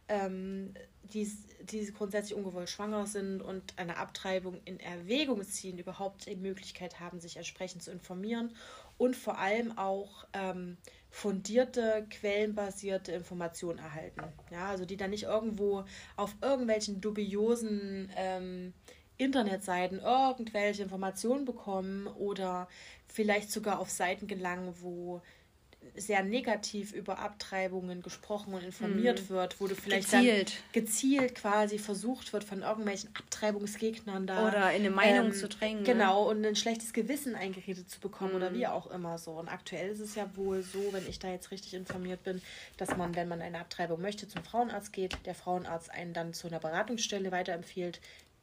ähm, 0.08 0.72
die, 1.02 1.30
die 1.62 1.92
grundsätzlich 1.92 2.36
ungewollt 2.36 2.70
schwanger 2.70 3.06
sind 3.06 3.42
und 3.42 3.78
eine 3.78 3.98
Abtreibung 3.98 4.60
in 4.64 4.80
Erwägung 4.80 5.42
ziehen, 5.44 5.78
überhaupt 5.78 6.26
die 6.26 6.36
Möglichkeit 6.36 7.00
haben, 7.00 7.20
sich 7.20 7.36
entsprechend 7.36 7.82
zu 7.82 7.90
informieren 7.90 8.54
und 8.96 9.14
vor 9.14 9.38
allem 9.38 9.76
auch 9.76 10.26
ähm, 10.32 10.78
fundierte, 11.10 12.06
quellenbasierte 12.10 13.12
Informationen 13.12 13.78
erhalten. 13.78 14.22
Ja, 14.50 14.68
also 14.68 14.84
die 14.84 14.96
dann 14.96 15.10
nicht 15.10 15.24
irgendwo 15.24 15.84
auf 16.16 16.34
irgendwelchen 16.42 17.00
dubiosen 17.00 18.10
ähm, 18.16 18.72
Internetseiten 19.20 20.00
irgendwelche 20.00 20.82
Informationen 20.82 21.44
bekommen 21.44 22.06
oder 22.06 22.68
vielleicht 23.08 23.50
sogar 23.52 23.78
auf 23.78 23.90
Seiten 23.90 24.26
gelangen, 24.26 24.74
wo 24.80 25.20
sehr 25.96 26.22
negativ 26.22 26.92
über 26.92 27.18
Abtreibungen 27.20 28.02
gesprochen 28.02 28.52
und 28.52 28.62
informiert 28.62 29.22
Mhm. 29.22 29.28
wird, 29.30 29.60
wo 29.60 29.66
du 29.66 29.74
vielleicht 29.74 30.10
Gezielt. 30.10 30.52
gezielt 30.72 31.34
quasi 31.34 31.78
versucht 31.78 32.34
wird 32.34 32.44
von 32.44 32.60
irgendwelchen 32.60 33.08
Abtreibungsgegnern 33.16 34.26
da 34.26 34.46
Oder 34.46 34.70
in 34.72 34.82
eine 34.82 34.90
Meinung 34.90 35.32
zu 35.32 35.48
drängen, 35.48 35.82
ne? 35.82 35.92
Genau, 35.92 36.28
und 36.28 36.44
ein 36.44 36.54
schlechtes 36.54 36.92
Gewissen 36.92 37.34
eingeredet 37.34 37.88
zu 37.90 37.98
bekommen 37.98 38.34
oder 38.34 38.50
Mhm. 38.50 38.54
wie 38.56 38.66
auch 38.66 38.88
immer 38.90 39.16
so. 39.16 39.32
Und 39.32 39.48
aktuell 39.48 39.88
ist 39.90 40.00
es 40.00 40.14
ja 40.16 40.28
wohl 40.36 40.62
so, 40.62 40.92
wenn 40.92 41.08
ich 41.08 41.18
da 41.18 41.28
jetzt 41.28 41.50
richtig 41.50 41.72
informiert 41.72 42.22
bin, 42.24 42.42
dass 42.76 42.96
man, 42.98 43.16
wenn 43.16 43.28
man 43.28 43.40
eine 43.40 43.58
Abtreibung 43.58 44.02
möchte, 44.02 44.28
zum 44.28 44.44
Frauenarzt 44.44 44.92
geht, 44.92 45.16
der 45.24 45.34
Frauenarzt 45.34 45.90
einen 45.90 46.12
dann 46.12 46.34
zu 46.34 46.46
einer 46.46 46.60
Beratungsstelle 46.60 47.32
weiterempfiehlt, 47.32 48.00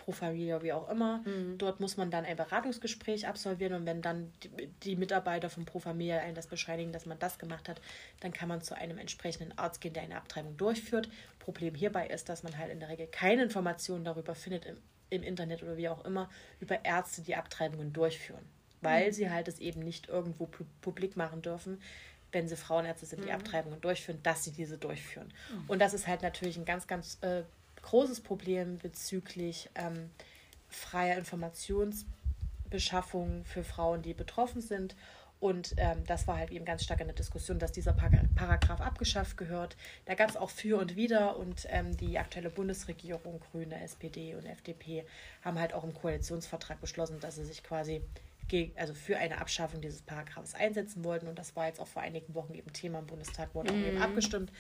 pro 0.07 0.13
Familie, 0.13 0.63
wie 0.63 0.71
auch 0.71 0.87
immer. 0.89 1.17
Mhm. 1.25 1.57
Dort 1.57 1.81
muss 1.81 1.97
man 1.97 2.09
dann 2.09 2.23
ein 2.23 2.37
Beratungsgespräch 2.37 3.27
absolvieren 3.27 3.73
und 3.73 3.85
wenn 3.85 4.01
dann 4.01 4.31
die, 4.41 4.67
die 4.83 4.95
Mitarbeiter 4.95 5.49
von 5.49 5.65
Pro 5.65 5.79
Familia 5.79 6.19
einen 6.19 6.33
das 6.33 6.47
bescheinigen, 6.47 6.93
dass 6.93 7.05
man 7.05 7.19
das 7.19 7.39
gemacht 7.39 7.67
hat, 7.67 7.81
dann 8.21 8.31
kann 8.31 8.47
man 8.47 8.61
zu 8.61 8.77
einem 8.77 8.99
entsprechenden 8.99 9.57
Arzt 9.57 9.81
gehen, 9.81 9.91
der 9.91 10.03
eine 10.03 10.15
Abtreibung 10.15 10.55
durchführt. 10.55 11.09
Problem 11.39 11.75
hierbei 11.75 12.07
ist, 12.07 12.29
dass 12.29 12.41
man 12.41 12.57
halt 12.57 12.71
in 12.71 12.79
der 12.79 12.87
Regel 12.87 13.07
keine 13.07 13.43
Informationen 13.43 14.05
darüber 14.05 14.33
findet 14.33 14.65
im, 14.65 14.77
im 15.09 15.23
Internet 15.23 15.61
oder 15.61 15.75
wie 15.75 15.89
auch 15.89 16.05
immer 16.05 16.29
über 16.61 16.85
Ärzte, 16.85 17.21
die 17.21 17.35
Abtreibungen 17.35 17.91
durchführen, 17.91 18.45
weil 18.79 19.07
mhm. 19.07 19.11
sie 19.11 19.29
halt 19.29 19.49
es 19.49 19.59
eben 19.59 19.81
nicht 19.81 20.07
irgendwo 20.07 20.47
publik 20.79 21.17
machen 21.17 21.41
dürfen, 21.41 21.81
wenn 22.31 22.47
sie 22.47 22.55
Frauenärzte 22.55 23.05
sind, 23.05 23.25
die 23.25 23.29
mhm. 23.29 23.35
Abtreibungen 23.35 23.81
durchführen, 23.81 24.19
dass 24.23 24.45
sie 24.45 24.51
diese 24.51 24.77
durchführen. 24.77 25.33
Mhm. 25.51 25.63
Und 25.67 25.79
das 25.79 25.93
ist 25.93 26.07
halt 26.07 26.21
natürlich 26.21 26.55
ein 26.55 26.63
ganz, 26.63 26.87
ganz 26.87 27.17
äh, 27.19 27.43
großes 27.88 28.21
Problem 28.21 28.78
bezüglich 28.80 29.69
ähm, 29.76 30.10
freier 30.67 31.17
Informationsbeschaffung 31.17 33.45
für 33.45 33.63
Frauen, 33.63 34.02
die 34.02 34.13
betroffen 34.13 34.60
sind. 34.62 34.97
Und 35.39 35.76
ähm, 35.78 36.04
das 36.06 36.28
war 36.28 36.36
halt 36.38 36.52
eben 36.52 36.65
ganz 36.65 36.84
stark 36.84 37.00
in 37.00 37.08
der 37.08 37.15
Diskussion, 37.15 37.60
dass 37.60 37.71
dieser 37.71 37.93
Paragraph 37.93 38.82
abgeschafft 38.82 39.38
gehört. 39.38 39.78
Da 40.06 40.15
gab 40.15 40.30
es 40.30 40.36
auch 40.36 40.50
für 40.50 40.78
und 40.80 40.97
wider 40.97 41.38
und 41.38 41.65
ähm, 41.69 41.95
die 41.95 42.17
aktuelle 42.17 42.50
Bundesregierung, 42.50 43.39
Grüne, 43.39 43.82
SPD 43.82 44.36
und 44.36 44.45
FDP, 44.45 45.06
haben 45.43 45.58
halt 45.60 45.73
auch 45.73 45.86
im 45.86 45.93
Koalitionsvertrag 45.93 46.82
beschlossen, 46.82 47.21
dass 47.21 47.36
sie 47.36 47.45
sich 47.45 47.63
quasi 47.63 48.02
also 48.78 48.93
für 48.93 49.17
eine 49.17 49.39
Abschaffung 49.39 49.82
dieses 49.82 50.02
Paragraphs 50.02 50.56
einsetzen 50.56 51.04
wollten. 51.04 51.28
Und 51.28 51.38
das 51.38 51.56
war 51.56 51.67
jetzt 51.67 51.80
auch 51.80 51.88
vor 51.88 52.02
einigen 52.02 52.34
Wochen 52.34 52.54
eben 52.54 52.73
Thema 52.73 53.00
im 53.00 53.08
Bundestag, 53.08 53.54
wurde 53.54 53.71
mm. 53.71 53.76
auch 53.76 53.88
eben 53.88 53.97
mhm. 53.97 54.02
abgestimmt 54.02 54.52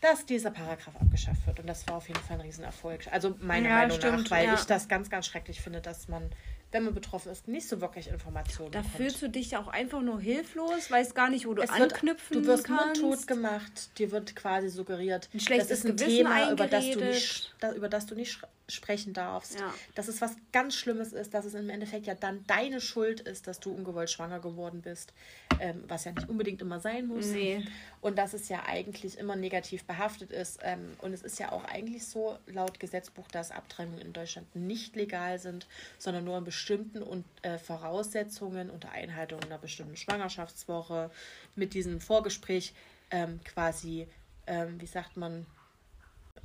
dass 0.00 0.24
dieser 0.26 0.50
Paragraph 0.50 0.94
abgeschafft 1.00 1.46
wird. 1.46 1.60
Und 1.60 1.66
das 1.66 1.86
war 1.88 1.96
auf 1.96 2.08
jeden 2.08 2.20
Fall 2.20 2.36
ein 2.36 2.42
Riesenerfolg. 2.42 3.06
Also 3.12 3.34
meiner 3.40 3.68
ja, 3.68 3.74
Meinung 3.76 3.96
stimmt, 3.96 4.24
nach, 4.24 4.30
weil 4.30 4.46
ja. 4.46 4.54
ich 4.54 4.64
das 4.64 4.88
ganz, 4.88 5.10
ganz 5.10 5.26
schrecklich 5.26 5.60
finde, 5.60 5.80
dass 5.80 6.06
man, 6.08 6.30
wenn 6.70 6.84
man 6.84 6.94
betroffen 6.94 7.32
ist, 7.32 7.48
nicht 7.48 7.68
so 7.68 7.80
wirklich 7.80 8.08
Informationen 8.08 8.70
Da 8.70 8.80
bekommt. 8.80 8.96
fühlst 8.96 9.22
du 9.22 9.28
dich 9.28 9.56
auch 9.56 9.68
einfach 9.68 10.00
nur 10.00 10.20
hilflos, 10.20 10.90
weißt 10.90 11.14
gar 11.14 11.30
nicht, 11.30 11.46
wo 11.46 11.54
du 11.54 11.62
es 11.62 11.70
anknüpfen 11.70 12.36
wird, 12.36 12.44
Du 12.44 12.48
wirst 12.48 12.64
kannst. 12.64 13.00
tot 13.00 13.26
gemacht, 13.26 13.98
dir 13.98 14.10
wird 14.12 14.36
quasi 14.36 14.68
suggeriert, 14.68 15.28
ein 15.34 15.58
das 15.58 15.70
ist 15.70 15.84
ein 15.84 15.96
Gewissen 15.96 16.16
Thema, 16.16 16.52
über 16.52 16.66
das, 16.68 16.90
du 16.90 17.00
nicht, 17.00 17.54
über 17.74 17.88
das 17.88 18.06
du 18.06 18.14
nicht 18.14 18.40
sprechen 18.68 19.14
darfst, 19.14 19.58
ja. 19.58 19.72
dass 19.94 20.08
es 20.08 20.20
was 20.20 20.36
ganz 20.52 20.74
Schlimmes 20.74 21.12
ist, 21.12 21.32
dass 21.32 21.44
es 21.44 21.54
im 21.54 21.70
Endeffekt 21.70 22.06
ja 22.06 22.14
dann 22.14 22.44
deine 22.46 22.80
Schuld 22.80 23.20
ist, 23.20 23.46
dass 23.46 23.60
du 23.60 23.72
ungewollt 23.72 24.10
schwanger 24.10 24.40
geworden 24.40 24.82
bist, 24.82 25.14
ähm, 25.58 25.84
was 25.88 26.04
ja 26.04 26.12
nicht 26.12 26.28
unbedingt 26.28 26.60
immer 26.60 26.78
sein 26.78 27.06
muss. 27.06 27.26
Nee. 27.26 27.64
Und 28.00 28.18
dass 28.18 28.34
es 28.34 28.48
ja 28.48 28.64
eigentlich 28.66 29.18
immer 29.18 29.36
negativ 29.36 29.84
behaftet 29.84 30.32
ist. 30.32 30.60
Ähm, 30.62 30.92
und 31.00 31.12
es 31.12 31.22
ist 31.22 31.38
ja 31.38 31.50
auch 31.52 31.64
eigentlich 31.64 32.06
so 32.06 32.38
laut 32.46 32.78
Gesetzbuch, 32.78 33.26
dass 33.28 33.50
Abtreibungen 33.50 34.00
in 34.00 34.12
Deutschland 34.12 34.54
nicht 34.54 34.94
legal 34.96 35.38
sind, 35.38 35.66
sondern 35.98 36.24
nur 36.24 36.36
in 36.36 36.44
bestimmten 36.44 37.02
und, 37.02 37.24
äh, 37.42 37.58
Voraussetzungen 37.58 38.70
unter 38.70 38.90
Einhaltung 38.90 39.42
einer 39.42 39.58
bestimmten 39.58 39.96
Schwangerschaftswoche 39.96 41.10
mit 41.56 41.72
diesem 41.72 42.00
Vorgespräch 42.00 42.74
ähm, 43.10 43.40
quasi, 43.44 44.06
ähm, 44.46 44.78
wie 44.80 44.86
sagt 44.86 45.16
man, 45.16 45.46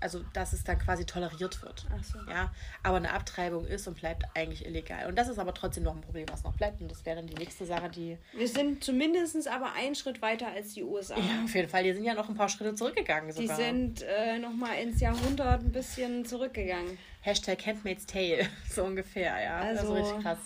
also 0.03 0.21
dass 0.33 0.53
es 0.53 0.63
dann 0.63 0.77
quasi 0.77 1.05
toleriert 1.05 1.61
wird. 1.63 1.85
So. 2.03 2.19
Ja, 2.29 2.51
aber 2.83 2.97
eine 2.97 3.11
Abtreibung 3.11 3.65
ist 3.65 3.87
und 3.87 3.99
bleibt 3.99 4.25
eigentlich 4.35 4.65
illegal. 4.65 5.07
Und 5.07 5.15
das 5.15 5.29
ist 5.29 5.39
aber 5.39 5.53
trotzdem 5.53 5.83
noch 5.83 5.95
ein 5.95 6.01
Problem, 6.01 6.27
was 6.29 6.43
noch 6.43 6.53
bleibt. 6.53 6.81
Und 6.81 6.91
das 6.91 7.05
wäre 7.05 7.15
dann 7.15 7.27
die 7.27 7.35
nächste 7.35 7.65
Sache, 7.65 7.89
die. 7.89 8.17
Wir 8.33 8.47
sind 8.47 8.83
zumindest 8.83 9.47
aber 9.47 9.73
einen 9.73 9.95
Schritt 9.95 10.21
weiter 10.21 10.47
als 10.47 10.73
die 10.73 10.83
USA. 10.83 11.17
Ja, 11.17 11.43
auf 11.45 11.55
jeden 11.55 11.69
Fall. 11.69 11.83
Die 11.83 11.93
sind 11.93 12.03
ja 12.03 12.13
noch 12.13 12.29
ein 12.29 12.35
paar 12.35 12.49
Schritte 12.49 12.75
zurückgegangen. 12.75 13.31
Sogar. 13.31 13.57
Die 13.57 13.63
sind 13.63 14.01
äh, 14.03 14.37
nochmal 14.37 14.77
ins 14.79 14.99
Jahrhundert 14.99 15.61
ein 15.61 15.71
bisschen 15.71 16.25
zurückgegangen. 16.25 16.97
Hashtag 17.21 17.65
Handmaid's 17.65 18.05
Tale, 18.05 18.47
so 18.69 18.83
ungefähr, 18.83 19.41
ja. 19.41 19.59
Also, 19.59 19.81
das 19.81 19.89
ist 19.89 20.05
richtig 20.05 20.23
krass. 20.23 20.39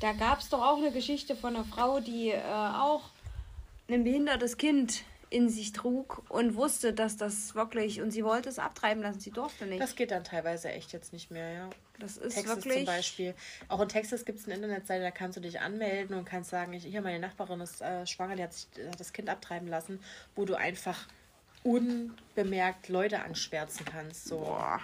Da 0.00 0.12
gab 0.12 0.40
es 0.40 0.48
doch 0.48 0.62
auch 0.62 0.78
eine 0.78 0.90
Geschichte 0.90 1.36
von 1.36 1.54
einer 1.54 1.64
Frau, 1.64 2.00
die 2.00 2.30
äh, 2.30 2.40
auch 2.40 3.02
ein 3.88 4.02
behindertes 4.04 4.56
Kind 4.56 5.04
in 5.30 5.48
sich 5.48 5.72
trug 5.72 6.24
und 6.28 6.56
wusste, 6.56 6.92
dass 6.92 7.16
das 7.16 7.54
wirklich, 7.54 8.02
und 8.02 8.10
sie 8.10 8.24
wollte 8.24 8.48
es 8.48 8.58
abtreiben 8.58 9.02
lassen, 9.02 9.20
sie 9.20 9.30
durfte 9.30 9.64
nicht. 9.64 9.80
Das 9.80 9.94
geht 9.94 10.10
dann 10.10 10.24
teilweise 10.24 10.70
echt 10.70 10.92
jetzt 10.92 11.12
nicht 11.12 11.30
mehr, 11.30 11.52
ja. 11.52 11.70
Das 12.00 12.16
ist 12.16 12.34
Texas 12.34 12.56
wirklich... 12.56 12.84
zum 12.84 12.86
Beispiel. 12.86 13.34
Auch 13.68 13.80
in 13.80 13.88
Texas 13.88 14.24
gibt 14.24 14.40
es 14.40 14.46
eine 14.46 14.56
Internetseite, 14.56 15.02
da 15.02 15.12
kannst 15.12 15.36
du 15.36 15.40
dich 15.40 15.60
anmelden 15.60 16.16
und 16.16 16.24
kannst 16.24 16.50
sagen, 16.50 16.72
ich, 16.72 16.84
hier, 16.84 17.00
meine 17.00 17.20
Nachbarin 17.20 17.60
ist 17.60 17.80
äh, 17.80 18.06
schwanger, 18.06 18.34
die 18.34 18.42
hat 18.42 18.52
sich 18.54 18.66
hat 18.88 18.98
das 18.98 19.12
Kind 19.12 19.28
abtreiben 19.28 19.68
lassen, 19.68 20.00
wo 20.34 20.44
du 20.44 20.56
einfach 20.56 21.06
unbemerkt 21.62 22.88
Leute 22.88 23.22
anschwärzen 23.22 23.84
kannst. 23.84 24.26
So. 24.26 24.38
Boah. 24.38 24.80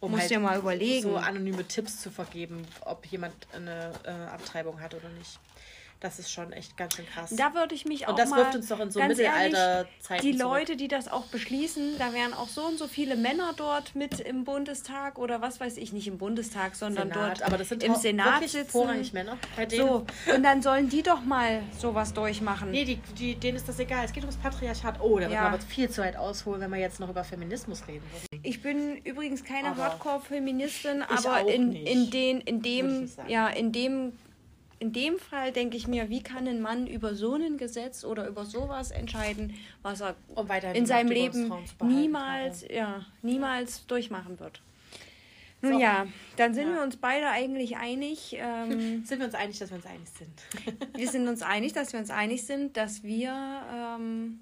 Um 0.00 0.10
Musst 0.10 0.22
halt 0.22 0.32
dir 0.32 0.40
mal 0.40 0.58
überlegen. 0.58 1.02
So 1.02 1.16
anonyme 1.16 1.66
Tipps 1.66 2.02
zu 2.02 2.10
vergeben, 2.10 2.66
ob 2.80 3.06
jemand 3.06 3.34
eine 3.52 3.92
äh, 4.04 4.10
Abtreibung 4.10 4.80
hat 4.80 4.94
oder 4.94 5.08
nicht. 5.10 5.38
Das 6.00 6.18
ist 6.18 6.30
schon 6.30 6.52
echt 6.52 6.76
ganz 6.76 6.96
schön 6.96 7.06
krass. 7.06 7.34
Da 7.34 7.54
würde 7.54 7.74
ich 7.74 7.86
mich 7.86 8.06
auch. 8.06 8.10
Und 8.10 8.18
das 8.18 8.30
wirft 8.30 8.54
uns 8.54 8.68
doch 8.68 8.80
in 8.80 8.90
so 8.90 9.00
Mittelalterzeiten. 9.00 10.22
Die 10.22 10.36
zurück. 10.36 10.52
Leute, 10.52 10.76
die 10.76 10.88
das 10.88 11.08
auch 11.08 11.24
beschließen, 11.26 11.98
da 11.98 12.12
wären 12.12 12.34
auch 12.34 12.48
so 12.48 12.66
und 12.66 12.78
so 12.78 12.86
viele 12.88 13.16
Männer 13.16 13.52
dort 13.56 13.94
mit 13.94 14.20
im 14.20 14.44
Bundestag 14.44 15.18
oder 15.18 15.40
was 15.40 15.60
weiß 15.60 15.76
ich, 15.78 15.92
nicht 15.92 16.06
im 16.06 16.18
Bundestag, 16.18 16.74
sondern 16.74 17.08
Senat. 17.08 17.38
dort 17.38 17.42
Aber 17.42 17.56
das 17.56 17.70
sind 17.70 17.82
im 17.82 17.94
Senat 17.94 18.46
sitzen. 18.48 18.70
vorrangig 18.70 19.12
Männer. 19.12 19.38
Bei 19.56 19.66
denen. 19.66 19.86
So, 19.86 20.06
und 20.34 20.42
dann 20.42 20.60
sollen 20.62 20.88
die 20.88 21.02
doch 21.02 21.22
mal 21.22 21.62
sowas 21.78 22.12
durchmachen. 22.12 22.70
Nee, 22.70 22.84
die, 22.84 22.96
die, 23.18 23.34
denen 23.34 23.56
ist 23.56 23.68
das 23.68 23.78
egal. 23.78 24.04
Es 24.04 24.12
geht 24.12 24.24
ums 24.24 24.36
Patriarchat. 24.36 25.00
Oh, 25.00 25.16
da 25.16 25.22
wird 25.22 25.32
ja. 25.32 25.42
man 25.42 25.54
aber 25.54 25.62
viel 25.62 25.88
zu 25.88 26.02
weit 26.02 26.16
ausholen, 26.16 26.60
wenn 26.60 26.70
wir 26.70 26.80
jetzt 26.80 27.00
noch 27.00 27.08
über 27.08 27.24
Feminismus 27.24 27.86
reden. 27.88 28.04
Ich 28.42 28.60
bin 28.60 28.98
übrigens 28.98 29.42
keine 29.42 29.74
Hardcore-Feministin, 29.76 31.02
aber 31.02 31.50
in, 31.50 31.72
in, 31.72 32.10
den, 32.10 32.40
in 32.42 32.60
dem, 32.60 33.10
ja, 33.26 33.48
in 33.48 33.72
dem 33.72 34.12
in 34.78 34.92
dem 34.92 35.18
Fall 35.18 35.52
denke 35.52 35.76
ich 35.76 35.86
mir, 35.86 36.10
wie 36.10 36.22
kann 36.22 36.46
ein 36.46 36.60
Mann 36.60 36.86
über 36.86 37.14
so 37.14 37.34
ein 37.34 37.56
Gesetz 37.58 38.04
oder 38.04 38.26
über 38.28 38.44
sowas 38.44 38.90
entscheiden, 38.90 39.54
was 39.82 40.00
er 40.00 40.16
in 40.74 40.86
seinem 40.86 41.10
Leben 41.10 41.52
niemals, 41.82 42.66
ja, 42.68 43.04
niemals 43.22 43.86
durchmachen 43.86 44.38
wird. 44.40 44.60
Nun 45.64 45.74
so. 45.74 45.80
ja, 45.80 46.06
dann 46.36 46.52
sind 46.52 46.68
ja. 46.68 46.74
wir 46.74 46.82
uns 46.82 46.96
beide 46.96 47.28
eigentlich 47.30 47.76
einig. 47.76 48.36
Ähm, 48.38 49.04
sind 49.06 49.18
wir 49.18 49.26
uns 49.26 49.34
einig, 49.34 49.58
dass 49.58 49.70
wir 49.70 49.76
uns 49.76 49.86
einig 49.86 50.08
sind? 50.10 50.86
wir 50.96 51.08
sind 51.08 51.26
uns 51.26 51.42
einig, 51.42 51.72
dass 51.72 51.92
wir 51.92 52.00
uns 52.00 52.10
einig 52.10 52.44
sind, 52.44 52.76
dass 52.76 53.02
wir 53.02 53.32
ähm, 53.72 54.40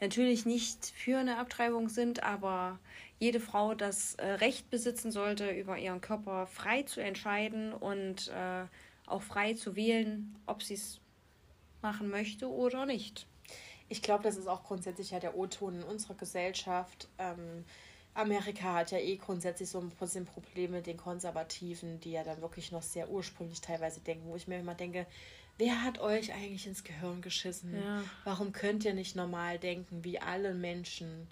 natürlich 0.00 0.46
nicht 0.46 0.92
für 0.96 1.18
eine 1.18 1.36
Abtreibung 1.36 1.90
sind, 1.90 2.22
aber 2.22 2.78
jede 3.18 3.40
Frau 3.40 3.74
das 3.74 4.14
äh, 4.14 4.26
Recht 4.26 4.70
besitzen 4.70 5.10
sollte, 5.10 5.50
über 5.50 5.78
ihren 5.78 6.00
Körper 6.00 6.46
frei 6.46 6.82
zu 6.82 7.00
entscheiden 7.00 7.72
und 7.72 8.28
äh, 8.28 8.64
auch 9.06 9.22
frei 9.22 9.54
zu 9.54 9.76
wählen, 9.76 10.36
ob 10.46 10.62
sie 10.62 10.74
es 10.74 11.00
machen 11.82 12.08
möchte 12.10 12.50
oder 12.50 12.86
nicht. 12.86 13.26
Ich 13.88 14.02
glaube, 14.02 14.24
das 14.24 14.36
ist 14.36 14.48
auch 14.48 14.64
grundsätzlich 14.64 15.12
ja 15.12 15.20
der 15.20 15.36
O-Ton 15.36 15.76
in 15.76 15.82
unserer 15.84 16.14
Gesellschaft. 16.14 17.08
Ähm, 17.18 17.64
Amerika 18.14 18.74
hat 18.74 18.90
ja 18.90 18.98
eh 18.98 19.16
grundsätzlich 19.16 19.68
so 19.68 19.78
ein 19.78 19.90
bisschen 19.90 20.24
Probleme 20.24 20.78
mit 20.78 20.86
den 20.86 20.96
Konservativen, 20.96 22.00
die 22.00 22.12
ja 22.12 22.24
dann 22.24 22.40
wirklich 22.40 22.72
noch 22.72 22.82
sehr 22.82 23.10
ursprünglich 23.10 23.60
teilweise 23.60 24.00
denken, 24.00 24.28
wo 24.28 24.36
ich 24.36 24.48
mir 24.48 24.58
immer 24.58 24.74
denke, 24.74 25.06
wer 25.58 25.82
hat 25.82 25.98
euch 26.00 26.32
eigentlich 26.32 26.66
ins 26.66 26.82
Gehirn 26.82 27.20
geschissen? 27.20 27.74
Ja. 27.76 28.02
Warum 28.24 28.52
könnt 28.52 28.84
ihr 28.84 28.94
nicht 28.94 29.16
normal 29.16 29.58
denken, 29.58 30.02
wie 30.02 30.18
alle 30.18 30.54
Menschen, 30.54 31.28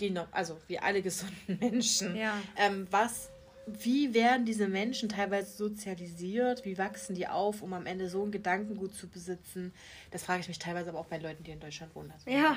die 0.00 0.10
noch, 0.10 0.26
also 0.32 0.58
wie 0.66 0.78
alle 0.78 1.00
gesunden 1.00 1.58
Menschen? 1.60 2.16
Ja. 2.16 2.36
Ähm, 2.56 2.86
was 2.90 3.30
wie 3.66 4.14
werden 4.14 4.44
diese 4.44 4.68
Menschen 4.68 5.08
teilweise 5.08 5.56
sozialisiert? 5.56 6.64
Wie 6.64 6.78
wachsen 6.78 7.14
die 7.14 7.26
auf, 7.26 7.62
um 7.62 7.72
am 7.72 7.86
Ende 7.86 8.08
so 8.08 8.24
ein 8.24 8.30
Gedankengut 8.30 8.94
zu 8.94 9.08
besitzen? 9.08 9.72
Das 10.12 10.22
frage 10.22 10.40
ich 10.40 10.48
mich 10.48 10.58
teilweise 10.58 10.90
aber 10.90 11.00
auch 11.00 11.06
bei 11.06 11.18
Leuten, 11.18 11.42
die 11.42 11.50
in 11.50 11.60
Deutschland 11.60 11.94
wohnen. 11.94 12.12
Also, 12.12 12.30
ja. 12.30 12.56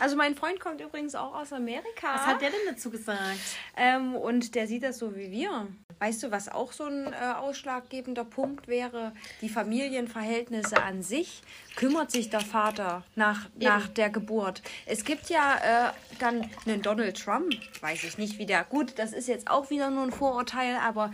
Also 0.00 0.16
mein 0.16 0.34
Freund 0.34 0.60
kommt 0.60 0.80
übrigens 0.80 1.14
auch 1.14 1.34
aus 1.34 1.52
Amerika. 1.52 2.14
Was 2.14 2.26
hat 2.26 2.40
der 2.40 2.50
denn 2.50 2.60
dazu 2.68 2.90
gesagt? 2.90 3.38
Ähm, 3.76 4.14
und 4.14 4.54
der 4.54 4.66
sieht 4.66 4.82
das 4.82 4.98
so 4.98 5.14
wie 5.16 5.30
wir. 5.30 5.68
Weißt 5.98 6.22
du, 6.22 6.30
was 6.30 6.48
auch 6.48 6.72
so 6.72 6.84
ein 6.84 7.12
äh, 7.12 7.34
ausschlaggebender 7.36 8.24
Punkt 8.24 8.68
wäre? 8.68 9.12
Die 9.40 9.48
Familienverhältnisse 9.48 10.82
an 10.82 11.02
sich. 11.02 11.42
Kümmert 11.76 12.10
sich 12.10 12.30
der 12.30 12.40
Vater 12.40 13.04
nach, 13.16 13.48
nach 13.58 13.88
der 13.88 14.10
Geburt? 14.10 14.62
Es 14.86 15.04
gibt 15.04 15.28
ja 15.28 15.88
äh, 15.88 15.92
dann 16.18 16.48
einen 16.66 16.82
Donald 16.82 17.20
Trump, 17.20 17.54
weiß 17.80 18.04
ich 18.04 18.18
nicht, 18.18 18.38
wie 18.38 18.46
der. 18.46 18.64
Gut, 18.64 18.98
das 18.98 19.12
ist 19.12 19.28
jetzt 19.28 19.50
auch 19.50 19.70
wieder 19.70 19.90
nur 19.90 20.04
ein 20.04 20.12
Vorurteil, 20.12 20.76
aber 20.76 21.12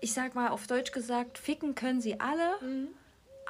ich 0.00 0.12
sag 0.12 0.34
mal 0.34 0.48
auf 0.48 0.66
Deutsch 0.66 0.92
gesagt, 0.92 1.38
ficken 1.38 1.74
können 1.74 2.00
sie 2.00 2.20
alle. 2.20 2.52
Mhm. 2.60 2.88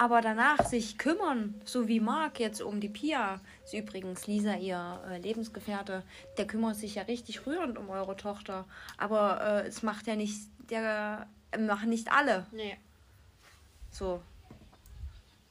Aber 0.01 0.21
danach 0.21 0.65
sich 0.65 0.97
kümmern, 0.97 1.61
so 1.63 1.87
wie 1.87 1.99
Marc 1.99 2.39
jetzt 2.39 2.59
um 2.59 2.79
die 2.79 2.89
Pia, 2.89 3.39
ist 3.63 3.75
übrigens 3.75 4.25
Lisa 4.25 4.55
ihr 4.55 4.99
äh, 5.07 5.19
Lebensgefährte, 5.19 6.01
der 6.39 6.47
kümmert 6.47 6.75
sich 6.75 6.95
ja 6.95 7.03
richtig 7.03 7.45
rührend 7.45 7.77
um 7.77 7.87
eure 7.87 8.17
Tochter. 8.17 8.65
Aber 8.97 9.63
äh, 9.63 9.67
es 9.67 9.83
macht 9.83 10.07
ja 10.07 10.15
nicht, 10.15 10.39
der 10.71 11.27
äh, 11.51 11.59
machen 11.59 11.89
nicht 11.89 12.11
alle. 12.11 12.47
Nee. 12.51 12.79
So. 13.91 14.23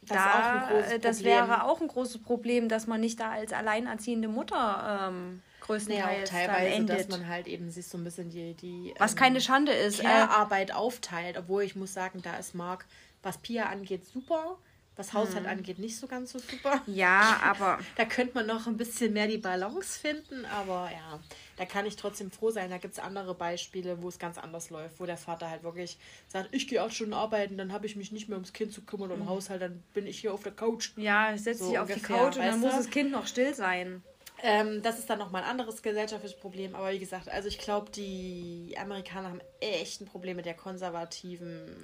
Das, 0.02 0.16
da, 0.16 0.70
äh, 0.80 0.98
das 0.98 1.22
wäre 1.22 1.62
auch 1.62 1.80
ein 1.80 1.86
großes 1.86 2.20
Problem, 2.20 2.68
dass 2.68 2.88
man 2.88 3.00
nicht 3.00 3.20
da 3.20 3.30
als 3.30 3.52
alleinerziehende 3.52 4.26
Mutter 4.26 5.10
ähm, 5.12 5.42
größtenteils 5.60 6.32
naja, 6.32 6.46
teilweise, 6.46 6.74
endet. 6.74 6.98
dass 6.98 7.08
man 7.08 7.28
halt 7.28 7.46
eben 7.46 7.70
sich 7.70 7.86
so 7.86 7.98
ein 7.98 8.02
bisschen 8.02 8.30
die, 8.30 8.54
die 8.54 8.94
Was 8.98 9.12
ähm, 9.12 9.18
keine 9.18 9.40
Schande 9.40 9.70
ist. 9.70 10.00
Äh, 10.00 10.02
Care-Arbeit 10.02 10.74
aufteilt, 10.74 11.38
obwohl 11.38 11.62
ich 11.62 11.76
muss 11.76 11.94
sagen, 11.94 12.20
da 12.22 12.36
ist 12.36 12.56
Marc, 12.56 12.86
was 13.22 13.38
Pia 13.38 13.66
angeht, 13.66 14.04
super, 14.06 14.56
was 14.96 15.12
Haushalt 15.12 15.44
Hm. 15.44 15.52
angeht, 15.52 15.78
nicht 15.78 15.96
so 15.98 16.06
ganz 16.06 16.32
so 16.32 16.38
super. 16.38 16.82
ja, 16.86 17.38
aber 17.42 17.78
Da 17.96 18.04
könnte 18.04 18.34
man 18.34 18.46
noch 18.46 18.66
ein 18.66 18.76
bisschen 18.76 19.12
mehr 19.12 19.26
die 19.26 19.38
Balance 19.38 19.98
finden, 19.98 20.44
aber 20.46 20.90
ja, 20.92 21.20
da 21.56 21.64
kann 21.66 21.86
ich 21.86 21.96
trotzdem 21.96 22.30
froh 22.30 22.50
sein. 22.50 22.70
Da 22.70 22.78
gibt 22.78 22.94
es 22.94 22.98
andere 23.00 23.34
Beispiele, 23.34 24.02
wo 24.02 24.08
es 24.08 24.18
ganz 24.18 24.38
anders 24.38 24.70
läuft, 24.70 25.00
wo 25.00 25.06
der 25.06 25.16
Vater 25.16 25.48
halt 25.50 25.62
wirklich 25.62 25.98
sagt, 26.28 26.48
ich 26.52 26.66
gehe 26.68 26.82
acht 26.82 26.94
Stunden 26.94 27.14
arbeiten, 27.14 27.56
dann 27.58 27.72
habe 27.72 27.86
ich 27.86 27.96
mich 27.96 28.12
nicht 28.12 28.28
mehr 28.28 28.36
ums 28.36 28.52
Kind 28.52 28.72
zu 28.72 28.82
kümmern 28.82 29.10
und 29.10 29.20
um 29.22 29.28
Haushalt, 29.28 29.60
dann 29.62 29.82
bin 29.94 30.06
ich 30.06 30.20
hier 30.20 30.32
auf 30.32 30.42
der 30.42 30.52
Couch. 30.52 30.90
ja, 30.96 31.36
setzt 31.36 31.60
So 31.60 31.66
sich 31.66 31.78
auf 31.78 31.86
die 31.88 31.92
ungefähr, 31.94 32.16
Couch 32.18 32.36
und 32.36 32.42
dann 32.46 32.60
muss 32.60 32.76
das 32.76 32.90
Kind 32.90 33.10
noch 33.10 33.26
still 33.26 33.54
sein. 33.54 34.02
Ähm, 34.42 34.80
das 34.82 34.98
ist 34.98 35.10
dann 35.10 35.18
nochmal 35.18 35.42
ein 35.42 35.50
anderes 35.50 35.82
gesellschaftliches 35.82 36.38
Problem, 36.40 36.74
aber 36.74 36.90
wie 36.92 36.98
gesagt, 36.98 37.28
also 37.28 37.48
ich 37.48 37.58
glaube, 37.58 37.90
die 37.90 38.74
Amerikaner 38.78 39.28
haben 39.28 39.40
echt 39.60 40.00
ein 40.00 40.06
Problem 40.06 40.36
mit 40.36 40.46
der 40.46 40.54
konservativen 40.54 41.76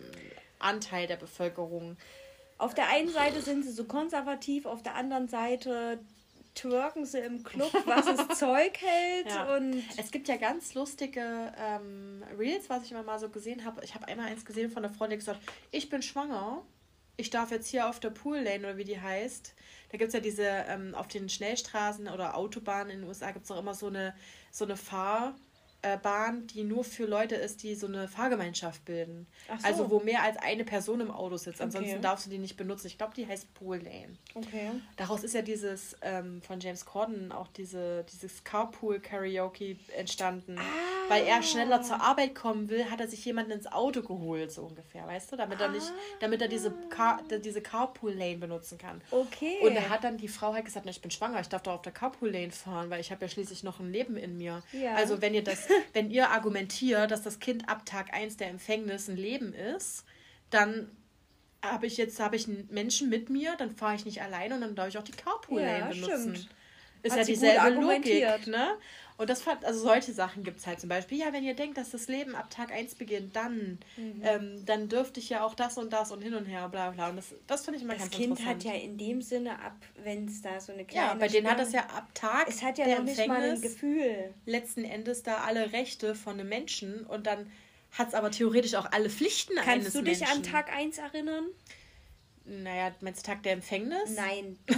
Anteil 0.59 1.07
der 1.07 1.17
Bevölkerung. 1.17 1.97
Auf 2.59 2.75
der 2.75 2.89
einen 2.89 3.11
Seite 3.11 3.43
sind 3.43 3.65
sie 3.65 3.73
so 3.73 3.85
konservativ, 3.85 4.67
auf 4.67 4.83
der 4.83 4.95
anderen 4.95 5.29
Seite 5.29 5.99
twerken 6.57 7.05
sie 7.05 7.19
im 7.19 7.45
Club, 7.45 7.73
was 7.87 8.07
das 8.07 8.39
Zeug 8.39 8.79
hält. 8.81 9.29
Ja. 9.29 9.57
Und 9.57 9.85
Es 9.97 10.11
gibt 10.11 10.27
ja 10.27 10.37
ganz 10.37 10.75
lustige 10.75 11.53
ähm, 11.59 12.25
Reels, 12.39 12.69
was 12.69 12.85
ich 12.85 12.93
immer 12.93 13.03
mal 13.03 13.19
so 13.19 13.29
gesehen 13.29 13.65
habe. 13.65 13.85
Ich 13.85 13.95
habe 13.95 14.09
einmal 14.09 14.27
eins 14.27 14.45
gesehen 14.45 14.71
von 14.71 14.85
einer 14.85 14.93
Frau, 14.93 15.07
die 15.07 15.17
gesagt 15.17 15.41
ich 15.71 15.89
bin 15.89 16.03
schwanger. 16.03 16.63
Ich 17.19 17.31
darf 17.31 17.51
jetzt 17.51 17.69
hier 17.69 17.89
auf 17.89 18.01
der 18.01 18.11
Pool 18.11 18.39
Lane 18.39 18.61
oder 18.61 18.77
wie 18.77 18.85
die 18.85 19.01
heißt. 19.01 19.55
Da 19.91 19.99
gibt 19.99 20.09
es 20.09 20.15
ja 20.15 20.21
diese, 20.21 20.45
ähm, 20.45 20.95
auf 20.95 21.09
den 21.09 21.29
Schnellstraßen 21.29 22.09
oder 22.09 22.37
Autobahnen 22.37 22.91
in 22.91 23.01
den 23.01 23.09
USA 23.09 23.31
gibt 23.31 23.45
es 23.45 23.51
auch 23.51 23.59
immer 23.59 23.75
so 23.75 23.87
eine, 23.87 24.15
so 24.51 24.65
eine 24.65 24.77
Fahrbahn, 25.87 26.47
die 26.49 26.65
nur 26.65 26.85
für 26.85 27.07
Leute 27.07 27.35
ist, 27.37 27.63
die 27.63 27.75
so 27.75 27.87
eine 27.87 28.09
Fahrgemeinschaft 28.09 28.85
bilden. 28.85 29.27
Ach 29.49 29.61
so. 29.61 29.67
Also 29.67 29.91
wo 29.91 30.01
mehr 30.01 30.23
als 30.23 30.37
eine 30.39 30.65
Person 30.65 31.01
im 31.01 31.11
Auto 31.11 31.37
sitzt. 31.37 31.61
Ansonsten 31.61 31.93
Okay. 31.93 32.01
darfst 32.03 32.27
du 32.27 32.31
die 32.31 32.39
nicht 32.39 32.57
benutzen. 32.57 32.87
Ich 32.89 32.99
glaube, 32.99 33.15
die 33.15 33.27
heißt 33.27 33.53
Pool 33.55 33.79
Lane. 33.79 34.17
okay. 34.35 34.71
Daraus 34.97 35.23
ist 35.25 35.35
ja 35.35 35.43
dieses 35.43 35.97
ähm, 36.03 36.43
von 36.43 36.61
James 36.61 36.85
Corden 36.85 37.31
auch 37.33 37.49
diese, 37.49 38.05
dieses 38.13 38.43
Carpool-Karaoke 38.45 39.77
entstanden. 39.97 40.59
Weil 41.09 41.25
er 41.25 41.43
schneller 41.43 41.83
zur 41.83 42.01
Arbeit 42.01 42.35
kommen 42.35 42.69
will, 42.69 42.91
hat 42.91 43.01
er 43.01 43.09
sich 43.09 43.25
jemanden 43.25 43.53
ins 43.53 43.67
Auto 43.67 44.03
geholt, 44.03 44.51
so 44.51 44.63
ungefähr, 44.63 45.07
weißt 45.07 45.33
du? 45.33 45.37
Damit 45.37 45.61
er 45.61 45.69
nicht, 45.69 45.93
damit 46.21 46.43
er 46.43 46.49
diese, 46.49 46.71
Car, 46.89 47.21
diese 47.45 47.61
Carpool-Lane 47.61 48.39
benutzen 48.39 48.79
kann. 48.79 49.01
Okay. 49.11 49.59
Und 49.63 49.75
da 49.75 49.89
hat 49.89 50.05
dann 50.05 50.17
die 50.17 50.29
Frau 50.29 50.53
halt 50.55 50.65
gesagt, 50.65 50.87
ich 50.89 51.01
bin 51.01 51.11
schwanger, 51.11 51.41
ich 51.41 51.49
darf 51.49 51.63
doch 51.63 51.75
auf 51.75 51.83
der 51.83 51.93
Carpool-Lane 51.93 52.51
fahren, 52.51 52.91
weil 52.91 53.01
ich 53.01 53.11
habe 53.11 53.25
ja 53.25 53.29
schließlich 53.29 53.63
noch 53.63 53.81
ein 53.81 53.93
Leben 53.93 54.17
in 54.17 54.37
mir. 54.37 54.63
Ja. 54.73 54.95
Also 54.95 55.23
wenn 55.23 55.35
ihr 55.35 55.45
das, 55.45 55.69
wenn 55.93 56.11
ihr 56.11 56.31
argumentiert, 56.31 57.11
dass 57.11 57.23
das 57.23 57.39
Kind 57.39 57.69
ab 57.69 57.87
Tag 57.87 58.13
1 58.13 58.37
der 58.37 58.49
Empfängnis 58.49 59.09
ein 59.09 59.17
Leben 59.17 59.53
ist, 59.53 60.05
dann 60.51 60.91
habe 61.65 61.87
ich 61.87 61.97
jetzt 61.97 62.21
habe 62.21 62.37
ich 62.37 62.47
einen 62.49 62.69
Menschen 62.71 63.09
mit 63.09 63.31
mir, 63.31 63.55
dann 63.57 63.71
fahre 63.71 63.95
ich 63.97 64.05
nicht 64.05 64.23
alleine 64.23 64.55
und 64.55 64.61
dann 64.61 64.75
darf 64.75 64.89
ich 64.89 64.99
auch 64.99 65.03
die 65.03 65.13
Carpool-Lane 65.13 65.79
Ja, 65.79 65.87
benutzen. 65.87 66.37
stimmt. 66.37 66.49
Ist 67.03 67.13
Hat 67.13 67.19
ja 67.21 67.25
dieselbe 67.25 67.69
Logik, 67.81 68.47
ne? 68.49 68.77
Und 69.19 69.31
das 69.31 69.41
fand, 69.43 69.65
also 69.65 69.81
solche 69.81 70.13
Sachen 70.13 70.43
gibt 70.45 70.59
es 70.59 70.67
halt 70.67 70.79
zum 70.79 70.91
Beispiel. 70.91 71.19
Ja, 71.19 71.33
wenn 71.33 71.43
ihr 71.43 71.55
denkt, 71.55 71.79
dass 71.79 71.91
das 71.91 72.07
Leben 72.07 72.35
ab 72.35 72.51
Tag 72.51 72.71
1 72.71 72.97
beginnt, 72.97 73.35
dann, 73.35 73.79
Mhm. 73.97 74.21
ähm, 74.23 74.63
dann 74.67 74.89
dürfte 74.91 75.21
ich 75.21 75.31
ja 75.31 75.43
auch 75.45 75.55
das 75.55 75.79
und 75.79 75.93
das 75.93 76.13
und 76.13 76.21
hin 76.21 76.35
und 76.35 76.45
her, 76.45 76.69
bla 76.69 76.91
bla. 76.91 77.09
Und 77.09 77.17
das, 77.17 77.35
das 77.47 77.65
finde 77.65 77.79
ich 77.79 77.85
immer 77.85 77.95
das 77.95 78.03
ganz 78.03 78.13
Kind 78.15 78.31
interessant. 78.39 78.57
hat 78.57 78.65
ja 78.65 78.75
in 78.75 78.99
dem 78.99 79.23
Sinne 79.23 79.59
ab, 79.63 79.77
wenn 80.03 80.27
es 80.27 80.43
da 80.43 80.61
so 80.61 80.73
eine 80.73 80.85
kleine 80.85 81.07
ja, 81.07 81.15
bei 81.15 81.29
denen 81.29 81.49
hat 81.51 81.59
das 81.59 81.73
ja 81.73 81.81
ab 81.87 82.09
Tag 82.15 82.47
Es 82.49 82.63
hat 82.63 82.77
ja 82.77 82.87
noch 82.89 83.05
nicht 83.05 83.27
mal 83.27 83.41
ein 83.43 83.61
Gefühl. 83.61 84.35
letzten 84.45 84.85
Endes 84.85 85.23
da 85.23 85.39
alle 85.39 85.73
Rechte 85.73 86.15
von 86.15 86.35
einem 86.39 86.49
Menschen 86.51 87.05
und 87.07 87.27
dann 87.27 87.51
hat 87.93 88.09
es 88.09 88.15
aber 88.15 88.31
theoretisch 88.31 88.75
auch 88.75 88.93
alle 88.93 89.09
Pflichten 89.09 89.57
eines 89.59 89.85
Kannst 89.85 89.95
du 89.95 90.03
dich 90.03 90.21
Menschen. 90.21 90.37
an 90.37 90.43
Tag 90.43 90.71
1 90.77 90.99
erinnern? 90.99 91.47
Naja, 92.47 92.93
meinst 93.01 93.27
du 93.27 93.31
Tag 93.33 93.43
der 93.43 93.53
Empfängnis? 93.53 94.15
Nein, 94.17 94.59
du. 94.67 94.75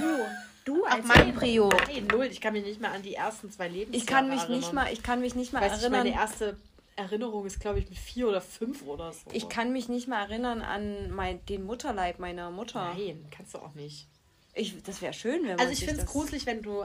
Du 0.64 0.84
Ach, 0.86 0.92
als 0.96 1.06
mein 1.06 1.30
Embryo. 1.30 1.68
Nein, 1.86 2.06
null. 2.10 2.26
Ich 2.26 2.40
kann 2.42 2.52
mich 2.52 2.64
nicht 2.64 2.80
mal 2.80 2.90
an 2.92 3.02
die 3.02 3.14
ersten 3.14 3.50
zwei 3.50 3.68
Lebensjahre 3.68 3.96
Ich 3.96 4.06
kann 4.06 4.28
mich 4.28 4.40
erinnern. 4.40 4.58
nicht 4.58 4.72
mal, 4.74 4.92
ich 4.92 5.02
kann 5.02 5.20
mich 5.20 5.34
nicht 5.34 5.52
mal 5.52 5.62
Weiß 5.62 5.76
ich, 5.78 5.82
erinnern. 5.82 6.04
meine 6.04 6.14
erste 6.14 6.56
Erinnerung 6.96 7.46
ist, 7.46 7.60
glaube 7.60 7.78
ich, 7.78 7.88
mit 7.88 7.96
vier 7.98 8.28
oder 8.28 8.40
fünf 8.42 8.82
oder 8.82 9.12
so. 9.12 9.30
Ich 9.32 9.48
kann 9.48 9.72
mich 9.72 9.88
nicht 9.88 10.08
mal 10.08 10.20
erinnern 10.24 10.60
an 10.62 11.10
mein, 11.10 11.44
den 11.46 11.64
Mutterleib 11.64 12.18
meiner 12.18 12.50
Mutter. 12.50 12.92
Nein, 12.94 13.24
kannst 13.30 13.54
du 13.54 13.58
auch 13.58 13.74
nicht. 13.74 14.08
Ich, 14.54 14.82
das 14.82 15.00
wäre 15.00 15.12
schön, 15.14 15.42
wenn 15.42 15.50
man 15.56 15.60
Also 15.60 15.72
ich 15.72 15.84
finde 15.84 16.00
es 16.02 16.06
gruselig, 16.06 16.44
wenn 16.46 16.60
du 16.62 16.84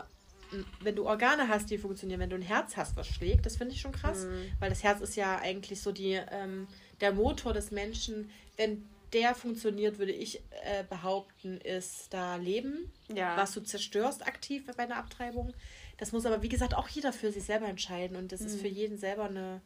wenn 0.81 0.95
du 0.95 1.07
Organe 1.07 1.47
hast, 1.47 1.71
die 1.71 1.79
funktionieren, 1.79 2.19
wenn 2.19 2.29
du 2.29 2.35
ein 2.35 2.43
Herz 2.43 2.77
hast, 2.77 2.95
was 2.95 3.07
schlägt, 3.07 3.43
das 3.47 3.55
finde 3.55 3.73
ich 3.73 3.81
schon 3.81 3.91
krass, 3.91 4.25
Mhm. 4.25 4.51
weil 4.59 4.69
das 4.69 4.83
Herz 4.83 5.01
ist 5.01 5.15
ja 5.15 5.39
eigentlich 5.39 5.81
so 5.81 5.91
die 5.91 6.19
ähm, 6.29 6.67
der 7.01 7.11
Motor 7.11 7.53
des 7.53 7.71
Menschen. 7.71 8.29
Wenn 8.55 8.87
der 9.13 9.35
funktioniert, 9.35 9.99
würde 9.99 10.11
ich 10.11 10.39
äh, 10.63 10.83
behaupten, 10.89 11.59
ist 11.61 12.13
da 12.13 12.35
Leben, 12.35 12.91
Ja. 13.13 13.37
was 13.37 13.53
du 13.53 13.61
zerstörst 13.61 14.25
aktiv 14.27 14.65
bei 14.75 14.83
einer 14.83 14.97
Abtreibung. 14.97 15.53
Das 15.97 16.11
muss 16.11 16.25
aber 16.25 16.41
wie 16.41 16.49
gesagt 16.49 16.73
auch 16.75 16.87
jeder 16.87 17.13
für 17.13 17.31
sich 17.31 17.43
selber 17.43 17.67
entscheiden 17.67 18.17
und 18.17 18.31
das 18.31 18.41
ist 18.41 18.59
für 18.59 18.67
jeden 18.67 18.97
selber 18.97 19.25
eine 19.25 19.61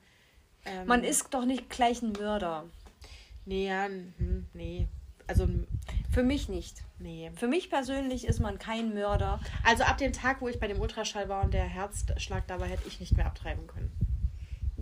ähm, 0.65 0.81
Mhm. 0.81 0.87
Man 0.87 1.03
ist 1.05 1.33
doch 1.33 1.45
nicht 1.45 1.69
gleich 1.69 2.01
ein 2.01 2.11
Mörder. 2.11 2.65
nee, 3.45 3.67
ja, 3.67 3.85
hm, 3.85 4.45
nee, 4.53 4.87
also 5.27 5.47
Für 6.11 6.23
mich 6.23 6.49
nicht. 6.49 6.83
nee. 6.99 7.31
Für 7.35 7.47
mich 7.47 7.69
persönlich 7.69 8.25
ist 8.27 8.39
man 8.39 8.59
kein 8.59 8.93
Mörder. 8.93 9.39
Also 9.63 9.83
ab 9.83 9.97
dem 9.97 10.11
Tag, 10.13 10.41
wo 10.41 10.47
ich 10.49 10.59
bei 10.59 10.67
dem 10.67 10.79
Ultraschall 10.81 11.29
war 11.29 11.43
und 11.45 11.53
der 11.53 11.63
Herzschlag 11.63 12.45
da 12.47 12.59
war, 12.59 12.67
hätte 12.67 12.87
ich 12.87 12.99
nicht 12.99 13.15
mehr 13.15 13.25
abtreiben 13.27 13.65
können. 13.67 13.91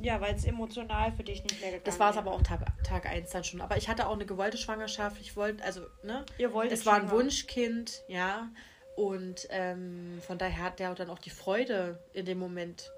Ja, 0.02 0.20
weil 0.22 0.36
es 0.36 0.46
emotional 0.46 1.12
für 1.14 1.24
dich 1.24 1.44
nicht 1.44 1.62
mehr 1.62 1.72
gegangen 1.72 1.86
Das 1.86 2.00
war 2.00 2.12
es 2.12 2.18
aber 2.18 2.32
auch 2.32 2.42
Tag, 2.42 2.62
Tag 2.84 3.06
1 3.06 3.30
dann 3.32 3.44
schon. 3.44 3.62
Aber 3.62 3.78
ich 3.78 3.88
hatte 3.88 4.08
auch 4.08 4.14
eine 4.14 4.26
gewollte 4.26 4.58
Schwangerschaft. 4.58 5.22
Ich 5.22 5.36
wollte, 5.36 5.64
also, 5.64 5.82
ne? 6.04 6.26
Ihr 6.38 6.54
wolltet 6.54 6.78
Es 6.78 6.86
war 6.86 6.96
ein. 6.96 7.10
Wunschkind, 7.10 8.04
ja. 8.08 8.50
Und 8.96 9.48
ähm, 9.50 10.22
von 10.26 10.38
daher 10.38 10.64
hat 10.64 10.80
der 10.80 10.94
dann 10.96 11.10
auch 11.10 11.20
die 11.20 11.30
Freude 11.30 12.00
in 12.14 12.26
dem 12.26 12.40
Moment 12.40 12.92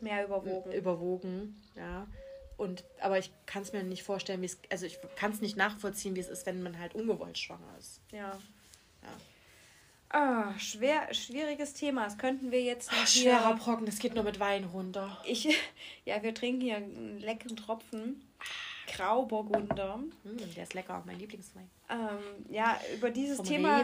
Mehr 0.00 0.24
überwogen. 0.24 0.72
überwogen, 0.72 1.62
ja. 1.76 2.06
Und, 2.56 2.84
aber 3.00 3.18
ich 3.18 3.30
kann 3.46 3.62
es 3.62 3.72
mir 3.72 3.84
nicht 3.84 4.02
vorstellen, 4.02 4.42
wie 4.42 4.46
es, 4.46 4.58
also 4.68 4.84
ich 4.84 4.98
kann 5.14 5.30
es 5.30 5.40
nicht 5.40 5.56
nachvollziehen, 5.56 6.16
wie 6.16 6.20
es 6.20 6.28
ist, 6.28 6.44
wenn 6.44 6.60
man 6.62 6.78
halt 6.78 6.94
ungewollt 6.94 7.38
schwanger 7.38 7.76
ist. 7.78 8.00
Ja. 8.10 8.36
Ah, 10.10 10.58
schwer, 10.58 11.12
schwieriges 11.12 11.74
Thema. 11.74 12.04
Das 12.04 12.16
könnten 12.16 12.50
wir 12.50 12.62
jetzt 12.62 12.90
Ach, 12.92 13.06
schwerer. 13.06 13.54
Brocken, 13.56 13.84
das 13.86 13.98
geht 13.98 14.14
nur 14.14 14.24
mit 14.24 14.40
Wein 14.40 14.64
runter. 14.64 15.18
Ich, 15.26 15.48
ja, 16.04 16.22
wir 16.22 16.34
trinken 16.34 16.62
hier 16.62 16.76
einen 16.76 17.18
leckeren 17.18 17.56
Tropfen. 17.56 18.27
Grauburgunder. 18.96 19.94
Hm, 20.24 20.36
der 20.54 20.62
ist 20.62 20.74
lecker, 20.74 21.02
mein 21.06 21.18
Lieblingswein. 21.18 21.68
Ähm, 21.90 22.52
ja, 22.52 22.78
über 22.96 23.10
dieses 23.10 23.38
Vom 23.38 23.46
Thema, 23.46 23.82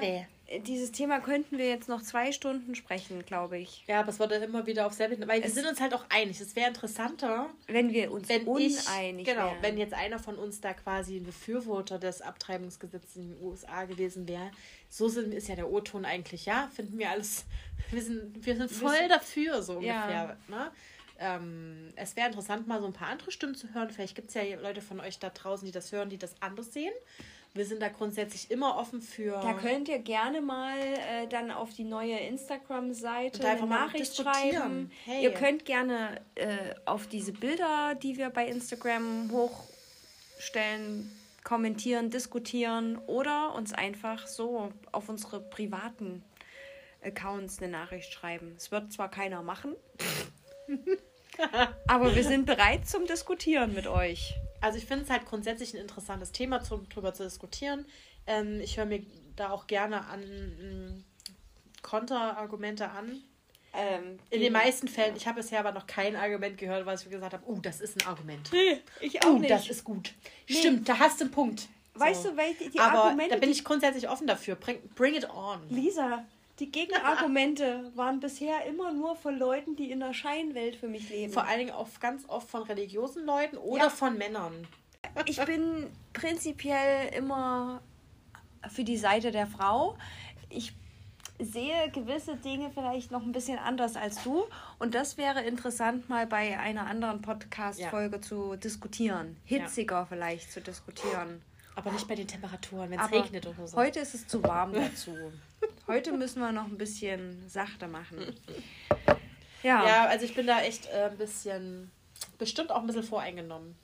dieses 0.67 0.93
Thema 0.93 1.21
könnten 1.21 1.57
wir 1.57 1.67
jetzt 1.69 1.89
noch 1.89 2.03
zwei 2.03 2.33
Stunden 2.33 2.75
sprechen, 2.75 3.25
glaube 3.25 3.57
ich. 3.59 3.85
Ja, 3.87 4.01
aber 4.01 4.11
es 4.11 4.19
wird 4.19 4.31
dann 4.31 4.43
immer 4.43 4.67
wieder 4.67 4.87
auf 4.87 4.93
selbe, 4.93 5.17
weil 5.27 5.41
wir 5.41 5.47
Es- 5.47 5.55
sind 5.55 5.67
uns 5.67 5.81
halt 5.81 5.95
auch 5.95 6.05
einig. 6.11 6.39
Es 6.41 6.55
wäre 6.55 6.69
interessanter, 6.69 7.49
Wenn 7.67 7.93
wir 7.93 8.13
uns 8.13 8.29
wenn 8.29 8.45
uneinig 8.47 9.21
ich, 9.21 9.25
genau, 9.25 9.47
wären. 9.53 9.63
wenn 9.63 9.79
jetzt 9.79 9.95
einer 9.95 10.19
von 10.19 10.37
uns 10.37 10.61
da 10.61 10.75
quasi 10.75 11.17
ein 11.17 11.25
Befürworter 11.25 11.99
des 11.99 12.21
Abtreibungsgesetzes 12.21 13.17
in 13.17 13.31
den 13.35 13.43
USA 13.43 13.85
gewesen 13.85 14.29
wäre. 14.29 14.51
So 14.91 15.09
sind, 15.09 15.33
ist 15.33 15.49
ja 15.49 15.57
der 15.57 15.71
O-Ton 15.73 16.05
eigentlich, 16.05 16.45
ja, 16.45 16.71
finden 16.75 16.99
wir 16.99 17.09
alles, 17.11 17.47
wir 17.91 18.03
sind, 18.03 18.45
wir 18.45 18.57
sind 18.57 18.71
voll 18.71 18.97
sind- 18.99 19.11
dafür, 19.11 19.63
so 19.63 19.81
Ja. 19.81 20.03
ungefähr. 20.03 20.37
Ne? 20.49 20.71
Ähm, 21.19 21.93
es 21.97 22.17
wäre 22.17 22.29
interessant, 22.29 22.67
mal 22.67 22.81
so 22.81 22.87
ein 22.87 22.93
paar 22.93 23.09
andere 23.09 23.31
Stimmen 23.31 23.55
zu 23.55 23.73
hören. 23.73 23.91
Vielleicht 23.91 24.15
gibt 24.15 24.29
es 24.29 24.35
ja 24.35 24.43
Leute 24.61 24.81
von 24.81 25.01
euch 25.01 25.19
da 25.19 25.31
draußen, 25.31 25.65
die 25.65 25.73
das 25.73 25.93
hören, 25.93 26.11
die 26.11 26.19
das 26.19 26.35
anders 26.41 26.73
sehen. 26.73 26.93
Wir 27.57 27.65
sind 27.65 27.81
da 27.81 27.89
grundsätzlich 27.89 28.51
immer 28.51 28.77
offen 28.77 29.01
für. 29.01 29.41
Da 29.41 29.53
könnt 29.55 29.89
ihr 29.89 30.01
gerne 30.01 30.41
mal 30.41 30.77
äh, 30.77 31.29
dann 31.29 31.53
auf 31.53 31.73
die 31.73 31.85
neue 31.85 32.19
Instagram-Seite 32.19 33.47
eine 33.47 33.67
Nachricht 33.67 34.17
schreiben. 34.17 34.91
Hey. 35.05 35.23
Ihr 35.23 35.33
könnt 35.33 35.65
gerne 35.65 36.21
äh, 36.35 36.75
auf 36.85 37.07
diese 37.07 37.33
Bilder, 37.33 37.95
die 37.95 38.17
wir 38.17 38.31
bei 38.31 38.49
Instagram 38.49 39.31
hochstellen, 39.31 41.13
kommentieren, 41.45 42.11
diskutieren 42.11 42.99
oder 43.07 43.55
uns 43.55 43.73
einfach 43.73 44.27
so 44.27 44.73
auf 44.91 45.09
unsere 45.09 45.39
privaten 45.39 46.25
Accounts 47.05 47.63
eine 47.63 47.71
Nachricht 47.71 48.13
schreiben. 48.13 48.55
Es 48.57 48.73
wird 48.73 48.93
zwar 48.93 49.11
keiner 49.11 49.43
machen, 49.43 49.77
aber 51.89 52.15
wir 52.15 52.25
sind 52.25 52.47
bereit 52.47 52.89
zum 52.89 53.07
Diskutieren 53.07 53.75
mit 53.75 53.87
euch. 53.87 54.35
Also 54.61 54.79
ich 54.79 54.87
finde 54.87 55.05
es 55.05 55.11
halt 55.11 55.27
grundsätzlich 55.27 55.75
ein 55.75 55.81
interessantes 55.81 56.33
Thema, 56.33 56.63
zum, 56.63 56.89
drüber 56.89 57.13
zu 57.13 57.25
diskutieren. 57.25 57.85
Ähm, 58.27 58.61
ich 58.61 58.77
höre 58.79 58.87
mir 58.87 59.05
da 59.37 59.51
auch 59.51 59.67
gerne 59.67 60.07
an 60.07 60.23
ähm, 60.23 61.05
Konterargumente 61.83 62.89
an. 62.91 63.23
Ähm, 63.77 64.19
In 64.31 64.41
den 64.41 64.53
meisten 64.53 64.87
Fällen, 64.89 65.17
ich 65.17 65.27
habe 65.27 65.41
bisher 65.43 65.61
aber 65.61 65.73
noch 65.73 65.87
kein 65.87 66.15
Argument 66.17 66.57
gehört, 66.57 66.87
was 66.87 67.03
ich 67.05 67.11
gesagt 67.11 67.35
habe, 67.35 67.43
oh, 67.47 67.59
das 67.61 67.81
ist 67.81 68.01
ein 68.01 68.07
Argument. 68.09 68.49
Nee, 68.53 68.81
ich 69.01 69.23
auch 69.25 69.31
Oh, 69.31 69.39
nicht. 69.39 69.51
das 69.51 69.69
ist 69.69 69.85
gut. 69.85 70.15
Stimmt, 70.49 70.89
da 70.89 70.99
hast 70.99 71.21
du 71.21 71.25
einen 71.25 71.33
Punkt. 71.33 71.69
Weißt 71.95 72.25
du, 72.25 72.37
welche 72.37 72.71
die 72.71 72.79
aber 72.79 73.05
Argumente, 73.05 73.35
da 73.35 73.41
bin 73.41 73.51
ich 73.51 73.65
grundsätzlich 73.65 74.09
offen 74.09 74.27
dafür. 74.27 74.55
Bring, 74.57 74.79
bring 74.95 75.15
it 75.15 75.29
on. 75.29 75.61
Lisa, 75.71 76.25
Die 76.61 76.71
Gegenargumente 76.71 77.91
waren 77.97 78.21
bisher 78.21 78.65
immer 78.67 78.93
nur 78.93 79.17
von 79.17 79.39
Leuten, 79.39 79.77
die 79.77 79.91
in 79.91 80.01
der 80.01 80.15
Scheinwelt 80.15 80.77
für 80.77 80.89
mich 80.89 81.09
leben. 81.11 81.33
Vor 81.33 81.45
allen 81.45 81.59
Dingen 81.59 81.73
auch 81.73 81.89
ganz 82.01 82.29
oft 82.29 82.49
von 82.49 82.63
religiösen 82.63 83.25
Leuten 83.25 83.57
oder 83.57 83.85
ja. 83.85 83.91
von 83.91 84.17
Männern. 84.17 84.67
Ich 85.27 85.45
bin 85.45 85.91
prinzipiell 86.13 87.13
immer 87.15 87.83
für 88.69 88.85
die 88.85 88.97
Seite 88.97 89.31
der 89.31 89.47
Frau. 89.47 89.97
Ich 90.49 90.73
sehe 91.39 91.91
gewisse 91.91 92.37
Dinge 92.37 92.71
vielleicht 92.73 93.11
noch 93.11 93.23
ein 93.23 93.33
bisschen 93.33 93.59
anders 93.59 93.97
als 93.97 94.23
du. 94.23 94.45
Und 94.79 94.95
das 94.95 95.17
wäre 95.17 95.43
interessant, 95.43 96.09
mal 96.09 96.27
bei 96.27 96.59
einer 96.59 96.87
anderen 96.87 97.23
Podcast-Folge 97.23 98.17
ja. 98.17 98.23
zu 98.23 98.57
diskutieren. 98.57 99.37
Hitziger 99.45 99.97
ja. 99.97 100.07
vielleicht 100.07 100.53
zu 100.53 100.61
diskutieren. 100.61 101.43
Aber 101.77 101.91
nicht 101.93 102.07
bei 102.07 102.15
den 102.15 102.29
Temperaturen, 102.29 102.91
wenn 102.91 103.01
es 103.01 103.11
regnet 103.11 103.47
oder 103.47 103.67
so. 103.67 103.77
Heute 103.77 104.01
ist 104.01 104.15
es 104.15 104.27
zu 104.29 104.43
warm 104.43 104.73
dazu. 104.73 105.17
heute 105.87 106.13
müssen 106.13 106.41
wir 106.41 106.53
noch 106.53 106.67
ein 106.67 106.79
bisschen 106.79 107.49
sachter 107.49 107.89
machen. 107.89 108.35
Ja. 109.63 109.89
Ja, 109.89 110.05
also 110.09 110.27
ich 110.27 110.35
bin 110.35 110.47
da 110.47 110.61
echt 110.61 110.85
äh, 110.93 111.09
ein 111.11 111.17
bisschen, 111.17 111.91
bestimmt 112.37 112.71
auch 112.71 112.81
ein 112.81 112.87
bisschen 112.87 113.03
voreingenommen 113.03 113.75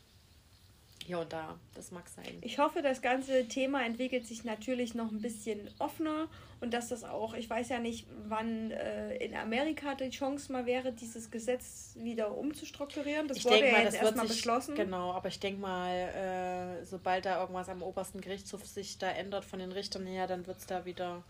hier 1.11 1.19
und 1.19 1.33
da. 1.33 1.59
Das 1.75 1.91
mag 1.91 2.09
sein. 2.09 2.39
Ich 2.41 2.61
hoffe, 2.61 2.83
das 2.83 3.03
ganze 3.03 3.49
Thema 3.49 3.85
entwickelt 3.85 4.27
sich 4.27 4.45
natürlich 4.45 4.95
noch 4.95 5.11
ein 5.11 5.21
bisschen 5.21 5.69
offener 5.81 6.29
und 6.61 6.73
dass 6.73 6.89
das 6.89 7.03
auch, 7.03 7.35
ich 7.35 7.51
weiß 7.51 7.69
ja 7.71 7.81
nicht, 7.81 8.07
wann 8.29 8.71
äh, 8.71 9.17
in 9.17 9.35
Amerika 9.35 9.97
die 9.97 10.11
Chance 10.11 10.53
mal 10.53 10.67
wäre, 10.67 10.93
dieses 10.93 11.33
Gesetz 11.33 11.97
wieder 11.99 12.37
umzustrukturieren. 12.37 13.27
Das 13.27 13.39
ich 13.39 13.45
wurde 13.45 13.67
ja 13.67 13.73
mal, 13.73 13.83
jetzt 13.83 14.01
erstmal 14.01 14.29
beschlossen. 14.29 14.77
Genau, 14.77 15.13
aber 15.13 15.29
ich 15.29 15.41
denke 15.41 15.61
mal, 15.61 15.91
äh, 15.91 16.85
sobald 16.85 17.27
da 17.27 17.41
irgendwas 17.41 17.69
am 17.69 17.83
obersten 17.83 18.21
Gerichtshof 18.21 18.65
sich 18.65 18.99
da 18.99 19.11
ändert 19.11 19.45
von 19.45 19.59
den 19.59 19.73
Richtern 19.73 20.07
her, 20.07 20.29
dann 20.29 20.47
wird 20.47 20.59
es 20.59 20.67
da 20.67 20.85
wieder 20.85 21.25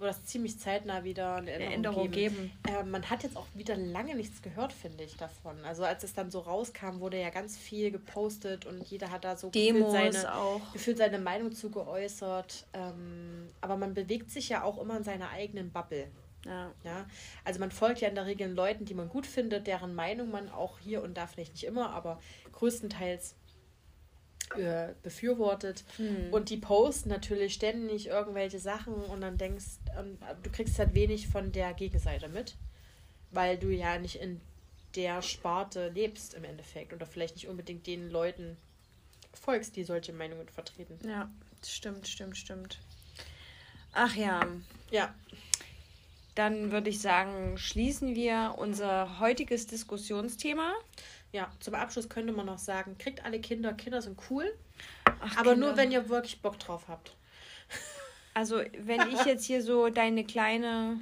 wird 0.00 0.10
das 0.10 0.24
ziemlich 0.24 0.58
zeitnah 0.58 1.04
wieder 1.04 1.36
eine 1.36 1.52
Änderung, 1.52 1.74
Änderung 1.74 2.10
geben. 2.10 2.36
geben. 2.64 2.78
Äh, 2.80 2.84
man 2.84 3.08
hat 3.08 3.22
jetzt 3.22 3.36
auch 3.36 3.46
wieder 3.54 3.76
lange 3.76 4.14
nichts 4.14 4.42
gehört, 4.42 4.72
finde 4.72 5.04
ich, 5.04 5.16
davon. 5.16 5.64
Also 5.64 5.84
als 5.84 6.02
es 6.04 6.14
dann 6.14 6.30
so 6.30 6.40
rauskam, 6.40 7.00
wurde 7.00 7.20
ja 7.20 7.30
ganz 7.30 7.56
viel 7.56 7.90
gepostet 7.90 8.66
und 8.66 8.82
jeder 8.88 9.10
hat 9.10 9.24
da 9.24 9.36
so 9.36 9.50
Demos 9.50 9.92
gefühlt 9.92 10.14
seine, 10.14 10.34
auch. 10.34 10.72
gefühlt 10.72 10.98
seine 10.98 11.18
Meinung 11.18 11.52
zu 11.52 11.70
geäußert. 11.70 12.66
Ähm, 12.72 13.48
aber 13.60 13.76
man 13.76 13.94
bewegt 13.94 14.30
sich 14.30 14.48
ja 14.48 14.64
auch 14.64 14.80
immer 14.80 14.96
in 14.96 15.04
seiner 15.04 15.30
eigenen 15.30 15.70
Bubble. 15.70 16.08
Ja. 16.46 16.70
ja. 16.84 17.06
Also 17.44 17.60
man 17.60 17.70
folgt 17.70 18.00
ja 18.00 18.08
in 18.08 18.14
der 18.14 18.26
Regel 18.26 18.50
Leuten, 18.50 18.84
die 18.84 18.94
man 18.94 19.08
gut 19.08 19.26
findet, 19.26 19.66
deren 19.66 19.94
Meinung 19.94 20.30
man 20.30 20.48
auch 20.50 20.78
hier 20.78 21.02
und 21.02 21.16
da 21.16 21.26
vielleicht 21.26 21.52
nicht 21.52 21.64
immer, 21.64 21.90
aber 21.90 22.20
größtenteils 22.52 23.34
äh, 24.56 24.94
befürwortet. 25.02 25.84
Hm. 25.96 26.32
Und 26.32 26.50
die 26.50 26.56
posten 26.56 27.08
natürlich 27.08 27.54
ständig 27.54 28.08
irgendwelche 28.08 28.58
Sachen 28.58 28.94
und 28.94 29.20
dann 29.20 29.38
denkst, 29.38 29.78
ähm, 29.98 30.18
du 30.42 30.50
kriegst 30.50 30.78
halt 30.78 30.94
wenig 30.94 31.28
von 31.28 31.52
der 31.52 31.74
Gegenseite 31.74 32.28
mit, 32.28 32.56
weil 33.30 33.58
du 33.58 33.68
ja 33.68 33.98
nicht 33.98 34.16
in 34.16 34.40
der 34.96 35.22
Sparte 35.22 35.88
lebst 35.88 36.34
im 36.34 36.44
Endeffekt 36.44 36.92
oder 36.92 37.06
vielleicht 37.06 37.36
nicht 37.36 37.48
unbedingt 37.48 37.86
den 37.86 38.10
Leuten 38.10 38.56
folgst, 39.32 39.76
die 39.76 39.84
solche 39.84 40.12
Meinungen 40.12 40.48
vertreten. 40.48 40.98
Ja, 41.06 41.30
stimmt, 41.64 42.08
stimmt, 42.08 42.36
stimmt. 42.36 42.78
Ach 43.92 44.14
ja. 44.14 44.46
Ja. 44.90 45.14
Dann 46.34 46.70
würde 46.70 46.90
ich 46.90 47.00
sagen, 47.00 47.58
schließen 47.58 48.14
wir 48.14 48.54
unser 48.56 49.20
heutiges 49.20 49.66
Diskussionsthema. 49.66 50.72
Ja, 51.32 51.50
zum 51.60 51.74
Abschluss 51.74 52.08
könnte 52.08 52.32
man 52.32 52.46
noch 52.46 52.58
sagen, 52.58 52.96
kriegt 52.98 53.24
alle 53.24 53.40
Kinder, 53.40 53.72
Kinder 53.72 54.02
sind 54.02 54.18
cool, 54.30 54.52
Ach, 55.04 55.36
aber 55.36 55.52
Kinder. 55.52 55.68
nur 55.68 55.76
wenn 55.76 55.92
ihr 55.92 56.08
wirklich 56.08 56.40
Bock 56.42 56.58
drauf 56.58 56.84
habt. 56.88 57.16
Also, 58.32 58.60
wenn 58.78 59.00
ich 59.10 59.24
jetzt 59.24 59.44
hier 59.44 59.60
so 59.60 59.88
deine 59.88 60.24
kleine 60.24 61.00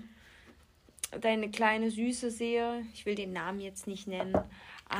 deine 1.20 1.50
kleine 1.50 1.90
Süße 1.90 2.30
sehe, 2.30 2.84
ich 2.94 3.04
will 3.06 3.14
den 3.14 3.32
Namen 3.32 3.60
jetzt 3.60 3.86
nicht 3.86 4.06
nennen. 4.06 4.34
Aber, 4.34 4.48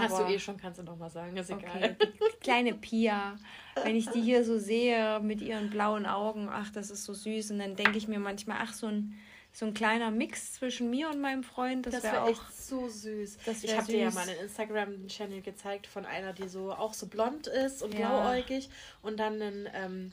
Hast 0.04 0.18
du 0.18 0.24
eh 0.24 0.38
schon, 0.38 0.58
kannst 0.58 0.78
du 0.78 0.82
noch 0.82 0.98
mal 0.98 1.08
sagen, 1.08 1.36
ist 1.38 1.50
okay, 1.50 1.64
egal. 1.66 1.96
kleine 2.40 2.74
Pia, 2.74 3.36
wenn 3.82 3.96
ich 3.96 4.08
die 4.10 4.20
hier 4.20 4.44
so 4.44 4.58
sehe 4.58 5.20
mit 5.20 5.40
ihren 5.40 5.70
blauen 5.70 6.04
Augen, 6.04 6.48
ach, 6.50 6.70
das 6.70 6.90
ist 6.90 7.04
so 7.04 7.14
süß. 7.14 7.52
Und 7.52 7.58
dann 7.60 7.76
denke 7.76 7.96
ich 7.96 8.08
mir 8.08 8.18
manchmal, 8.18 8.58
ach, 8.60 8.74
so 8.74 8.86
ein 8.88 9.18
so 9.52 9.66
ein 9.66 9.74
kleiner 9.74 10.10
Mix 10.10 10.52
zwischen 10.54 10.90
mir 10.90 11.08
und 11.08 11.20
meinem 11.20 11.42
Freund. 11.42 11.86
Das, 11.86 11.94
das 11.94 12.02
wäre 12.04 12.24
wär 12.26 12.30
echt 12.30 12.56
so 12.56 12.88
süß. 12.88 13.38
ich 13.62 13.76
habe 13.76 13.86
dir 13.86 13.98
ja 13.98 14.10
mal 14.10 14.28
einen 14.28 14.38
Instagram-Channel 14.40 15.42
gezeigt 15.42 15.86
von 15.86 16.06
einer, 16.06 16.32
die 16.32 16.48
so 16.48 16.72
auch 16.72 16.94
so 16.94 17.06
blond 17.06 17.46
ist 17.46 17.82
und 17.82 17.94
ja. 17.94 18.08
blauäugig 18.08 18.68
und 19.02 19.18
dann 19.18 19.42
einen 19.42 19.68
ähm, 19.74 20.12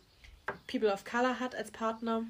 People 0.67 0.91
of 0.91 1.03
Color 1.03 1.39
hat 1.39 1.55
als 1.55 1.71
Partner. 1.71 2.23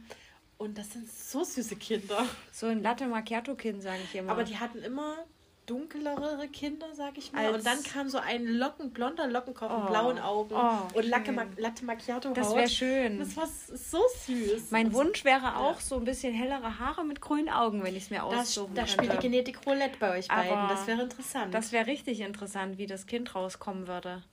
Und 0.58 0.78
das 0.78 0.91
sind 0.93 1.10
so 1.10 1.43
süße 1.43 1.76
Kinder. 1.76 2.26
So 2.51 2.68
ein 2.68 2.82
Latte 2.82 3.08
Macchiato-Kind, 3.08 3.82
sage 3.82 3.99
ich 4.03 4.16
immer. 4.16 4.32
Aber 4.32 4.43
die 4.43 4.58
hatten 4.58 4.80
immer 4.80 5.26
dunklere 5.66 6.47
Kinder, 6.47 6.88
sag 6.93 7.18
ich 7.18 7.32
mal. 7.32 7.45
Als 7.45 7.57
und 7.57 7.66
dann 7.66 7.84
kam 7.84 8.09
so 8.09 8.18
ein 8.18 8.45
Locken, 8.45 8.91
blonder 8.91 9.28
Lockenkopf 9.28 9.72
oh. 9.72 9.80
mit 9.80 9.88
blauen 9.89 10.20
Augen 10.20 10.53
oh, 10.55 10.97
und 10.97 11.05
Latte, 11.05 11.34
Latte 11.57 11.86
Macchiato 11.86 12.30
Haut. 12.30 12.38
Das 12.38 12.55
wäre 12.55 12.70
schön. 12.70 13.20
Das 13.20 13.36
war 13.36 13.47
so 13.47 13.99
süß. 14.26 14.72
Mein 14.72 14.93
Wunsch 14.93 15.24
wäre 15.26 15.57
auch 15.57 15.76
ja. 15.76 15.82
so 15.82 15.95
ein 15.95 16.05
bisschen 16.05 16.34
hellere 16.34 16.80
Haare 16.80 17.03
mit 17.03 17.22
grünen 17.22 17.49
Augen, 17.49 17.84
wenn 17.84 17.95
ich 17.95 18.03
es 18.03 18.09
mir 18.09 18.24
aussuchen 18.24 18.76
Da 18.76 18.84
könnte. 18.84 18.93
spielt 18.93 19.13
die 19.13 19.28
Genetik 19.28 19.66
Roulette 19.66 19.97
bei 19.99 20.18
euch 20.18 20.28
beiden. 20.28 20.57
Aber 20.57 20.74
das 20.74 20.88
wäre 20.88 21.01
interessant. 21.01 21.53
Das 21.53 21.72
wäre 21.72 21.88
richtig 21.88 22.22
interessant, 22.22 22.78
wie 22.78 22.88
das 22.88 23.05
Kind 23.07 23.34
rauskommen 23.36 23.88
würde. 23.88 24.24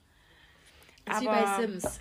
Das 1.05 1.17
ist 1.17 1.21
wie 1.21 1.25
bei 1.25 1.45
Sims. 1.59 1.99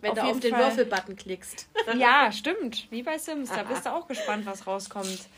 Wenn 0.00 0.16
du 0.16 0.22
auf 0.22 0.40
den 0.40 0.52
Würfelbutton 0.52 1.14
klickst. 1.14 1.68
ja, 1.96 2.32
stimmt. 2.32 2.90
Wie 2.90 3.04
bei 3.04 3.18
Sims. 3.18 3.50
Da 3.50 3.62
bist 3.62 3.86
du 3.86 3.92
auch 3.94 4.08
gespannt, 4.08 4.46
was 4.46 4.66
rauskommt. 4.66 5.28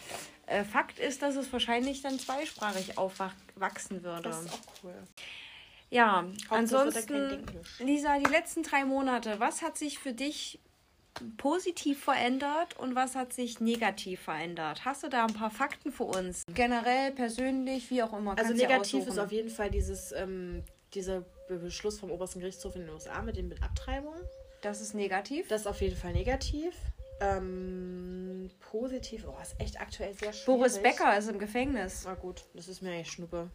Äh, 0.46 0.64
Fakt 0.64 0.98
ist, 0.98 1.22
dass 1.22 1.36
es 1.36 1.52
wahrscheinlich 1.52 2.02
dann 2.02 2.18
zweisprachig 2.18 2.98
aufwachsen 2.98 4.02
würde. 4.02 4.28
Das 4.28 4.42
ist 4.42 4.52
auch 4.52 4.84
cool. 4.84 4.94
Ja, 5.90 6.24
ansonsten, 6.48 7.46
Lisa, 7.78 8.18
die 8.18 8.30
letzten 8.30 8.62
drei 8.62 8.84
Monate, 8.84 9.38
was 9.38 9.62
hat 9.62 9.78
sich 9.78 9.98
für 9.98 10.12
dich 10.12 10.58
positiv 11.36 12.02
verändert 12.02 12.76
und 12.78 12.94
was 12.94 13.14
hat 13.14 13.32
sich 13.32 13.60
negativ 13.60 14.20
verändert? 14.20 14.84
Hast 14.84 15.04
du 15.04 15.08
da 15.08 15.24
ein 15.24 15.34
paar 15.34 15.50
Fakten 15.50 15.92
für 15.92 16.04
uns? 16.04 16.42
Generell, 16.52 17.12
persönlich, 17.12 17.90
wie 17.90 18.02
auch 18.02 18.12
immer. 18.12 18.36
Also 18.36 18.52
negativ 18.52 19.06
ist 19.06 19.18
auf 19.18 19.30
jeden 19.30 19.50
Fall 19.50 19.70
dieses, 19.70 20.12
ähm, 20.12 20.64
dieser 20.94 21.24
Beschluss 21.48 22.00
vom 22.00 22.10
obersten 22.10 22.40
Gerichtshof 22.40 22.74
in 22.74 22.82
den 22.82 22.90
USA 22.90 23.22
mit 23.22 23.36
den 23.36 23.54
Abtreibungen. 23.62 24.20
Das 24.62 24.80
ist 24.80 24.94
negativ? 24.94 25.46
Das 25.48 25.62
ist 25.62 25.66
auf 25.66 25.80
jeden 25.80 25.96
Fall 25.96 26.12
negativ. 26.12 26.74
Ähm, 27.20 28.50
positiv, 28.70 29.24
oh, 29.28 29.36
ist 29.40 29.58
echt 29.60 29.80
aktuell 29.80 30.14
sehr 30.14 30.32
schwierig. 30.32 30.46
Boris 30.46 30.82
Becker 30.82 31.16
ist 31.16 31.28
im 31.28 31.38
Gefängnis. 31.38 32.02
Na 32.04 32.14
gut, 32.14 32.44
das 32.54 32.68
ist 32.68 32.82
mir 32.82 32.92
eigentlich 32.92 33.10
Schnuppe. 33.10 33.50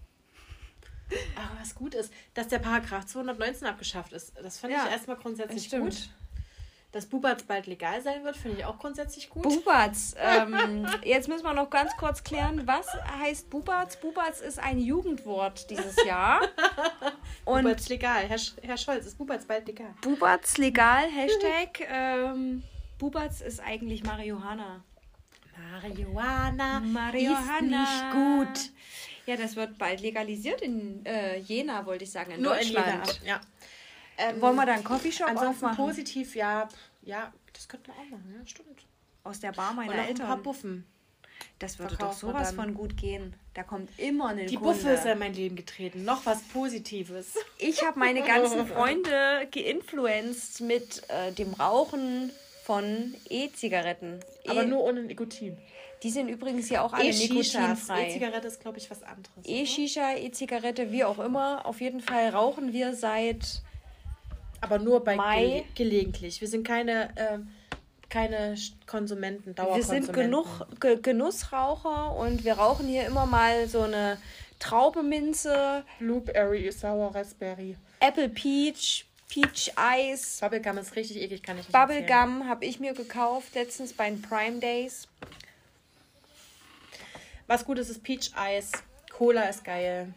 Aber 1.35 1.59
was 1.59 1.75
gut 1.75 1.95
ist, 1.95 2.13
dass 2.33 2.47
der 2.47 2.59
Paragraph 2.59 3.05
219 3.05 3.67
abgeschafft 3.67 4.13
ist. 4.13 4.33
Das 4.37 4.59
fand 4.59 4.73
ja, 4.73 4.85
ich 4.85 4.91
erstmal 4.91 5.17
grundsätzlich 5.17 5.69
gut. 5.71 6.09
Dass 6.91 7.05
Bubatz 7.05 7.43
bald 7.43 7.67
legal 7.67 8.01
sein 8.01 8.23
wird, 8.23 8.35
finde 8.35 8.57
ich 8.57 8.65
auch 8.65 8.79
grundsätzlich 8.79 9.29
gut. 9.29 9.43
Bubatz. 9.43 10.15
Ähm, 10.17 10.87
jetzt 11.03 11.27
müssen 11.27 11.43
wir 11.43 11.53
noch 11.53 11.69
ganz 11.69 11.95
kurz 11.97 12.23
klären, 12.23 12.65
was 12.65 12.87
heißt 13.21 13.51
Bubatz? 13.51 13.97
Bubatz 13.97 14.41
ist 14.41 14.57
ein 14.57 14.79
Jugendwort 14.79 15.69
dieses 15.69 16.03
Jahr. 16.03 16.41
Und 17.45 17.63
Bubatz 17.63 17.89
legal. 17.89 18.23
Herr, 18.27 18.39
Herr 18.63 18.77
Scholz, 18.77 19.05
ist 19.05 19.19
Bubatz 19.19 19.45
bald 19.45 19.67
legal? 19.67 19.93
Bubatz 20.01 20.57
legal, 20.57 21.07
Hashtag. 21.11 21.87
Ähm, 21.91 22.63
Bubatz 22.99 23.41
ist 23.41 23.59
eigentlich 23.59 24.03
Marihuana. 24.03 24.83
Marihuana, 25.57 26.79
Marihuana 26.79 27.53
ist 27.55 27.61
nicht 27.63 28.11
gut. 28.11 28.71
Ja, 29.25 29.35
das 29.35 29.55
wird 29.55 29.77
bald 29.77 30.01
legalisiert 30.01 30.61
in 30.61 31.05
äh, 31.05 31.37
Jena, 31.37 31.85
wollte 31.85 32.03
ich 32.03 32.11
sagen, 32.11 32.31
in 32.31 32.41
Nur 32.41 32.55
Deutschland. 32.55 32.87
In 32.87 33.23
Jena, 33.23 33.25
ja. 33.25 33.41
Ähm, 34.17 34.41
Wollen 34.41 34.55
wir 34.55 34.65
da 34.65 34.73
einen 34.73 34.83
Coffeeshop 34.83 35.29
ansonsten 35.29 35.65
aufmachen? 35.65 35.85
positiv, 35.85 36.35
ja, 36.35 36.67
ja, 37.01 37.31
das 37.53 37.67
könnte 37.67 37.89
man 37.89 37.99
auch 37.99 38.09
machen, 38.11 38.35
ja, 38.37 38.45
stimmt. 38.45 38.85
Aus 39.23 39.39
der 39.39 39.53
Bar 39.53 39.73
meiner 39.73 40.07
Eltern. 40.07 40.25
ein 40.25 40.27
paar 40.27 40.37
Buffen. 40.37 40.85
Das 41.57 41.79
würde 41.79 41.95
doch 41.95 42.13
sowas 42.13 42.51
von 42.51 42.73
gut 42.73 42.97
gehen. 42.97 43.33
Da 43.53 43.63
kommt 43.63 43.97
immer 43.97 44.29
eine 44.29 44.45
Die 44.45 44.55
Kunde. 44.55 44.73
Buffe 44.73 44.89
ist 44.89 45.05
in 45.05 45.19
mein 45.19 45.33
Leben 45.33 45.55
getreten. 45.55 46.03
Noch 46.03 46.25
was 46.25 46.41
Positives. 46.43 47.35
Ich 47.57 47.83
habe 47.85 47.99
meine 47.99 48.23
ganzen 48.23 48.65
Freunde 48.73 49.47
geinfluenced 49.51 50.61
mit 50.61 51.03
äh, 51.09 51.31
dem 51.33 51.53
Rauchen 51.53 52.31
von 52.69 53.15
E-Zigaretten. 53.27 54.19
Aber 54.47 54.61
e 54.61 54.67
nur 54.67 54.83
ohne 54.83 55.01
Nikotin. 55.01 55.57
Die 56.03 56.11
sind 56.11 56.29
übrigens 56.29 56.69
ja 56.69 56.83
auch 56.83 56.93
alle 56.93 57.09
e 57.09 57.11
nikotinfrei. 57.11 58.09
E-Zigarette 58.09 58.47
ist, 58.47 58.61
glaube 58.61 58.77
ich, 58.77 58.91
was 58.91 59.01
anderes. 59.01 59.43
E-Shisha, 59.43 60.13
E-Zigarette, 60.15 60.91
wie 60.91 61.03
auch 61.03 61.17
immer. 61.17 61.65
Auf 61.65 61.81
jeden 61.81 61.99
Fall 61.99 62.29
rauchen 62.29 62.71
wir 62.71 62.93
seit. 62.93 63.63
Aber 64.61 64.77
nur 64.77 65.03
bei 65.03 65.15
Mai. 65.15 65.65
Ge 65.73 65.85
gelegentlich. 65.85 66.41
Wir 66.41 66.47
sind 66.47 66.63
keine. 66.63 67.09
Äh, 67.17 67.39
keine 68.07 68.55
Konsumenten, 68.87 69.53
Dauerkonsumenten. 69.53 70.07
Wir 70.07 70.13
sind 70.13 70.31
genug, 70.31 70.67
Ge 70.79 70.99
Genussraucher 70.99 72.15
und 72.15 72.43
wir 72.43 72.53
rauchen 72.53 72.87
hier 72.87 73.05
immer 73.05 73.27
mal 73.27 73.67
so 73.67 73.81
eine 73.81 74.17
Traubeminze. 74.57 75.83
Blueberry, 75.99 76.71
Sour 76.71 77.13
Raspberry. 77.13 77.75
Apple 77.99 78.29
Peach, 78.29 79.05
Peach 79.29 79.71
Eis. 79.75 80.39
Bubblegum 80.41 80.77
ist 80.79 80.95
richtig 80.95 81.17
eklig, 81.21 81.43
kann 81.43 81.57
ich 81.57 81.67
nicht 81.67 81.71
Bubblegum 81.71 82.47
habe 82.47 82.65
ich 82.65 82.79
mir 82.79 82.93
gekauft 82.93 83.55
letztens 83.55 83.93
bei 83.93 84.09
den 84.09 84.21
Prime 84.21 84.59
Days. 84.59 85.07
Was 87.47 87.63
gut 87.63 87.79
ist, 87.79 87.89
ist 87.89 88.03
Peach 88.03 88.31
Eis. 88.35 88.71
Cola 89.11 89.43
ist 89.43 89.63
geil. 89.63 90.13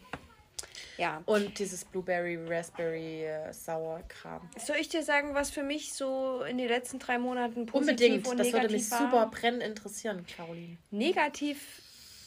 Ja. 0.98 1.22
Und 1.26 1.58
dieses 1.58 1.84
Blueberry, 1.84 2.38
Raspberry, 2.46 3.24
äh, 3.24 3.52
Sour 3.52 4.02
Kram. 4.08 4.48
Soll 4.58 4.76
ich 4.76 4.88
dir 4.88 5.02
sagen, 5.02 5.34
was 5.34 5.50
für 5.50 5.62
mich 5.62 5.92
so 5.94 6.42
in 6.42 6.58
den 6.58 6.68
letzten 6.68 6.98
drei 6.98 7.18
Monaten 7.18 7.66
positiv 7.66 7.90
Unbedingt. 7.90 8.28
und 8.28 8.38
Das 8.38 8.46
negativ 8.46 8.62
würde 8.62 8.74
mich 8.74 8.90
war? 8.90 8.98
super 8.98 9.26
brennend 9.26 9.62
interessieren, 9.62 10.26
Caroline. 10.26 10.76
Negativ 10.90 11.82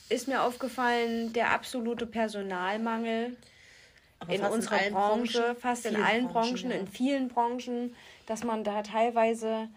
ist 0.09 0.27
mir 0.27 0.41
aufgefallen 0.41 1.33
der 1.33 1.51
absolute 1.51 2.05
Personalmangel 2.05 3.37
Aber 4.25 4.33
in 4.33 4.41
in 4.41 4.47
unserer 4.47 4.75
allen 4.77 4.93
Branche, 4.93 5.39
Branchen, 5.39 5.55
fast 5.57 5.85
in 5.85 5.95
allen 5.95 6.27
Branchen, 6.27 6.53
Branchen, 6.53 6.71
ja. 6.71 6.77
in 6.77 6.87
vielen 6.87 7.27
Branchen, 7.29 7.95
dass 8.25 8.43
man 8.43 8.63
da 8.63 8.81
teilweise 8.81 9.69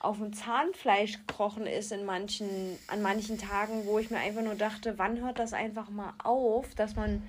auf 0.00 0.16
dem 0.16 0.32
Zahnfleisch 0.32 1.18
gekrochen 1.26 1.66
ist 1.66 1.92
in 1.92 2.04
manchen, 2.04 2.48
an 2.88 3.02
manchen 3.02 3.38
Tagen, 3.38 3.84
wo 3.84 3.98
ich 3.98 4.10
mir 4.10 4.18
einfach 4.18 4.42
nur 4.42 4.54
dachte, 4.54 4.98
wann 4.98 5.20
hört 5.20 5.38
das 5.38 5.52
einfach 5.52 5.90
mal 5.90 6.14
auf, 6.24 6.74
dass 6.74 6.96
man 6.96 7.22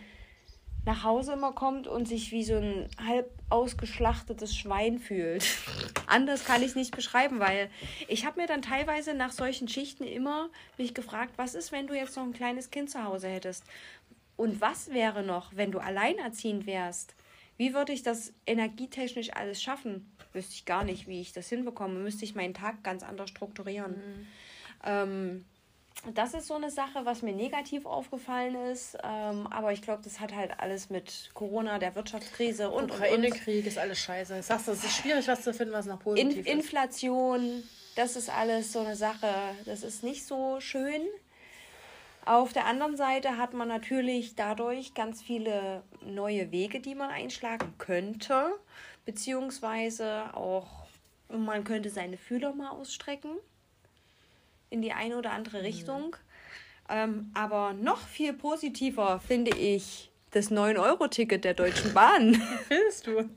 nach 0.85 1.03
Hause 1.03 1.33
immer 1.33 1.51
kommt 1.51 1.87
und 1.87 2.07
sich 2.07 2.31
wie 2.31 2.43
so 2.43 2.55
ein 2.55 2.89
halb 3.05 3.29
ausgeschlachtetes 3.49 4.55
Schwein 4.55 4.97
fühlt. 4.97 5.45
Anders 6.07 6.43
kann 6.43 6.61
ich 6.61 6.69
es 6.69 6.75
nicht 6.75 6.95
beschreiben, 6.95 7.39
weil 7.39 7.69
ich 8.07 8.25
habe 8.25 8.41
mir 8.41 8.47
dann 8.47 8.63
teilweise 8.63 9.13
nach 9.13 9.31
solchen 9.31 9.67
Schichten 9.67 10.05
immer 10.05 10.49
mich 10.77 10.93
gefragt, 10.93 11.33
was 11.37 11.53
ist, 11.53 11.71
wenn 11.71 11.87
du 11.87 11.93
jetzt 11.93 12.15
noch 12.15 12.23
ein 12.23 12.33
kleines 12.33 12.71
Kind 12.71 12.89
zu 12.89 13.03
Hause 13.03 13.27
hättest? 13.27 13.63
Und 14.41 14.59
was 14.59 14.89
wäre 14.89 15.21
noch, 15.21 15.55
wenn 15.55 15.71
du 15.71 15.77
alleinerziehend 15.77 16.65
wärst? 16.65 17.13
Wie 17.57 17.75
würde 17.75 17.93
ich 17.93 18.01
das 18.01 18.33
energietechnisch 18.47 19.29
alles 19.35 19.61
schaffen? 19.61 20.11
Wüsste 20.33 20.55
ich 20.55 20.65
gar 20.65 20.83
nicht, 20.83 21.07
wie 21.07 21.21
ich 21.21 21.31
das 21.31 21.47
hinbekomme. 21.47 21.99
Müsste 21.99 22.25
ich 22.25 22.33
meinen 22.33 22.55
Tag 22.55 22.83
ganz 22.83 23.03
anders 23.03 23.29
strukturieren. 23.29 24.01
Ähm, 24.83 25.45
das 26.15 26.33
ist 26.33 26.47
so 26.47 26.55
eine 26.55 26.71
Sache, 26.71 27.05
was 27.05 27.21
mir 27.21 27.33
negativ 27.33 27.85
aufgefallen 27.85 28.55
ist. 28.71 28.97
Ähm, 29.03 29.45
aber 29.45 29.73
ich 29.73 29.83
glaube, 29.83 30.01
das 30.03 30.19
hat 30.19 30.33
halt 30.33 30.59
alles 30.59 30.89
mit 30.89 31.29
Corona, 31.35 31.77
der 31.77 31.93
Wirtschaftskrise 31.93 32.71
und, 32.71 32.89
Ukraine-Krieg 32.89 33.67
ist 33.67 33.77
alles 33.77 33.99
scheiße. 33.99 34.39
Ich 34.39 34.47
sag's, 34.47 34.67
es 34.67 34.83
ist 34.83 34.97
schwierig, 34.97 35.27
was 35.27 35.43
zu 35.43 35.53
finden, 35.53 35.73
was 35.75 35.85
noch 35.85 35.99
positiv 35.99 36.31
In 36.31 36.39
ist. 36.39 36.47
Inflation, 36.47 37.63
das 37.95 38.15
ist 38.15 38.31
alles 38.31 38.73
so 38.73 38.79
eine 38.79 38.95
Sache, 38.95 39.31
das 39.65 39.83
ist 39.83 40.01
nicht 40.01 40.25
so 40.25 40.59
schön. 40.59 41.03
Auf 42.25 42.53
der 42.53 42.65
anderen 42.65 42.95
Seite 42.95 43.37
hat 43.37 43.53
man 43.53 43.67
natürlich 43.67 44.35
dadurch 44.35 44.93
ganz 44.93 45.23
viele 45.23 45.83
neue 46.05 46.51
Wege, 46.51 46.79
die 46.79 46.93
man 46.93 47.09
einschlagen 47.09 47.73
könnte, 47.79 48.51
beziehungsweise 49.05 50.35
auch 50.35 50.85
man 51.29 51.63
könnte 51.63 51.89
seine 51.89 52.17
Fühler 52.17 52.53
mal 52.53 52.69
ausstrecken 52.69 53.31
in 54.69 54.81
die 54.81 54.93
eine 54.93 55.17
oder 55.17 55.31
andere 55.31 55.63
Richtung. 55.63 56.15
Ähm, 56.89 57.31
aber 57.33 57.73
noch 57.73 57.99
viel 57.99 58.33
positiver 58.33 59.19
finde 59.19 59.57
ich 59.57 60.10
das 60.31 60.49
9-Euro-Ticket 60.49 61.43
der 61.43 61.53
Deutschen 61.53 61.93
Bahn. 61.93 62.35
Findest 62.67 63.05
du? 63.07 63.29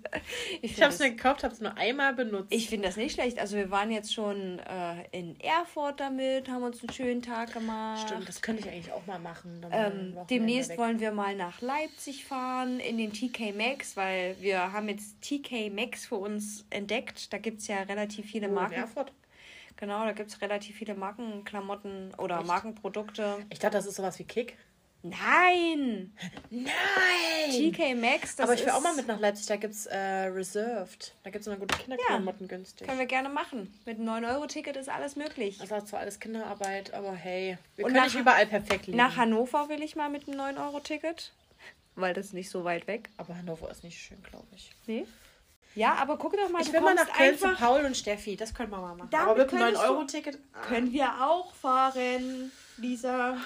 Ich, 0.62 0.72
Ich 0.74 0.82
hab's 0.82 0.99
das- 0.99 1.07
mir 1.07 1.11
gekauft, 1.14 1.42
hab's 1.42 1.61
nur 1.61 1.76
einmal 1.76 2.14
benutzt. 2.14 2.47
ich 2.51 2.68
finde 2.68 2.86
das 2.88 2.97
nicht 2.97 3.14
schlecht. 3.14 3.38
Also 3.38 3.57
wir 3.57 3.70
waren 3.70 3.90
jetzt 3.90 4.14
schon 4.14 4.61
äh, 4.61 5.05
in 5.11 5.38
Erfurt 5.40 5.99
damit, 6.01 6.49
haben 6.49 6.62
uns 6.62 6.80
einen 6.82 6.92
schönen 6.92 7.20
Tag 7.22 7.53
gemacht. 7.53 8.09
Stimmt, 8.09 8.28
das 8.28 8.40
könnte 8.42 8.62
ich 8.62 8.72
eigentlich 8.72 8.92
auch 8.92 9.05
mal 9.07 9.18
machen. 9.18 9.66
Ähm, 9.72 10.16
demnächst 10.30 10.76
wollen 10.78 11.01
wir 11.01 11.11
mal 11.12 11.34
nach 11.34 11.61
Leipzig 11.61 12.24
fahren, 12.24 12.78
in 12.80 12.97
den 12.99 13.12
TK 13.12 13.53
Maxx, 13.57 13.97
weil 13.97 14.36
wir 14.40 14.72
haben 14.72 14.88
jetzt 14.88 15.20
TK 15.20 15.70
Maxx 15.70 16.07
für 16.07 16.16
uns 16.16 16.64
entdeckt. 16.70 17.32
Da 17.32 17.38
gibt 17.38 17.61
es 17.61 17.66
ja 17.68 17.78
relativ 17.82 18.26
viele 18.26 18.47
in 18.47 18.55
Marken. 18.55 18.74
Erfurt? 18.74 19.12
Genau, 19.76 20.05
da 20.05 20.12
gibt 20.12 20.30
es 20.30 20.40
relativ 20.40 20.76
viele 20.76 20.95
Markenklamotten 20.95 22.14
oder 22.18 22.42
Markenprodukte. 22.45 23.38
Ich 23.51 23.59
dachte, 23.59 23.76
das 23.78 23.86
ist 23.86 23.97
sowas 23.97 24.16
wie 24.20 24.24
Kick. 24.24 24.57
Nein! 25.07 26.16
Nein! 26.50 26.70
TK 27.50 27.94
Maxx, 27.94 28.36
das 28.36 28.44
Aber 28.44 28.55
ich 28.55 28.61
will 28.61 28.68
ist, 28.68 28.74
auch 28.74 28.80
mal 28.80 28.94
mit 28.96 29.07
nach 29.07 29.20
Leipzig, 29.20 29.46
da 29.46 29.57
gibt's 29.57 29.84
äh, 29.86 29.98
Reserved. 29.98 31.14
Da 31.24 31.30
gibt's 31.30 31.46
immer 31.46 31.57
gute 31.57 31.76
Kinderklamotten 31.76 32.48
günstig. 32.48 32.86
Können 32.86 32.98
wir 32.98 33.07
gerne 33.07 33.28
machen. 33.28 33.78
Mit 33.84 33.98
einem 33.98 34.09
9-Euro-Ticket 34.09 34.76
ist 34.76 34.88
alles 34.88 35.14
möglich. 35.16 35.59
Das 35.59 35.70
war 35.70 35.84
zwar 35.84 36.00
alles 36.00 36.20
Kinderarbeit, 36.20 36.94
aber 36.94 37.12
hey, 37.12 37.59
wir 37.76 37.84
Und 37.84 37.90
können 37.92 38.02
nach- 38.02 38.12
nicht 38.12 38.18
überall 38.20 38.46
perfekt 38.46 38.86
leben. 38.86 38.96
Nach 38.96 39.16
Hannover 39.16 39.68
will 39.68 39.82
ich 39.82 39.94
mal 39.94 40.09
mit 40.09 40.26
einem 40.26 40.40
9-Euro-Ticket. 40.40 41.32
Weil 41.96 42.14
das 42.14 42.26
ist 42.26 42.32
nicht 42.34 42.48
so 42.50 42.64
weit 42.64 42.86
weg. 42.86 43.11
aber 43.18 43.36
Hannover 43.36 43.70
ist 43.70 43.84
nicht 43.84 44.00
schön, 44.00 44.22
glaube 44.22 44.48
ich. 44.57 44.72
Nee. 44.86 45.07
Ja, 45.74 45.94
aber 45.96 46.16
guck 46.16 46.36
doch 46.36 46.48
mal, 46.48 46.62
Ich 46.62 46.68
du 46.68 46.72
will 46.72 46.80
mal 46.80 46.94
nach 46.94 47.12
Köln 47.12 47.36
zu 47.38 47.46
einfach- 47.46 47.61
Paul 47.61 47.84
und 47.84 47.96
Steffi. 47.96 48.36
Das 48.36 48.55
können 48.55 48.70
wir 48.70 48.78
mal 48.78 48.94
machen. 48.96 49.11
Damit 49.11 49.28
aber 49.28 49.38
mit 49.42 49.52
einem 49.52 49.61
könntest 49.61 49.82
du- 49.84 49.88
9-Euro-Ticket. 49.88 50.38
Können 50.68 50.92
wir 50.92 51.09
auch 51.22 51.52
fahren, 51.55 52.50
Lisa. 52.78 53.36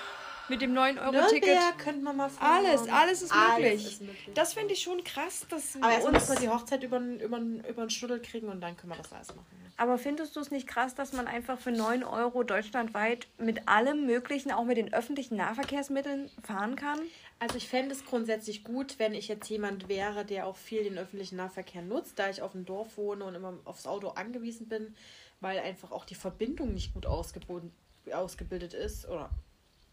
Mit 0.48 0.62
dem 0.62 0.72
9-Euro-Ticket. 0.72 1.44
Nürnberg 1.44 1.78
könnten 1.78 2.02
wir 2.04 2.12
mal 2.12 2.28
fahren. 2.30 2.64
Alles, 2.66 2.88
alles 2.88 3.22
ist 3.22 3.32
Alles 3.32 3.58
möglich. 3.58 3.86
ist 3.86 4.00
möglich. 4.00 4.30
Das 4.34 4.54
finde 4.54 4.72
ich 4.74 4.82
schon 4.82 5.04
krass, 5.04 5.46
dass 5.50 5.76
aber 5.76 5.86
wir 5.88 5.92
erstmal 5.92 6.14
uns. 6.14 6.28
müssen 6.28 6.42
wir 6.42 6.48
die 6.48 6.54
Hochzeit 6.54 6.82
über, 6.82 6.98
über, 6.98 7.38
über 7.38 7.82
den 7.84 7.90
Schnuddel 7.90 8.20
kriegen 8.20 8.48
und 8.48 8.60
dann 8.60 8.76
können 8.76 8.92
wir 8.92 8.96
das 8.96 9.12
alles 9.12 9.34
machen. 9.34 9.46
Aber 9.76 9.96
findest 9.98 10.34
du 10.34 10.40
es 10.40 10.50
nicht 10.50 10.66
krass, 10.66 10.94
dass 10.96 11.12
man 11.12 11.28
einfach 11.28 11.58
für 11.58 11.70
9 11.70 12.02
Euro 12.02 12.42
deutschlandweit 12.42 13.28
mit 13.38 13.68
allem 13.68 14.06
Möglichen, 14.06 14.50
auch 14.50 14.64
mit 14.64 14.76
den 14.76 14.92
öffentlichen 14.92 15.36
Nahverkehrsmitteln 15.36 16.30
fahren 16.42 16.74
kann? 16.74 16.98
Also 17.38 17.56
ich 17.56 17.68
fände 17.68 17.94
es 17.94 18.04
grundsätzlich 18.04 18.64
gut, 18.64 18.98
wenn 18.98 19.14
ich 19.14 19.28
jetzt 19.28 19.48
jemand 19.48 19.88
wäre, 19.88 20.24
der 20.24 20.46
auch 20.48 20.56
viel 20.56 20.82
den 20.82 20.98
öffentlichen 20.98 21.36
Nahverkehr 21.36 21.82
nutzt, 21.82 22.18
da 22.18 22.28
ich 22.28 22.42
auf 22.42 22.52
dem 22.52 22.64
Dorf 22.64 22.96
wohne 22.96 23.24
und 23.24 23.36
immer 23.36 23.54
aufs 23.64 23.86
Auto 23.86 24.08
angewiesen 24.08 24.68
bin, 24.68 24.96
weil 25.40 25.60
einfach 25.60 25.92
auch 25.92 26.04
die 26.04 26.16
Verbindung 26.16 26.74
nicht 26.74 26.94
gut 26.94 27.06
ausgebildet, 27.06 27.70
ausgebildet 28.12 28.74
ist. 28.74 29.06
Oder 29.08 29.30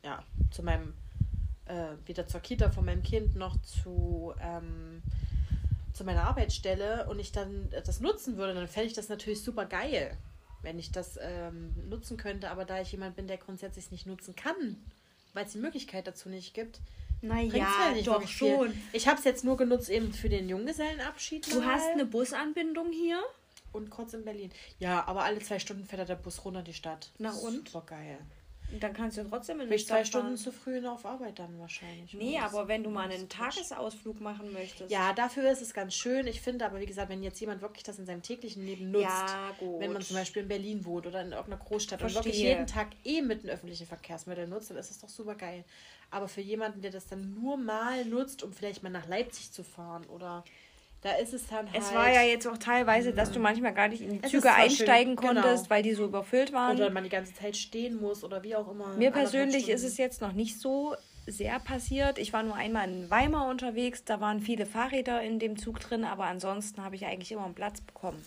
ja, 0.05 0.23
zu 0.51 0.63
meinem, 0.63 0.93
äh, 1.65 1.95
wieder 2.05 2.27
zur 2.27 2.39
Kita 2.39 2.69
von 2.69 2.85
meinem 2.85 3.03
Kind 3.03 3.35
noch 3.35 3.59
zu, 3.61 4.33
ähm, 4.39 5.01
zu 5.93 6.03
meiner 6.03 6.23
Arbeitsstelle 6.23 7.07
und 7.09 7.19
ich 7.19 7.31
dann 7.31 7.69
das 7.85 7.99
nutzen 7.99 8.37
würde, 8.37 8.53
dann 8.53 8.67
fände 8.67 8.87
ich 8.87 8.93
das 8.93 9.09
natürlich 9.09 9.41
super 9.41 9.65
geil, 9.65 10.15
wenn 10.61 10.77
ich 10.77 10.91
das 10.91 11.17
ähm, 11.21 11.73
nutzen 11.89 12.17
könnte. 12.17 12.51
Aber 12.51 12.65
da 12.65 12.81
ich 12.81 12.91
jemand 12.91 13.15
bin, 13.15 13.27
der 13.27 13.37
grundsätzlich 13.37 13.91
nicht 13.91 14.05
nutzen 14.05 14.35
kann, 14.35 14.77
weil 15.33 15.45
es 15.45 15.53
die 15.53 15.57
Möglichkeit 15.57 16.07
dazu 16.07 16.29
nicht 16.29 16.53
gibt, 16.53 16.79
bringt's 17.21 17.51
mir 17.51 17.95
nicht 17.95 18.05
wirklich 18.05 18.35
Viel. 18.35 18.73
Ich 18.93 19.07
habe 19.07 19.17
es 19.17 19.25
jetzt 19.25 19.43
nur 19.43 19.57
genutzt 19.57 19.89
eben 19.89 20.13
für 20.13 20.29
den 20.29 20.47
Junggesellenabschied. 20.47 21.51
Du 21.51 21.59
mal 21.59 21.73
hast 21.73 21.89
eine 21.89 22.05
Busanbindung 22.05 22.91
hier. 22.91 23.21
und 23.71 23.89
kurz 23.89 24.13
in 24.13 24.23
Berlin. 24.23 24.51
Ja, 24.79 25.05
aber 25.07 25.23
alle 25.23 25.39
zwei 25.39 25.59
Stunden 25.59 25.85
fährt 25.85 26.07
der 26.07 26.15
Bus 26.15 26.45
runter 26.45 26.61
die 26.61 26.73
Stadt. 26.73 27.09
Na 27.17 27.31
und? 27.31 27.67
Super 27.69 27.85
geil. 27.87 28.19
Und 28.75 28.83
dann 28.83 28.93
kannst 28.93 29.17
du 29.17 29.23
trotzdem 29.23 29.59
in 29.61 29.71
ich 29.71 29.87
zwei 29.87 29.95
fahren. 29.95 30.05
Stunden 30.05 30.37
zu 30.37 30.51
früh 30.51 30.85
auf 30.85 31.05
Arbeit 31.05 31.39
dann 31.39 31.57
wahrscheinlich. 31.59 32.13
Nee, 32.13 32.37
aber 32.39 32.67
wenn 32.67 32.83
du 32.83 32.89
mal 32.89 33.09
einen. 33.09 33.29
Tagesausflug 33.29 34.19
machen 34.21 34.51
möchtest. 34.53 34.91
Ja, 34.91 35.13
dafür 35.13 35.49
ist 35.49 35.61
es 35.61 35.73
ganz 35.73 35.93
schön. 35.95 36.27
Ich 36.27 36.41
finde 36.41 36.65
aber, 36.65 36.79
wie 36.79 36.85
gesagt, 36.85 37.09
wenn 37.09 37.23
jetzt 37.23 37.39
jemand 37.39 37.61
wirklich 37.61 37.83
das 37.83 37.97
in 37.99 38.05
seinem 38.05 38.21
täglichen 38.21 38.65
Leben 38.65 38.91
nutzt, 38.91 39.05
Ja, 39.05 39.51
gut. 39.59 39.79
wenn 39.79 39.93
man 39.93 40.01
zum 40.01 40.17
Beispiel 40.17 40.43
in 40.43 40.47
Berlin 40.47 40.85
wohnt 40.85 41.07
oder 41.07 41.21
in 41.21 41.31
irgendeiner 41.31 41.63
Großstadt 41.63 42.01
und 42.03 42.09
Verstehe. 42.11 42.33
wirklich 42.33 42.43
jeden 42.43 42.67
Tag 42.67 42.89
eh 43.03 43.21
mit 43.21 43.43
den 43.43 43.49
öffentlichen 43.49 43.87
Verkehrsmitteln 43.87 44.49
nutzt, 44.49 44.69
dann 44.69 44.77
ist 44.77 44.89
das 44.91 44.99
doch 44.99 45.09
super 45.09 45.35
geil. 45.35 45.63
Aber 46.11 46.27
für 46.27 46.41
jemanden, 46.41 46.81
der 46.81 46.91
das 46.91 47.07
dann 47.07 47.33
nur 47.33 47.57
mal 47.57 48.05
nutzt, 48.05 48.43
um 48.43 48.53
vielleicht 48.53 48.83
mal 48.83 48.89
nach 48.89 49.07
Leipzig 49.07 49.51
zu 49.51 49.63
fahren 49.63 50.05
oder 50.07 50.43
da 51.05 51.11
ist 51.17 51.35
es 51.35 51.45
dann 51.45 51.71
halt. 51.71 51.83
Es 51.83 51.93
war 51.93 52.11
ja 52.11 52.23
jetzt 52.23 52.47
auch 52.47 52.57
teilweise, 52.57 53.13
dass 53.13 53.31
du 53.31 53.39
manchmal 53.39 53.75
gar 53.75 53.87
nicht 53.87 54.01
in 54.01 54.19
die 54.19 54.27
Züge 54.27 54.51
einsteigen 54.51 55.15
schön, 55.15 55.27
genau. 55.27 55.41
konntest, 55.43 55.69
weil 55.69 55.83
die 55.83 55.93
so 55.93 56.05
überfüllt 56.05 56.51
waren. 56.51 56.77
Oder 56.77 56.89
man 56.89 57.03
die 57.03 57.11
ganze 57.11 57.31
Zeit 57.35 57.55
stehen 57.55 58.01
muss 58.01 58.23
oder 58.23 58.41
wie 58.41 58.55
auch 58.55 58.69
immer. 58.71 58.87
Mir 58.95 59.11
persönlich 59.11 59.69
ist 59.69 59.83
es 59.83 59.97
jetzt 59.97 60.19
noch 60.19 60.33
nicht 60.33 60.59
so 60.59 60.95
sehr 61.27 61.59
passiert. 61.59 62.17
Ich 62.17 62.33
war 62.33 62.41
nur 62.41 62.55
einmal 62.55 62.89
in 62.89 63.09
Weimar 63.11 63.49
unterwegs, 63.49 64.03
da 64.03 64.19
waren 64.19 64.41
viele 64.41 64.65
Fahrräder 64.65 65.21
in 65.21 65.37
dem 65.37 65.57
Zug 65.57 65.79
drin, 65.79 66.05
aber 66.05 66.25
ansonsten 66.25 66.83
habe 66.83 66.95
ich 66.95 67.05
eigentlich 67.05 67.31
immer 67.31 67.45
einen 67.45 67.53
Platz 67.53 67.81
bekommen. 67.81 68.23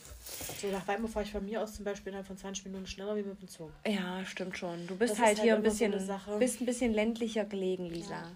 So 0.60 0.68
nach 0.68 0.86
Weimar 0.86 1.08
fahre 1.08 1.24
ich 1.24 1.32
von 1.32 1.44
mir 1.44 1.60
aus 1.60 1.74
zum 1.74 1.84
Beispiel 1.84 2.10
innerhalb 2.10 2.28
von 2.28 2.36
20 2.36 2.64
Minuten 2.66 2.86
schneller 2.86 3.16
wie 3.16 3.22
mit 3.22 3.40
dem 3.40 3.48
Zug. 3.48 3.72
Ja, 3.86 4.24
stimmt 4.24 4.56
schon. 4.56 4.86
Du 4.86 4.96
bist 4.96 5.18
halt 5.18 5.28
halt 5.28 5.42
hier 5.42 5.54
ein 5.56 5.64
so 5.64 5.70
bisschen, 5.70 5.98
Sache. 6.06 6.38
bist 6.38 6.60
ein 6.60 6.66
bisschen 6.66 6.92
ländlicher 6.92 7.44
gelegen, 7.44 7.86
Lisa. 7.86 8.14
Ja. 8.14 8.32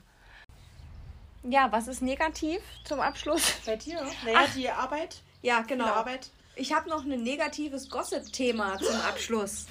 Was 1.70 1.88
ist 1.88 2.02
negativ 2.02 2.60
zum 2.84 3.00
Abschluss? 3.00 3.42
Bei 3.66 3.76
dir? 3.76 4.00
Naja, 4.24 4.46
die 4.54 4.70
Arbeit. 4.70 5.16
Ja, 5.42 5.62
Genau. 5.62 5.86
Arbeit. 5.86 6.30
Ich 6.54 6.72
habe 6.72 6.88
noch 6.88 7.04
ein 7.04 7.22
negatives 7.22 7.88
Gossip-Thema 7.88 8.78
zum 8.78 8.94
Abschluss. 9.08 9.66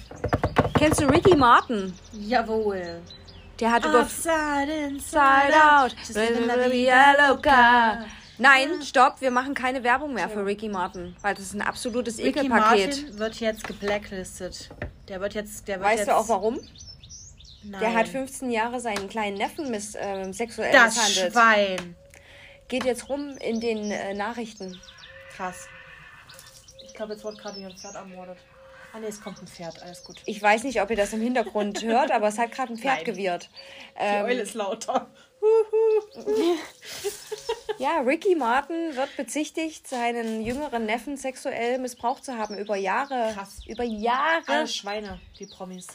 Kennst 0.76 1.00
du 1.00 1.06
Ricky 1.06 1.36
Martin? 1.36 1.94
Jawohl. 2.12 3.00
Der 3.60 3.70
hat 3.70 3.84
über 3.84 4.00
Upside, 4.00 4.72
inside 4.88 5.52
Inside 5.52 5.64
Out. 5.64 6.72
Yellow. 6.74 7.40
Car. 7.40 8.04
Nein, 8.38 8.82
stopp, 8.82 9.20
wir 9.20 9.30
machen 9.30 9.54
keine 9.54 9.84
Werbung 9.84 10.14
mehr 10.14 10.28
für 10.28 10.44
Ricky 10.44 10.68
Martin, 10.68 11.14
weil 11.22 11.34
das 11.34 11.44
ist 11.44 11.54
ein 11.54 11.62
absolutes 11.62 12.18
Ricky 12.18 12.40
Ekelpaket. 12.40 12.86
Martin 12.88 13.18
wird 13.18 13.40
jetzt 13.40 13.64
geblacklisted. 13.68 14.68
Der 15.06 15.20
wird 15.20 15.34
jetzt, 15.34 15.68
der 15.68 15.78
wird 15.78 15.88
Weißt 15.88 15.98
jetzt, 16.00 16.08
du 16.08 16.16
auch 16.16 16.28
warum? 16.28 16.58
Nein. 17.64 17.80
Der 17.80 17.94
hat 17.94 18.08
15 18.08 18.50
Jahre 18.50 18.80
seinen 18.80 19.08
kleinen 19.08 19.36
Neffen 19.36 19.70
miss, 19.70 19.94
äh, 19.94 20.32
sexuell 20.32 20.72
das 20.72 20.96
misshandelt. 20.96 21.32
Schwein. 21.32 21.96
Geht 22.68 22.84
jetzt 22.84 23.08
rum 23.08 23.36
in 23.38 23.60
den 23.60 23.90
äh, 23.90 24.14
Nachrichten. 24.14 24.80
Krass. 25.36 25.66
Ich 26.84 26.94
glaube, 26.94 27.12
jetzt 27.14 27.24
wurde 27.24 27.36
gerade 27.36 27.58
jemand 27.58 27.78
Pferd 27.78 27.94
ermordet. 27.94 28.38
Ah 28.94 28.98
nee, 29.00 29.06
es 29.06 29.22
kommt 29.22 29.40
ein 29.40 29.46
Pferd, 29.46 29.82
alles 29.82 30.04
gut. 30.04 30.16
Ich 30.26 30.42
weiß 30.42 30.64
nicht, 30.64 30.82
ob 30.82 30.90
ihr 30.90 30.96
das 30.96 31.14
im 31.14 31.22
Hintergrund 31.22 31.82
hört, 31.82 32.10
aber 32.10 32.28
es 32.28 32.38
hat 32.38 32.52
gerade 32.52 32.72
ein 32.74 32.78
Pferd 32.78 32.96
Nein. 32.96 33.04
gewirrt. 33.04 33.48
Die 33.94 34.04
Ähm, 34.04 34.24
Eule 34.26 34.42
ist 34.42 34.54
lauter. 34.54 35.08
ja, 37.78 38.00
Ricky 38.00 38.34
Martin 38.34 38.94
wird 38.94 39.16
bezichtigt, 39.16 39.88
seinen 39.88 40.42
jüngeren 40.42 40.84
Neffen 40.86 41.16
sexuell 41.16 41.78
missbraucht 41.78 42.24
zu 42.24 42.36
haben 42.36 42.56
über 42.58 42.76
Jahre. 42.76 43.32
Krass. 43.34 43.60
Über 43.66 43.84
Jahre. 43.84 44.42
Alle 44.46 44.68
Schweine, 44.68 45.20
die 45.38 45.46
Promis. 45.46 45.86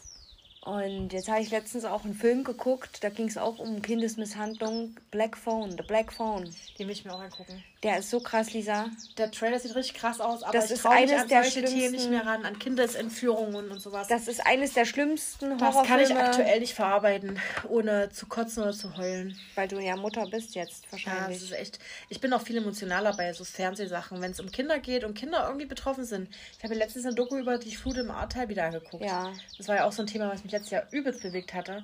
Und 0.68 1.14
jetzt 1.14 1.30
habe 1.30 1.40
ich 1.42 1.50
letztens 1.50 1.86
auch 1.86 2.04
einen 2.04 2.14
Film 2.14 2.44
geguckt, 2.44 3.02
da 3.02 3.08
ging 3.08 3.30
es 3.30 3.38
auch 3.38 3.58
um 3.58 3.82
Kindesmisshandlung. 3.82 4.98
Black 5.12 5.38
Phone, 5.38 5.72
The 5.72 5.84
Black 5.88 6.12
Phone. 6.12 6.54
Den 6.78 6.88
will 6.88 6.94
ich 6.94 7.06
mir 7.06 7.14
auch 7.14 7.22
angucken. 7.22 7.64
Der 7.84 8.00
ist 8.00 8.10
so 8.10 8.20
krass, 8.20 8.54
Lisa. 8.54 8.88
Der 9.20 9.30
Trailer 9.30 9.60
sieht 9.60 9.76
richtig 9.76 9.94
krass 9.96 10.20
aus, 10.20 10.42
aber 10.42 10.52
Das 10.54 10.66
ich 10.66 10.72
ist 10.72 10.84
mich 10.84 10.94
eines 10.94 11.22
an 11.22 11.28
der 11.28 11.44
solche 11.44 11.64
Themen 11.64 11.74
nicht 11.76 11.88
schlimmsten- 12.02 12.10
mehr 12.10 12.26
ran, 12.26 12.44
an 12.44 12.58
Kindesentführungen 12.58 13.70
und 13.70 13.80
sowas. 13.80 14.08
Das 14.08 14.28
ist 14.28 14.46
eines 14.48 14.74
der 14.74 14.86
schlimmsten 14.86 15.58
Das 15.60 15.76
Horrorfilme. 15.76 15.88
kann 16.06 16.12
ich 16.12 16.16
aktuell 16.24 16.60
nicht 16.60 16.74
verarbeiten, 16.74 17.40
ohne 17.70 18.10
zu 18.10 18.26
kotzen 18.26 18.64
oder 18.64 18.74
zu 18.74 18.98
heulen. 18.98 19.38
Weil 19.54 19.68
du 19.68 19.78
ja 19.80 19.96
Mutter 19.96 20.26
bist 20.26 20.56
jetzt 20.56 20.86
Ja, 20.86 20.92
wahrscheinlich. 20.94 21.38
das 21.40 21.50
ist 21.52 21.54
echt. 21.56 21.80
Ich 22.10 22.20
bin 22.20 22.34
auch 22.34 22.42
viel 22.42 22.58
emotionaler 22.58 23.16
bei 23.16 23.32
so 23.34 23.44
Fernsehsachen, 23.44 24.22
wenn 24.22 24.32
es 24.32 24.40
um 24.40 24.52
Kinder 24.52 24.80
geht 24.80 25.04
und 25.04 25.14
Kinder 25.14 25.46
irgendwie 25.46 25.68
betroffen 25.68 26.04
sind. 26.04 26.30
Ich 26.58 26.64
habe 26.64 26.74
letztens 26.74 27.06
eine 27.06 27.14
Doku 27.14 27.38
über 27.38 27.60
die 27.60 27.76
Flut 27.76 27.98
im 27.98 28.10
Ahrtal 28.10 28.50
wieder 28.50 28.64
angeguckt. 28.66 29.04
Ja. 29.06 29.32
Das 29.58 29.68
war 29.68 29.76
ja 29.76 29.84
auch 29.86 29.92
so 29.92 30.02
ein 30.02 30.08
Thema, 30.08 30.30
was 30.32 30.44
mich 30.44 30.52
letztes 30.52 30.72
Jahr 30.72 30.84
übelst 30.92 31.22
bewegt 31.22 31.54
hatte. 31.54 31.84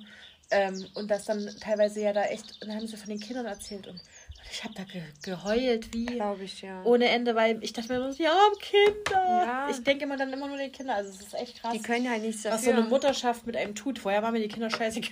Ähm, 0.50 0.86
und 0.94 1.10
das 1.10 1.24
dann 1.24 1.48
teilweise 1.60 2.00
ja 2.02 2.12
da 2.12 2.24
echt, 2.24 2.60
dann 2.62 2.74
haben 2.74 2.86
sie 2.86 2.96
von 2.98 3.08
den 3.08 3.18
Kindern 3.20 3.46
erzählt 3.46 3.86
und 3.86 3.98
ich 4.54 4.62
habe 4.62 4.74
da 4.74 4.84
ge 4.84 5.02
geheult 5.22 5.92
wie 5.92 6.06
Glaube 6.06 6.44
ich, 6.44 6.62
ja. 6.62 6.82
ohne 6.84 7.08
Ende, 7.08 7.34
weil 7.34 7.62
ich 7.62 7.72
dachte 7.72 7.92
mir 7.92 7.98
nur, 7.98 8.12
so, 8.12 8.18
die 8.18 8.28
armen 8.28 8.58
Kinder. 8.60 9.44
Ja. 9.44 9.68
Ich 9.68 9.82
denke 9.82 10.04
immer 10.04 10.16
dann 10.16 10.32
immer 10.32 10.46
nur 10.46 10.56
den 10.56 10.70
Kinder. 10.70 10.94
Also 10.94 11.10
es 11.10 11.20
ist 11.20 11.34
echt 11.34 11.60
krass, 11.60 11.72
Die 11.72 11.82
können 11.82 12.08
halt 12.08 12.22
nichts 12.22 12.42
dafür. 12.42 12.56
was 12.58 12.64
so 12.64 12.70
eine 12.70 12.82
Mutterschaft 12.82 13.46
mit 13.46 13.56
einem 13.56 13.74
tut. 13.74 13.98
Vorher 13.98 14.22
waren 14.22 14.32
mir 14.32 14.40
die 14.40 14.48
Kinder 14.48 14.70
scheißegal. 14.70 15.10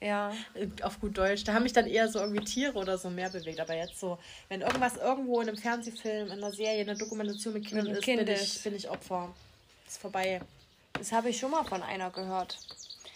Ja. 0.00 0.32
Auf 0.82 1.00
gut 1.00 1.18
Deutsch. 1.18 1.42
Da 1.42 1.54
haben 1.54 1.64
mich 1.64 1.72
dann 1.72 1.88
eher 1.88 2.08
so 2.08 2.20
irgendwie 2.20 2.44
Tiere 2.44 2.74
oder 2.74 2.96
so 2.98 3.10
mehr 3.10 3.30
bewegt. 3.30 3.58
Aber 3.58 3.74
jetzt 3.74 3.98
so, 3.98 4.16
wenn 4.48 4.60
irgendwas 4.60 4.96
irgendwo 4.96 5.40
in 5.40 5.48
einem 5.48 5.58
Fernsehfilm, 5.58 6.28
in 6.28 6.32
einer 6.34 6.52
Serie, 6.52 6.82
in 6.82 6.88
einer 6.88 6.98
Dokumentation 6.98 7.54
mit 7.54 7.66
Kindern 7.66 7.86
Mit 7.86 7.96
ist, 7.96 8.04
Kind 8.04 8.24
bin 8.24 8.28
ist. 8.28 8.56
ich, 8.58 8.62
bin 8.62 8.76
ich 8.76 8.88
Opfer. 8.88 9.34
Ist 9.88 10.00
vorbei. 10.00 10.40
Das 10.92 11.10
habe 11.10 11.30
ich 11.30 11.38
schon 11.38 11.50
mal 11.50 11.64
von 11.64 11.82
einer 11.82 12.10
gehört. 12.10 12.58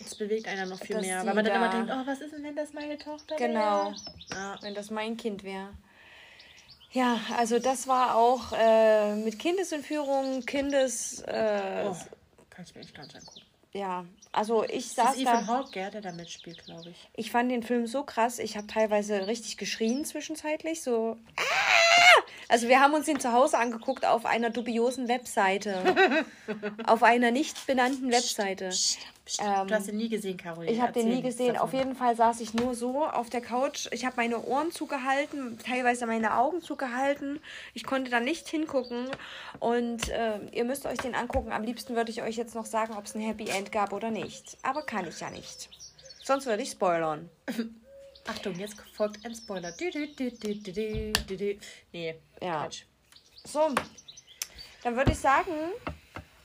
Das 0.02 0.14
bewegt 0.16 0.46
einer 0.48 0.66
noch 0.66 0.78
viel 0.80 1.00
mehr. 1.00 1.18
Weil 1.24 1.34
man 1.34 1.44
dann 1.44 1.46
da- 1.46 1.54
immer 1.56 1.68
denkt, 1.70 1.90
oh, 1.92 2.06
was 2.10 2.20
ist 2.20 2.32
denn, 2.32 2.42
wenn 2.44 2.56
das 2.56 2.72
meine 2.72 2.98
Tochter 2.98 3.36
Genau. 3.36 3.86
wäre? 3.90 3.94
Ja. 4.32 4.56
Wenn 4.62 4.74
das 4.74 4.90
mein 4.90 5.16
Kind 5.16 5.44
wäre. 5.44 5.70
Ja, 6.92 7.18
also 7.36 7.58
das 7.58 7.86
war 7.86 8.14
auch 8.16 8.52
äh, 8.52 9.14
mit 9.16 9.38
Kindesentführung, 9.38 10.44
Kindes. 10.44 11.20
Äh, 11.22 11.84
Oh, 11.88 11.96
kann 12.50 12.64
ich 12.66 12.74
mir 12.74 12.82
nicht 12.82 12.98
angucken. 12.98 13.40
Ja, 13.72 14.04
also 14.32 14.64
ich 14.64 14.94
Das 14.94 15.06
saß 15.06 15.16
ist 15.16 15.24
da. 15.24 15.32
Ethan 15.40 15.46
Hawke, 15.46 15.90
der 15.90 16.00
da 16.02 16.12
mitspielt, 16.12 16.62
glaube 16.66 16.90
ich. 16.90 17.08
Ich 17.14 17.30
fand 17.30 17.50
den 17.50 17.62
Film 17.62 17.86
so 17.86 18.02
krass. 18.02 18.38
Ich 18.38 18.58
habe 18.58 18.66
teilweise 18.66 19.26
richtig 19.26 19.56
geschrien 19.56 20.04
zwischenzeitlich. 20.04 20.82
So. 20.82 21.16
"Ah!" 21.36 21.42
Also 22.52 22.68
wir 22.68 22.80
haben 22.80 22.92
uns 22.92 23.06
den 23.06 23.18
zu 23.18 23.32
Hause 23.32 23.56
angeguckt 23.56 24.04
auf 24.04 24.26
einer 24.26 24.50
dubiosen 24.50 25.08
Webseite. 25.08 26.26
auf 26.86 27.02
einer 27.02 27.30
nicht 27.30 27.66
benannten 27.66 28.12
Webseite. 28.12 28.70
Ähm, 29.40 29.68
du 29.68 29.74
hast 29.74 29.88
ihn 29.88 29.96
nie 29.96 30.10
gesehen, 30.10 30.36
Caroline. 30.36 30.70
Ich 30.70 30.78
habe 30.78 30.92
den 30.92 31.08
nie 31.08 31.22
gesehen. 31.22 31.54
davon. 31.54 31.62
Auf 31.62 31.72
jeden 31.72 31.96
Fall 31.96 32.14
saß 32.14 32.40
ich 32.40 32.52
nur 32.52 32.74
so 32.74 33.06
auf 33.06 33.30
der 33.30 33.40
Couch. 33.40 33.88
Ich 33.92 34.04
habe 34.04 34.16
meine 34.16 34.44
Ohren 34.44 34.70
zugehalten, 34.70 35.58
teilweise 35.64 36.04
meine 36.06 36.36
Augen 36.36 36.60
zugehalten. 36.60 37.40
Ich 37.72 37.84
konnte 37.84 38.10
da 38.10 38.20
nicht 38.20 38.46
hingucken. 38.48 39.08
Und 39.58 40.10
äh, 40.10 40.38
ihr 40.52 40.64
müsst 40.64 40.84
euch 40.84 40.98
den 40.98 41.14
angucken. 41.14 41.52
Am 41.52 41.62
liebsten 41.62 41.96
würde 41.96 42.10
ich 42.10 42.20
euch 42.20 42.36
jetzt 42.36 42.54
noch 42.54 42.66
sagen, 42.66 42.94
ob 42.98 43.06
es 43.06 43.14
ein 43.14 43.22
Happy 43.22 43.48
End 43.48 43.72
gab 43.72 43.94
oder 43.94 44.10
nicht. 44.10 44.58
Aber 44.62 44.82
kann 44.82 45.08
ich 45.08 45.20
ja 45.20 45.30
nicht. 45.30 45.70
Sonst 46.22 46.44
würde 46.44 46.62
ich 46.62 46.70
spoilern. 46.72 47.30
Achtung, 48.26 48.54
jetzt 48.54 48.80
folgt 48.94 49.24
ein 49.24 49.34
Spoiler. 49.34 49.72
Du, 49.72 49.90
du, 49.90 50.06
du, 50.08 50.30
du, 50.30 50.54
du, 50.54 50.72
du, 50.72 51.12
du, 51.26 51.36
du. 51.36 51.58
Nee, 51.92 52.14
Ja. 52.40 52.62
Quatsch. 52.62 52.84
So, 53.44 53.74
dann 54.84 54.96
würde 54.96 55.12
ich 55.12 55.18
sagen, 55.18 55.50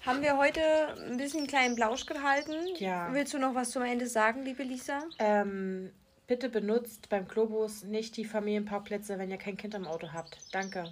haben 0.05 0.21
wir 0.21 0.37
heute 0.37 0.61
ein 1.09 1.17
bisschen 1.17 1.41
einen 1.41 1.47
kleinen 1.47 1.75
Blausch 1.75 2.05
gehalten. 2.05 2.55
Ja. 2.77 3.13
Willst 3.13 3.33
du 3.33 3.39
noch 3.39 3.53
was 3.53 3.71
zum 3.71 3.83
Ende 3.83 4.07
sagen, 4.07 4.43
liebe 4.43 4.63
Lisa? 4.63 5.03
Ähm, 5.19 5.91
bitte 6.25 6.49
benutzt 6.49 7.09
beim 7.09 7.27
Globus 7.27 7.83
nicht 7.83 8.17
die 8.17 8.25
Familienparkplätze, 8.25 9.19
wenn 9.19 9.29
ihr 9.29 9.37
kein 9.37 9.57
Kind 9.57 9.75
im 9.75 9.85
Auto 9.85 10.11
habt. 10.13 10.39
Danke. 10.51 10.91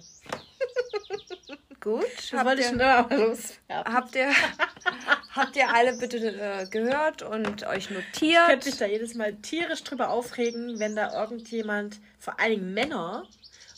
Gut. 1.86 2.04
Das 2.32 2.44
wollte 2.44 2.62
ich 2.62 2.66
schon 2.66 2.80
immer 2.80 3.06
mal 3.08 3.16
loswerden. 3.20 3.94
Habt 3.94 4.16
ihr, 4.16 4.28
habt 5.36 5.54
ihr 5.54 5.72
alle 5.72 5.96
bitte 5.96 6.16
äh, 6.18 6.66
gehört 6.66 7.22
und 7.22 7.64
euch 7.64 7.76
Ich 7.78 7.88
könnte 7.88 8.02
notiert? 8.12 8.64
mich 8.64 8.76
da 8.76 8.86
jedes 8.86 9.14
Mal 9.14 9.34
tierisch 9.36 9.84
drüber 9.84 10.10
aufregen, 10.10 10.80
wenn 10.80 10.96
da 10.96 11.14
irgendjemand, 11.22 12.00
vor 12.18 12.40
allen 12.40 12.50
Dingen 12.56 12.74
Männer 12.74 13.24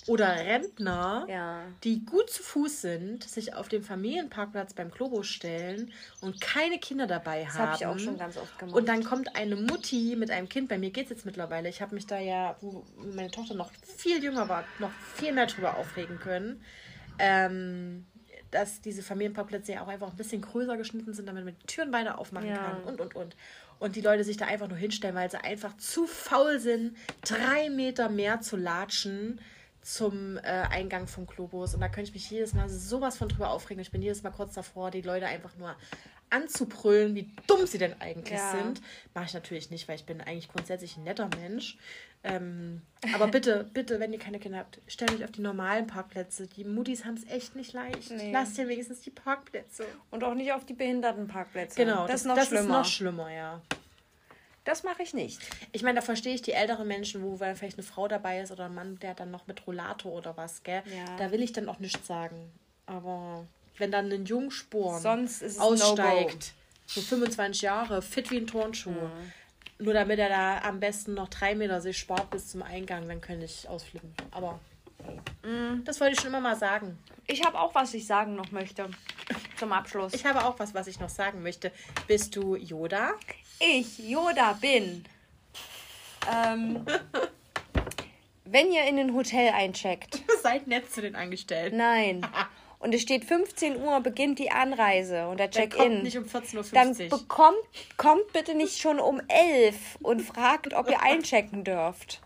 oder 0.07 0.27
Rentner, 0.37 1.27
Ja. 1.29 1.61
die 1.85 2.03
gut 2.07 2.31
zu 2.31 2.43
Fuß 2.43 2.81
sind, 2.81 3.25
sich 3.29 3.53
auf 3.53 3.69
den 3.69 3.83
Familienparkplatz 3.83 4.73
beim 4.73 4.91
Globus 4.91 5.27
stellen 5.27 5.93
und 6.23 6.41
keine 6.41 6.79
Kinder 6.79 7.07
dabei 7.07 7.45
Das 7.45 7.59
haben. 7.59 7.67
habe 7.67 7.77
ich 7.77 7.85
auch 7.87 7.99
schon 7.99 8.17
ganz 8.17 8.39
oft 8.39 8.59
gemacht. 8.59 8.75
Und 8.75 8.89
dann 8.89 9.05
kommt 9.05 9.37
eine 9.37 9.57
Mutti 9.57 10.17
mit 10.17 10.31
einem 10.31 10.49
Kind. 10.49 10.71
Bei 10.71 10.79
mir 10.79 10.89
geht 10.93 11.05
es 11.05 11.11
jetzt 11.11 11.27
mittlerweile. 11.27 11.69
Ich 11.69 11.83
habe 11.83 11.95
mich 11.95 12.07
da 12.07 12.19
ja, 12.19 12.57
wo 12.63 12.87
meine 12.97 13.31
Tochter 13.31 13.53
noch 13.55 13.71
viel 13.99 14.25
jünger 14.25 14.49
war, 14.49 14.65
noch 14.79 14.93
viel 15.17 15.35
mehr 15.35 15.45
drüber 15.45 15.77
aufregen 15.77 16.19
können. 16.19 16.65
Ähm, 17.19 18.07
dass 18.51 18.81
diese 18.81 19.03
Familienparkplätze 19.03 19.73
ja 19.73 19.83
auch 19.83 19.89
einfach 19.89 20.11
ein 20.11 20.16
bisschen 20.16 20.41
größer 20.41 20.77
geschnitten 20.79 21.12
sind, 21.12 21.27
damit 21.27 21.45
man 21.45 21.55
die 21.61 21.66
Türen 21.66 21.91
beide 21.91 22.16
aufmachen 22.16 22.49
Ja. 22.49 22.57
kann 22.57 22.85
und, 22.85 23.01
und, 23.01 23.14
und. 23.14 23.37
Und 23.79 23.95
die 23.95 24.01
Leute 24.01 24.25
sich 24.25 24.37
da 24.37 24.47
einfach 24.47 24.69
nur 24.69 24.79
hinstellen, 24.79 25.14
weil 25.14 25.31
sie 25.31 25.43
einfach 25.43 25.77
zu 25.77 26.07
faul 26.07 26.59
sind, 26.59 26.97
drei 27.23 27.69
Meter 27.71 28.09
mehr 28.09 28.41
zu 28.41 28.57
latschen 28.57 29.41
zum 29.89 30.36
äh, 30.36 30.41
Eingang 30.43 31.07
vom 31.07 31.26
Globus. 31.26 31.74
Und 31.74 31.80
da 31.80 31.89
könnte 31.89 32.09
ich 32.11 32.14
mich 32.14 32.30
jedes 32.30 32.53
Mal 32.53 32.68
sowas 32.68 33.16
von 33.16 33.28
drüber 33.28 33.51
aufregen. 33.51 33.80
Ich 33.80 33.91
bin 33.91 34.03
jedes 34.03 34.22
Mal 34.22 34.30
kurz 34.30 34.55
davor, 34.55 34.91
die 34.91 35.01
Leute 35.01 35.26
einfach 35.26 35.57
nur 35.57 35.74
anzubrüllen, 36.30 37.14
wie 37.14 37.30
dumm 37.47 37.66
sie 37.66 37.78
denn 37.78 37.99
eigentlich 38.01 38.39
Ja. 38.39 38.51
sind. 38.51 38.82
Mache 39.14 39.24
ich 39.26 39.34
natürlich 39.34 39.70
nicht, 39.70 39.89
weil 39.89 39.97
ich 39.97 40.05
bin 40.05 40.20
eigentlich 40.20 40.49
grundsätzlich 40.49 40.99
ein 40.99 41.05
netter 41.05 41.30
Mensch. 41.41 41.78
Ähm, 42.22 42.82
aber 43.14 43.28
bitte, 43.28 43.70
bitte, 43.72 43.99
wenn 43.99 44.12
ihr 44.12 44.18
keine 44.18 44.39
Kinder 44.39 44.59
habt, 44.59 44.78
stellt 44.86 45.12
euch 45.12 45.24
auf 45.24 45.30
die 45.30 45.41
normalen 45.41 45.86
Parkplätze. 45.86 46.47
Die 46.49 46.64
Muttis 46.64 47.07
haben 47.07 47.14
es 47.14 47.24
echt 47.30 47.57
nicht 47.57 47.72
leicht. 47.72 48.11
Nee. 48.11 48.30
Lasst 48.30 48.59
ihr 48.59 48.68
wenigstens 48.68 49.01
die 49.01 49.11
Parkplätze. 49.11 49.86
Und 50.11 50.22
auch 50.22 50.34
nicht 50.34 50.53
auf 50.53 50.66
die 50.66 50.74
Behindertenparkplätze. 50.74 51.76
Genau, 51.76 52.03
das, 52.03 52.11
das, 52.11 52.20
ist 52.20 52.26
noch 52.26 52.36
das 52.36 52.49
schlimmer. 52.49 52.62
ist 52.62 52.68
noch 52.68 52.84
schlimmer, 52.84 53.32
ja. 53.32 53.62
Das 54.65 54.85
mache 54.85 55.03
ich 55.03 55.15
nicht. 55.15 55.41
Ich 55.73 55.83
meine, 55.83 56.01
da 56.01 56.03
verstehe 56.05 56.35
ich 56.35 56.43
die 56.43 56.53
älteren 56.53 56.87
Menschen, 56.87 57.23
wo 57.23 57.41
weil 57.41 57.55
vielleicht 57.57 57.79
eine 57.79 57.87
Frau 57.87 58.09
dabei 58.09 58.41
ist 58.41 58.51
oder 58.53 58.67
ein 58.67 58.75
Mann, 58.75 58.99
der 58.99 59.15
dann 59.15 59.31
noch 59.31 59.47
mit 59.47 59.67
Rollator 59.67 60.13
oder 60.13 60.37
was, 60.37 60.63
gell? 60.63 60.83
Ja. 60.87 61.17
Da 61.17 61.31
will 61.31 61.43
ich 61.43 61.53
dann 61.53 61.69
auch 61.69 61.79
nichts 61.79 62.07
sagen. 62.07 62.51
Aber 62.87 63.47
wenn 63.79 63.91
dann 63.91 64.11
ein 64.11 64.25
Jungsporn 64.25 65.05
aussteigt, 65.59 66.53
so 66.87 67.01
25 67.01 67.63
Jahre, 67.63 68.03
fit 68.03 68.31
wie 68.31 68.39
ein 68.39 68.47
Turnschuh, 68.47 68.93
nur 69.79 69.95
damit 69.95 70.19
er 70.19 70.29
da 70.29 70.59
am 70.63 70.81
besten 70.81 71.15
noch 71.15 71.29
drei 71.29 71.55
Meter 71.55 71.81
sich 71.81 71.99
spart 71.99 72.31
bis 72.31 72.49
zum 72.49 72.63
Eingang, 72.63 73.07
dann 73.09 73.21
könnte 73.21 73.45
ich 73.45 73.69
ausflippen. 73.69 74.13
Aber 74.31 74.59
das 75.84 76.01
wollte 76.01 76.14
ich 76.14 76.20
schon 76.20 76.28
immer 76.28 76.40
mal 76.40 76.57
sagen. 76.57 76.99
Ich 77.26 77.44
habe 77.44 77.59
auch 77.59 77.74
was 77.74 77.94
ich 77.94 78.07
sagen 78.07 78.34
noch 78.34 78.51
möchte. 78.53 78.88
Zum 79.57 79.72
Abschluss. 79.72 80.14
Ich 80.14 80.24
habe 80.24 80.44
auch 80.44 80.59
was, 80.59 80.74
was 80.74 80.86
ich 80.86 80.99
noch 81.01 81.09
sagen 81.09 81.42
möchte. 81.42 81.72
Bist 82.07 82.34
du 82.36 82.57
Yoda? 82.57 83.12
ich 83.61 83.99
Yoda 83.99 84.53
bin. 84.55 85.05
Ähm, 86.32 86.84
wenn 88.44 88.72
ihr 88.72 88.84
in 88.84 88.99
ein 88.99 89.14
Hotel 89.14 89.53
eincheckt, 89.53 90.22
Seid 90.42 90.66
nett 90.66 90.90
zu 90.92 91.01
den 91.03 91.14
Angestellten. 91.16 91.76
nein, 91.76 92.26
und 92.78 92.94
es 92.94 93.03
steht 93.03 93.24
15 93.24 93.76
Uhr, 93.82 94.01
beginnt 94.01 94.38
die 94.38 94.51
Anreise 94.51 95.28
und 95.28 95.38
der 95.38 95.49
Dann 95.49 95.70
Check-in, 95.70 96.03
nicht 96.03 96.16
um 96.16 96.24
14.50 96.24 96.72
dann 96.72 96.88
Uhr. 96.90 97.18
bekommt, 97.18 97.59
kommt 97.96 98.32
bitte 98.32 98.55
nicht 98.55 98.78
schon 98.78 99.01
um 99.01 99.20
11 99.28 99.99
und 100.01 100.20
fragt, 100.22 100.74
ob 100.74 100.88
ihr 100.88 101.03
einchecken 101.03 101.64
dürft. 101.64 102.20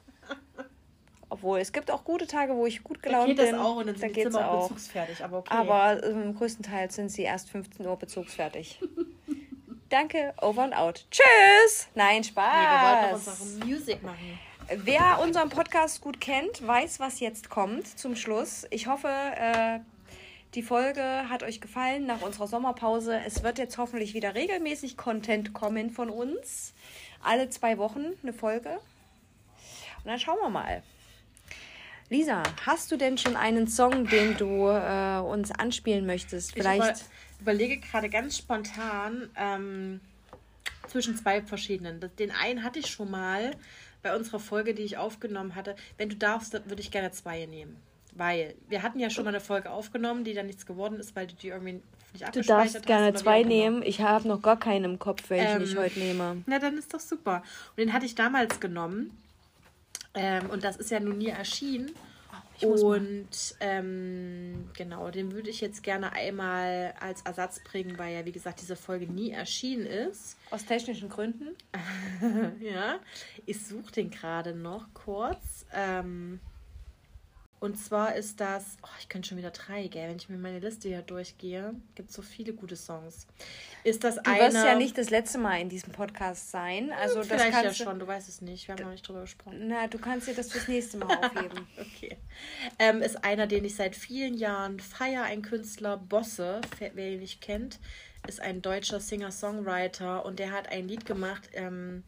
Obwohl, 1.33 1.61
es 1.61 1.73
gibt 1.73 1.91
auch 1.91 2.05
gute 2.05 2.27
Tage, 2.27 2.55
wo 2.55 2.67
ich 2.67 2.85
gut 2.85 3.03
gelaunt 3.03 3.29
geht 3.29 3.39
das 3.39 3.53
bin. 3.53 3.59
auch 3.59 3.77
und 3.77 3.87
dann 3.87 3.97
sind 3.97 4.11
da 4.11 4.15
die 4.15 4.23
Zimmer 4.23 4.51
auch 4.51 4.69
bezugsfertig. 4.69 5.25
Aber 5.25 5.39
okay. 5.39 5.55
Aber 5.55 6.05
ähm, 6.05 6.35
größtenteils 6.35 6.95
sind 6.95 7.09
sie 7.09 7.23
erst 7.23 7.49
15 7.49 7.87
Uhr 7.87 7.97
bezugsfertig. 7.97 8.79
Danke, 9.89 10.35
over 10.43 10.63
and 10.63 10.77
out. 10.77 11.07
Tschüss! 11.11 11.89
Nein, 11.95 12.21
Nee, 12.21 12.33
wir 12.35 12.37
wollten 12.37 13.13
noch 13.15 13.23
Spaß. 13.23 13.41
unsere 13.41 13.65
Musik 13.67 14.03
machen. 14.03 14.39
Wer 14.85 15.21
unseren 15.23 15.49
Podcast 15.49 16.03
gut 16.03 16.21
kennt, 16.21 16.67
weiß, 16.67 17.01
was 17.01 17.19
jetzt 17.21 17.49
kommt 17.49 17.87
zum 17.99 18.15
Schluss. 18.15 18.67
Ich 18.69 18.87
hoffe, 18.87 19.09
äh, 19.09 19.79
die 20.55 20.63
Folge 20.63 21.31
hat 21.31 21.43
euch 21.43 21.63
gefallen 21.63 22.05
nach 22.05 22.21
unserer 22.21 22.47
Sommerpause. 22.47 23.19
Es 23.27 23.43
wird 23.43 23.57
jetzt 23.57 23.79
hoffentlich 23.79 24.13
wieder 24.13 24.35
regelmäßig 24.35 24.99
Content 24.99 25.55
kommen 25.55 25.91
von 25.91 26.11
uns. 26.11 26.75
Alle 27.23 27.49
zwei 27.49 27.79
Wochen 27.79 28.05
eine 28.23 28.35
Folge. 28.35 28.81
Und 30.05 30.11
dann 30.11 30.19
schauen 30.19 30.37
wir 30.43 30.51
mal. 30.51 30.83
Lisa, 32.13 32.43
hast 32.67 32.93
du 32.93 32.99
denn 32.99 33.17
schon 33.17 33.37
einen 33.37 33.67
Song, 33.67 34.07
den 34.07 34.37
du 34.37 34.69
äh, 34.69 35.19
uns 35.19 35.51
anspielen 35.51 36.05
möchtest? 36.05 36.55
Ich 36.55 36.63
hab 36.63 36.75
Vielleicht. 36.75 37.07
überlege 37.41 37.79
gerade 37.79 38.11
ganz 38.11 38.37
spontan 38.37 39.31
ähm, 39.35 40.01
zwischen 40.89 41.17
zwei 41.17 41.41
verschiedenen. 41.41 42.01
Den 42.19 42.31
einen 42.31 42.65
hatte 42.65 42.81
ich 42.81 42.89
schon 42.89 43.11
mal 43.11 43.53
bei 44.03 44.15
unserer 44.15 44.41
Folge, 44.41 44.75
die 44.75 44.83
ich 44.83 44.99
aufgenommen 44.99 45.55
hatte. 45.55 45.75
Wenn 45.97 46.11
du 46.11 46.17
darfst, 46.17 46.53
würde 46.53 46.83
ich 46.83 46.91
gerne 46.91 47.13
zwei 47.13 47.47
nehmen. 47.47 47.79
Weil 48.15 48.57
wir 48.69 48.83
hatten 48.83 49.01
ja 49.01 49.09
schon 49.09 49.25
mal 49.25 49.31
eine 49.31 49.41
Folge 49.41 49.71
aufgenommen, 49.71 50.23
die 50.23 50.35
dann 50.35 50.45
nichts 50.45 50.67
geworden 50.67 51.01
ist, 51.01 51.17
weil 51.17 51.27
du 51.27 51.35
die 51.35 51.49
irgendwie 51.49 51.81
nicht 52.13 52.27
abgespeichert 52.27 52.37
Du 52.37 52.73
darfst 52.75 52.87
gerne 52.87 53.15
zwei 53.15 53.43
nehmen. 53.43 53.83
Ich 53.83 54.03
habe 54.03 54.29
noch 54.29 54.43
gar 54.43 54.59
keinen 54.59 54.85
im 54.85 54.99
Kopf, 54.99 55.31
welchen 55.31 55.63
ähm, 55.63 55.63
ich 55.63 55.79
heute 55.79 55.99
nehme. 55.99 56.43
Na, 56.45 56.59
dann 56.59 56.77
ist 56.77 56.93
doch 56.93 57.01
super. 57.01 57.43
Und 57.71 57.79
den 57.79 57.95
hatte 57.95 58.05
ich 58.05 58.15
damals 58.15 58.61
genommen. 58.61 59.17
Ähm, 60.15 60.51
und 60.51 60.65
das 60.65 60.77
ist 60.77 60.91
ja 60.91 61.01
nun 61.01 61.19
nie 61.19 61.29
erschienen. 61.29 61.93
Und 62.61 63.57
ähm, 63.61 64.71
genau, 64.77 65.11
den 65.11 65.33
würde 65.33 65.51
ich 65.51 65.61
jetzt 65.61 65.83
gerne 65.83 66.13
einmal 66.13 66.95
als 67.01 67.23
Ersatz 67.23 67.61
bringen, 67.65 67.99
weil 67.99 68.15
ja, 68.15 68.25
wie 68.25 68.33
gesagt, 68.33 68.61
diese 68.61 68.77
Folge 68.77 69.07
nie 69.07 69.31
erschienen 69.31 69.87
ist. 69.87 70.37
Aus 70.51 70.65
technischen 70.65 71.09
Gründen? 71.09 71.57
ja, 72.61 73.01
ich 73.47 73.67
suche 73.67 73.93
den 73.93 74.11
gerade 74.11 74.55
noch 74.55 74.87
kurz. 74.95 75.67
Ähm, 75.73 76.39
und 77.63 77.79
zwar 77.79 78.17
ist 78.17 78.41
das, 78.41 78.77
oh, 78.83 78.89
ich 78.99 79.09
könnte 79.09 79.29
schon 79.29 79.39
wieder 79.39 79.53
drei, 79.53 79.87
gell, 79.87 80.09
wenn 80.09 80.17
ich 80.17 80.29
mir 80.29 80.37
meine 80.37 80.59
Liste 80.59 80.89
hier 80.89 81.01
durchgehe, 81.01 81.77
gibt 81.95 82.11
es 82.11 82.17
so 82.17 82.21
viele 82.21 82.55
gute 82.55 82.75
Songs. 82.75 83.29
Ist 83.85 84.03
das 84.03 84.17
du 84.17 84.29
eine... 84.29 84.41
wirst 84.41 84.57
ja 84.57 84.75
nicht 84.75 84.99
das 84.99 85.11
letzte 85.11 85.39
Mal 85.39 85.61
in 85.61 85.69
diesem 85.69 85.93
Podcast 85.93 86.51
sein. 86.51 86.91
Also 86.91 87.21
hm, 87.21 87.29
Vielleicht 87.29 87.55
das 87.55 87.79
ja 87.79 87.85
schon, 87.85 88.01
du 88.01 88.07
weißt 88.09 88.29
es 88.29 88.41
nicht, 88.41 88.67
wir 88.67 88.75
haben 88.75 88.83
noch 88.83 88.91
nicht 88.91 89.07
drüber 89.07 89.21
gesprochen. 89.21 89.69
Na, 89.69 89.87
du 89.87 89.99
kannst 89.99 90.27
dir 90.27 90.35
das 90.35 90.51
fürs 90.51 90.67
nächste 90.67 90.97
Mal 90.97 91.17
aufheben. 91.25 91.65
okay. 91.79 92.17
Ähm, 92.81 93.01
ist 93.01 93.23
einer, 93.23 93.47
den 93.47 93.65
ich 93.65 93.77
seit 93.77 93.95
vielen 93.95 94.35
Jahren 94.35 94.81
feiere, 94.81 95.23
ein 95.23 95.43
Künstler, 95.43 95.99
Bosse, 95.99 96.63
wer 96.81 97.11
ihn 97.11 97.21
nicht 97.21 97.41
kennt, 97.41 97.79
ist 98.27 98.41
ein 98.41 98.61
deutscher 98.61 98.99
Singer-Songwriter 98.99 100.25
und 100.25 100.41
der 100.41 100.51
hat 100.51 100.69
ein 100.69 100.89
Lied 100.89 101.07
gemacht, 101.07 101.49
ähm, 101.53 102.03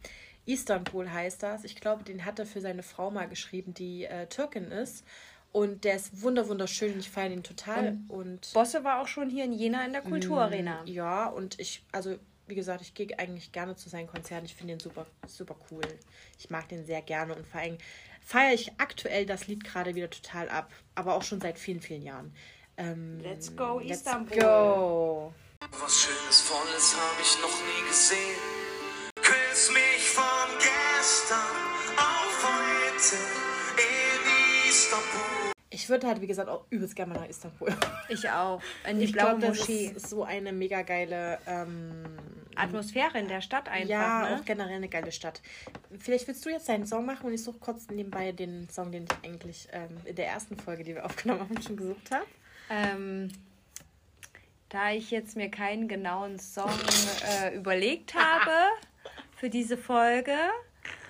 Istanbul 0.45 1.09
heißt 1.09 1.41
das. 1.41 1.63
Ich 1.63 1.75
glaube, 1.75 2.03
den 2.03 2.25
hat 2.25 2.39
er 2.39 2.45
für 2.45 2.61
seine 2.61 2.83
Frau 2.83 3.09
mal 3.09 3.27
geschrieben, 3.27 3.73
die 3.73 4.05
äh, 4.05 4.27
Türkin 4.27 4.65
ist. 4.65 5.03
Und 5.55 5.85
der 5.85 5.95
ist 5.95 6.21
wunder 6.21 6.49
wunderschön. 6.49 6.99
Ich 6.99 7.09
feiere 7.09 7.31
ihn 7.31 7.41
total. 7.41 7.97
Und, 8.09 8.09
und 8.09 8.53
Bosse 8.53 8.83
war 8.83 8.99
auch 8.99 9.07
schon 9.07 9.29
hier 9.29 9.45
in 9.45 9.53
Jena 9.53 9.85
in 9.85 9.93
der 9.93 10.01
Kulturarena. 10.01 10.83
Mm, 10.83 10.87
ja, 10.87 11.27
und 11.27 11.57
ich, 11.61 11.81
also 11.93 12.17
wie 12.45 12.55
gesagt, 12.55 12.81
ich 12.81 12.93
gehe 12.93 13.17
eigentlich 13.17 13.53
gerne 13.53 13.77
zu 13.77 13.87
seinen 13.87 14.07
Konzerten. 14.07 14.43
Ich 14.43 14.53
finde 14.53 14.73
ihn 14.73 14.81
super, 14.81 15.05
super 15.25 15.55
cool. 15.71 15.83
Ich 16.37 16.49
mag 16.49 16.67
den 16.67 16.85
sehr 16.85 17.01
gerne 17.01 17.33
und 17.33 17.47
vor 17.47 17.61
allem 17.61 17.77
feiere 18.19 18.53
ich 18.53 18.73
aktuell 18.79 19.25
das 19.25 19.47
Lied 19.47 19.63
gerade 19.63 19.95
wieder 19.95 20.09
total 20.09 20.49
ab. 20.49 20.73
Aber 20.93 21.15
auch 21.15 21.23
schon 21.23 21.39
seit 21.39 21.57
vielen, 21.57 21.79
vielen 21.79 22.01
Jahren. 22.01 22.35
Ähm, 22.75 23.21
let's 23.21 23.55
go, 23.55 23.79
let's 23.79 23.99
Istanbul. 23.99 24.37
Go. 24.37 25.33
Was 25.71 26.01
Schönes, 26.01 26.41
Volles 26.41 26.97
habe 26.97 27.21
ich 27.21 27.41
noch 27.41 27.57
nie 27.61 27.87
gesehen. 27.87 28.41
Küss 29.21 29.71
mich 29.71 30.09
von 30.09 30.49
gestern 30.57 31.55
auf 31.95 32.43
heute 32.43 33.15
in 33.77 34.69
Istanbul. 34.69 35.34
Ich 35.75 35.89
würde 35.89 36.07
halt, 36.07 36.21
wie 36.21 36.27
gesagt, 36.27 36.47
auch 36.47 36.63
übelst 36.69 36.95
gerne 36.95 37.13
mal 37.13 37.19
nach 37.19 37.29
Istanbul. 37.29 37.67
Ich 38.07 38.29
auch. 38.29 38.61
In 38.89 38.97
die 38.97 39.05
ich 39.05 39.11
blaue 39.11 39.37
glaub, 39.37 39.49
Moschee. 39.49 39.91
Das 39.93 40.03
ist 40.03 40.09
so 40.09 40.23
eine 40.23 40.53
mega 40.53 40.83
geile 40.83 41.37
ähm, 41.45 41.91
Atmosphäre 42.55 43.19
in 43.19 43.27
der 43.27 43.41
Stadt 43.41 43.67
einfach. 43.67 43.89
Ja, 43.89 44.29
ne? 44.29 44.37
auch 44.37 44.45
generell 44.45 44.77
eine 44.77 44.87
geile 44.87 45.11
Stadt. 45.11 45.41
Vielleicht 45.99 46.29
willst 46.29 46.45
du 46.45 46.49
jetzt 46.49 46.69
deinen 46.69 46.85
Song 46.85 47.05
machen 47.05 47.27
und 47.27 47.33
ich 47.33 47.43
suche 47.43 47.59
kurz 47.59 47.89
nebenbei 47.89 48.31
den 48.31 48.69
Song, 48.69 48.93
den 48.93 49.03
ich 49.03 49.29
eigentlich 49.29 49.67
ähm, 49.73 49.97
in 50.05 50.15
der 50.15 50.27
ersten 50.27 50.55
Folge, 50.55 50.85
die 50.85 50.95
wir 50.95 51.05
aufgenommen 51.05 51.41
haben, 51.41 51.61
schon 51.61 51.75
gesucht 51.75 52.09
habe. 52.09 52.25
Ähm, 52.69 53.29
da 54.69 54.91
ich 54.91 55.11
jetzt 55.11 55.35
mir 55.35 55.51
keinen 55.51 55.89
genauen 55.89 56.39
Song 56.39 56.71
äh, 57.43 57.53
überlegt 57.53 58.15
habe 58.15 58.51
für 59.35 59.49
diese 59.49 59.77
Folge, 59.77 60.37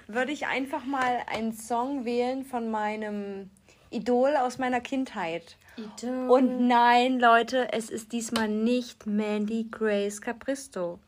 würde 0.08 0.32
ich 0.32 0.48
einfach 0.48 0.86
mal 0.86 1.22
einen 1.28 1.54
Song 1.54 2.04
wählen 2.04 2.44
von 2.46 2.72
meinem 2.72 3.52
Idol 3.96 4.36
aus 4.36 4.58
meiner 4.58 4.82
Kindheit. 4.82 5.58
Idol. 5.78 6.30
Und 6.30 6.68
nein, 6.68 7.20
Leute, 7.20 7.72
es 7.74 7.90
ist 7.90 8.12
diesmal 8.12 8.48
nicht 8.48 9.06
Mandy 9.06 9.68
Grace 9.72 10.22
Capristo. 10.22 11.00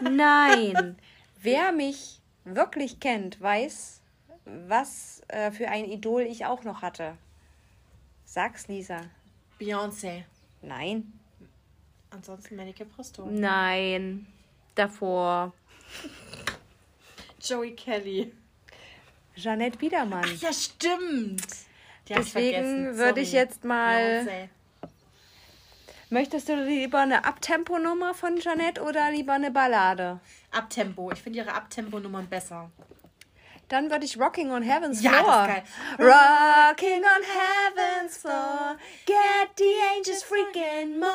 Nein. 0.00 0.96
Wer 1.42 1.72
mich 1.72 2.20
wirklich 2.44 3.00
kennt, 3.00 3.40
weiß, 3.40 4.00
was 4.44 5.22
äh, 5.28 5.50
für 5.50 5.68
ein 5.68 5.84
Idol 5.84 6.22
ich 6.22 6.46
auch 6.46 6.64
noch 6.64 6.82
hatte. 6.82 7.16
Sag's, 8.24 8.68
Lisa. 8.68 9.02
Beyoncé. 9.60 10.24
Nein. 10.62 11.12
Ansonsten 12.10 12.56
Mandy 12.56 12.72
Capristo. 12.72 13.26
Nein. 13.26 14.26
Davor. 14.74 15.52
Joey 17.40 17.74
Kelly. 17.74 18.32
Jeanette 19.34 19.78
Biedermann. 19.78 20.24
Ach, 20.24 20.42
ja, 20.42 20.52
stimmt. 20.52 21.46
Die 22.08 22.14
Deswegen 22.14 22.96
würde 22.96 23.20
ich 23.20 23.32
jetzt 23.32 23.64
mal. 23.64 24.26
Ja, 24.26 24.48
Möchtest 26.12 26.50
du 26.50 26.54
lieber 26.54 26.98
eine 26.98 27.24
Abtempo-Nummer 27.24 28.12
von 28.12 28.36
Jeanette 28.36 28.82
oder 28.82 29.10
lieber 29.10 29.32
eine 29.32 29.50
Ballade? 29.50 30.20
Abtempo. 30.50 31.10
Ich 31.10 31.22
finde 31.22 31.38
ihre 31.38 31.54
Abtempo-Nummern 31.54 32.26
besser. 32.28 32.70
Dann 33.72 33.90
würde 33.90 34.04
ich 34.04 34.20
Rocking 34.20 34.50
on 34.50 34.62
Heaven's 34.62 35.00
Floor. 35.00 35.14
Ja, 35.14 35.46
das 35.46 35.64
ist 35.64 35.96
geil. 35.96 36.10
Rocking 36.12 37.02
on 37.04 37.22
Heaven's 37.40 38.16
Floor. 38.18 38.76
Get 39.06 39.16
the 39.56 39.72
angels 39.96 40.22
freaking 40.22 41.00
more 41.00 41.08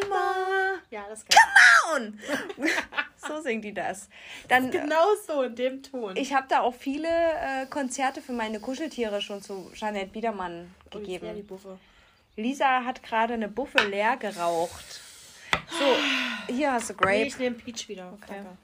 and 0.00 0.08
more. 0.08 0.78
Ja, 0.92 1.06
das 1.08 1.24
ist 1.24 1.28
geil. 1.28 1.40
Come 1.82 2.06
on! 2.06 2.68
so 3.16 3.40
singt 3.40 3.64
die 3.64 3.74
das. 3.74 4.08
Dann, 4.46 4.70
genau 4.70 5.16
so 5.26 5.42
in 5.42 5.56
dem 5.56 5.82
Ton. 5.82 6.14
Ich 6.16 6.32
habe 6.32 6.46
da 6.48 6.60
auch 6.60 6.74
viele 6.74 7.08
äh, 7.08 7.66
Konzerte 7.66 8.22
für 8.22 8.32
meine 8.32 8.60
Kuscheltiere 8.60 9.20
schon 9.20 9.42
zu 9.42 9.72
Jeanette 9.74 10.12
Biedermann 10.12 10.72
gegeben. 10.92 11.26
Oh, 11.28 11.34
die 11.34 11.42
Buffe. 11.42 11.80
Lisa 12.36 12.84
hat 12.84 13.02
gerade 13.02 13.34
eine 13.34 13.48
Buffe 13.48 13.88
leer 13.88 14.16
geraucht. 14.18 15.00
So, 15.68 16.54
hier 16.54 16.74
hast 16.74 16.90
du 16.90 16.94
Grape. 16.94 17.16
Nee, 17.16 17.26
ich 17.26 17.38
nehme 17.38 17.56
Peach 17.56 17.88
wieder. 17.88 18.12
Okay. 18.12 18.34
Danke. 18.36 18.56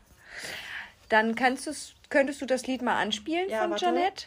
Dann 1.10 1.34
könntest 1.34 1.94
du 2.40 2.46
das 2.46 2.66
Lied 2.66 2.80
mal 2.80 2.96
anspielen 2.96 3.50
ja, 3.50 3.62
von 3.62 3.72
warte. 3.72 3.84
Janette? 3.84 4.26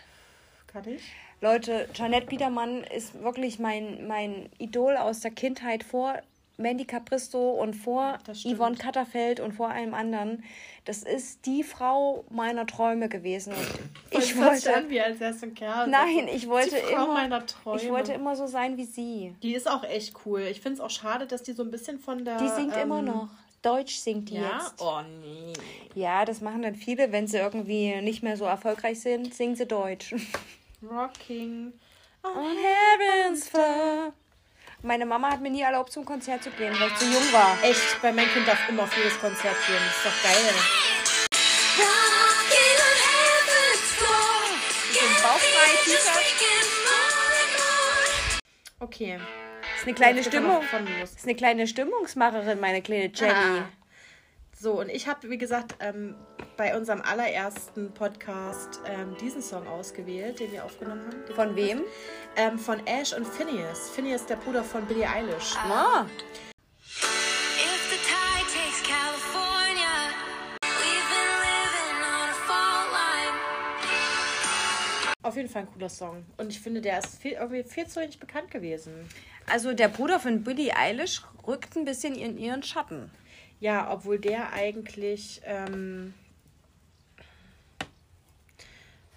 Kann 0.67 0.87
ich? 0.87 1.01
Leute, 1.41 1.89
Janette 1.93 2.27
Biedermann 2.27 2.83
ist 2.83 3.21
wirklich 3.21 3.59
mein, 3.59 4.07
mein 4.07 4.49
Idol 4.59 4.95
aus 4.95 5.21
der 5.21 5.31
Kindheit 5.31 5.83
vor 5.83 6.21
Mandy 6.57 6.85
Capristo 6.85 7.51
und 7.51 7.73
vor 7.73 8.19
Yvonne 8.45 8.77
Katterfeld 8.77 9.39
und 9.39 9.53
vor 9.53 9.69
allem 9.69 9.93
anderen. 9.93 10.43
Das 10.85 11.03
ist 11.03 11.45
die 11.45 11.63
Frau 11.63 12.25
meiner 12.29 12.67
Träume 12.67 13.09
gewesen. 13.09 13.53
Und 13.53 14.23
ich 14.23 14.37
wollte 14.37 14.75
an, 14.75 14.89
wie 14.89 15.01
als 15.01 15.19
ein 15.21 15.55
Kerl. 15.55 15.87
Nein, 15.87 16.27
ich 16.33 16.47
wollte 16.47 16.77
immer. 16.77 17.43
Ich 17.75 17.89
wollte 17.89 18.13
immer 18.13 18.35
so 18.35 18.45
sein 18.45 18.77
wie 18.77 18.85
sie. 18.85 19.35
Die 19.41 19.55
ist 19.55 19.69
auch 19.69 19.83
echt 19.83 20.13
cool. 20.25 20.41
Ich 20.41 20.61
finde 20.61 20.75
es 20.75 20.79
auch 20.81 20.91
schade, 20.91 21.25
dass 21.25 21.43
die 21.43 21.53
so 21.53 21.63
ein 21.63 21.71
bisschen 21.71 21.99
von 21.99 22.23
der. 22.23 22.37
Die 22.37 22.49
singt 22.49 22.75
ähm, 22.75 22.83
immer 22.83 23.01
noch. 23.01 23.29
Deutsch 23.63 23.95
singt 23.95 24.29
die 24.29 24.35
ja? 24.35 24.57
jetzt. 24.57 24.75
Oh 24.79 25.01
nee. 25.21 25.53
Ja, 25.95 26.25
das 26.25 26.41
machen 26.41 26.61
dann 26.61 26.75
viele, 26.75 27.11
wenn 27.11 27.27
sie 27.27 27.37
irgendwie 27.37 28.01
nicht 28.01 28.21
mehr 28.21 28.35
so 28.35 28.45
erfolgreich 28.45 28.99
sind, 28.99 29.33
singen 29.33 29.55
sie 29.55 29.65
Deutsch. 29.65 30.13
Rocking 30.83 31.71
on, 32.23 32.57
heaven's 32.57 33.47
floor. 33.47 34.11
Meine 34.81 35.05
Mama 35.05 35.31
hat 35.31 35.41
mir 35.41 35.49
nie 35.49 35.61
erlaubt, 35.61 35.93
zum 35.93 36.03
Konzert 36.03 36.43
zu 36.43 36.49
gehen, 36.51 36.77
weil 36.77 36.89
ich 36.89 36.95
zu 36.95 37.05
jung 37.05 37.31
war. 37.31 37.57
Echt? 37.63 38.01
Bei 38.01 38.11
meinem 38.11 38.27
Kind 38.33 38.45
darf 38.45 38.67
immer 38.67 38.83
auf 38.83 38.97
jedes 38.97 39.17
Konzert 39.17 39.55
gehen. 39.65 39.77
Das 39.77 39.95
ist 39.95 40.05
doch 40.05 40.23
geil. 40.23 40.53
Okay. 48.81 49.19
Ist 49.83 49.87
eine 49.87 49.95
kleine 49.95 50.23
Stimmung. 50.23 50.61
Ist 51.03 51.25
eine 51.25 51.35
kleine 51.35 51.67
Stimmungsmacherin, 51.67 52.57
meine 52.57 52.81
kleine 52.81 53.11
Jenny. 53.13 53.33
Ah. 53.33 53.69
So, 54.57 54.79
und 54.79 54.87
ich 54.87 55.09
habe, 55.09 55.29
wie 55.29 55.37
gesagt, 55.37 55.75
ähm, 55.81 56.15
bei 56.55 56.77
unserem 56.77 57.01
allerersten 57.01 57.93
Podcast 57.93 58.79
ähm, 58.85 59.17
diesen 59.19 59.41
Song 59.41 59.67
ausgewählt, 59.67 60.39
den 60.39 60.53
wir 60.53 60.63
aufgenommen 60.63 61.01
haben. 61.05 61.35
Von 61.35 61.55
wem? 61.57 61.81
Ähm, 62.37 62.57
von 62.57 62.79
Ash 62.87 63.11
und 63.11 63.27
Phineas. 63.27 63.89
Phineas, 63.89 64.25
der 64.25 64.37
Bruder 64.37 64.63
von 64.63 64.85
Billie 64.85 65.05
Eilish. 65.05 65.53
Ah. 65.57 66.05
Auf 75.23 75.37
jeden 75.37 75.47
Fall 75.47 75.63
ein 75.63 75.71
cooler 75.71 75.89
Song. 75.89 76.25
Und 76.37 76.49
ich 76.49 76.59
finde, 76.59 76.81
der 76.81 76.99
ist 76.99 77.21
viel, 77.21 77.33
irgendwie 77.33 77.63
viel 77.63 77.87
zu 77.87 78.01
wenig 78.01 78.19
bekannt 78.19 78.51
gewesen. 78.51 79.09
Also 79.47 79.73
der 79.73 79.87
Bruder 79.87 80.19
von 80.19 80.43
Billie 80.43 80.75
Eilish 80.75 81.21
rückt 81.45 81.75
ein 81.75 81.85
bisschen 81.85 82.15
in 82.15 82.37
ihren 82.37 82.63
Schatten. 82.63 83.11
Ja, 83.59 83.91
obwohl 83.91 84.19
der 84.19 84.51
eigentlich 84.53 85.41
ähm, 85.45 86.13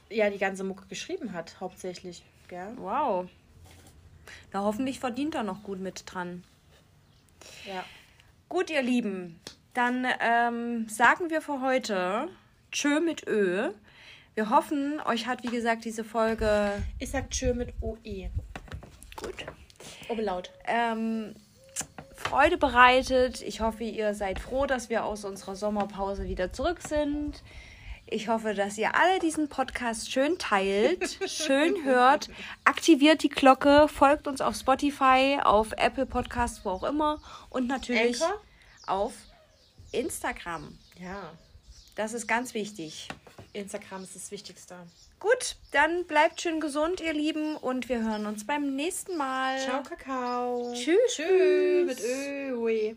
ja 0.09 0.31
die 0.31 0.39
ganze 0.39 0.65
Mucke 0.65 0.87
geschrieben 0.87 1.33
hat, 1.33 1.61
hauptsächlich. 1.61 2.23
Gell? 2.49 2.75
Wow. 2.77 3.29
Na, 4.53 4.63
hoffentlich 4.63 5.01
verdient 5.01 5.35
er 5.35 5.43
noch 5.43 5.63
gut 5.63 5.81
mit 5.81 6.05
dran. 6.07 6.45
Ja. 7.67 7.85
Gut, 8.49 8.71
ihr 8.71 8.83
Lieben, 8.83 9.41
dann 9.75 10.07
ähm, 10.21 10.89
sagen 10.89 11.31
wir 11.31 11.41
für 11.41 11.61
heute 11.61 12.29
Tschö 12.71 13.01
mit 13.01 13.27
Ö. 13.27 13.71
Wir 14.35 14.51
hoffen, 14.51 15.01
euch 15.01 15.27
hat, 15.27 15.43
wie 15.43 15.51
gesagt, 15.51 15.85
diese 15.85 16.05
Folge. 16.05 16.83
Ich 16.99 17.11
sag 17.11 17.31
Tschö 17.31 17.55
mit 17.55 17.75
OE. 17.81 18.31
Gut. 19.17 19.47
Oberlaut. 20.09 20.51
Ähm, 20.67 21.35
Freude 22.17 22.59
bereitet. 22.59 23.43
Ich 23.43 23.61
hoffe, 23.61 23.85
ihr 23.85 24.15
seid 24.15 24.39
froh, 24.39 24.67
dass 24.67 24.89
wir 24.91 25.05
aus 25.05 25.25
unserer 25.25 25.55
Sommerpause 25.55 26.25
wieder 26.25 26.53
zurück 26.53 26.81
sind. 26.87 27.43
Ich 28.09 28.29
hoffe, 28.29 28.55
dass 28.55 28.79
ihr 28.79 28.95
alle 28.95 29.19
diesen 29.19 29.49
Podcast 29.49 30.11
schön 30.13 30.39
teilt, 30.39 31.19
schön 31.27 31.85
hört, 31.85 32.31
aktiviert 32.65 33.25
die 33.25 33.29
Glocke, 33.29 33.89
folgt 33.89 34.29
uns 34.29 34.41
auf 34.41 34.55
Spotify, 34.55 35.41
auf 35.43 35.73
Apple 35.73 36.07
Podcasts, 36.07 36.65
wo 36.65 36.71
auch 36.71 36.85
immer 36.85 37.21
und 37.51 37.67
natürlich 37.67 38.23
Anchor? 38.23 38.41
auf 38.87 39.13
Instagram. 39.91 40.79
Ja. 41.01 41.33
Das 41.97 42.13
ist 42.13 42.29
ganz 42.29 42.55
wichtig. 42.55 43.09
Instagram 43.53 44.05
ist 44.05 44.15
das 44.15 44.31
Wichtigste. 44.31 44.77
Gut, 45.19 45.57
dann 45.73 46.05
bleibt 46.05 46.43
schön 46.43 46.61
gesund, 46.61 47.01
ihr 47.01 47.15
Lieben, 47.15 47.57
und 47.57 47.89
wir 47.89 48.03
hören 48.03 48.27
uns 48.27 48.47
beim 48.47 48.77
nächsten 48.77 49.17
Mal. 49.17 49.59
Ciao, 49.59 49.83
Kakao. 49.83 50.73
Tschüss. 50.75 51.15
Tschüss 51.15 51.87
mit 51.87 52.01
Öwe. 52.01 52.97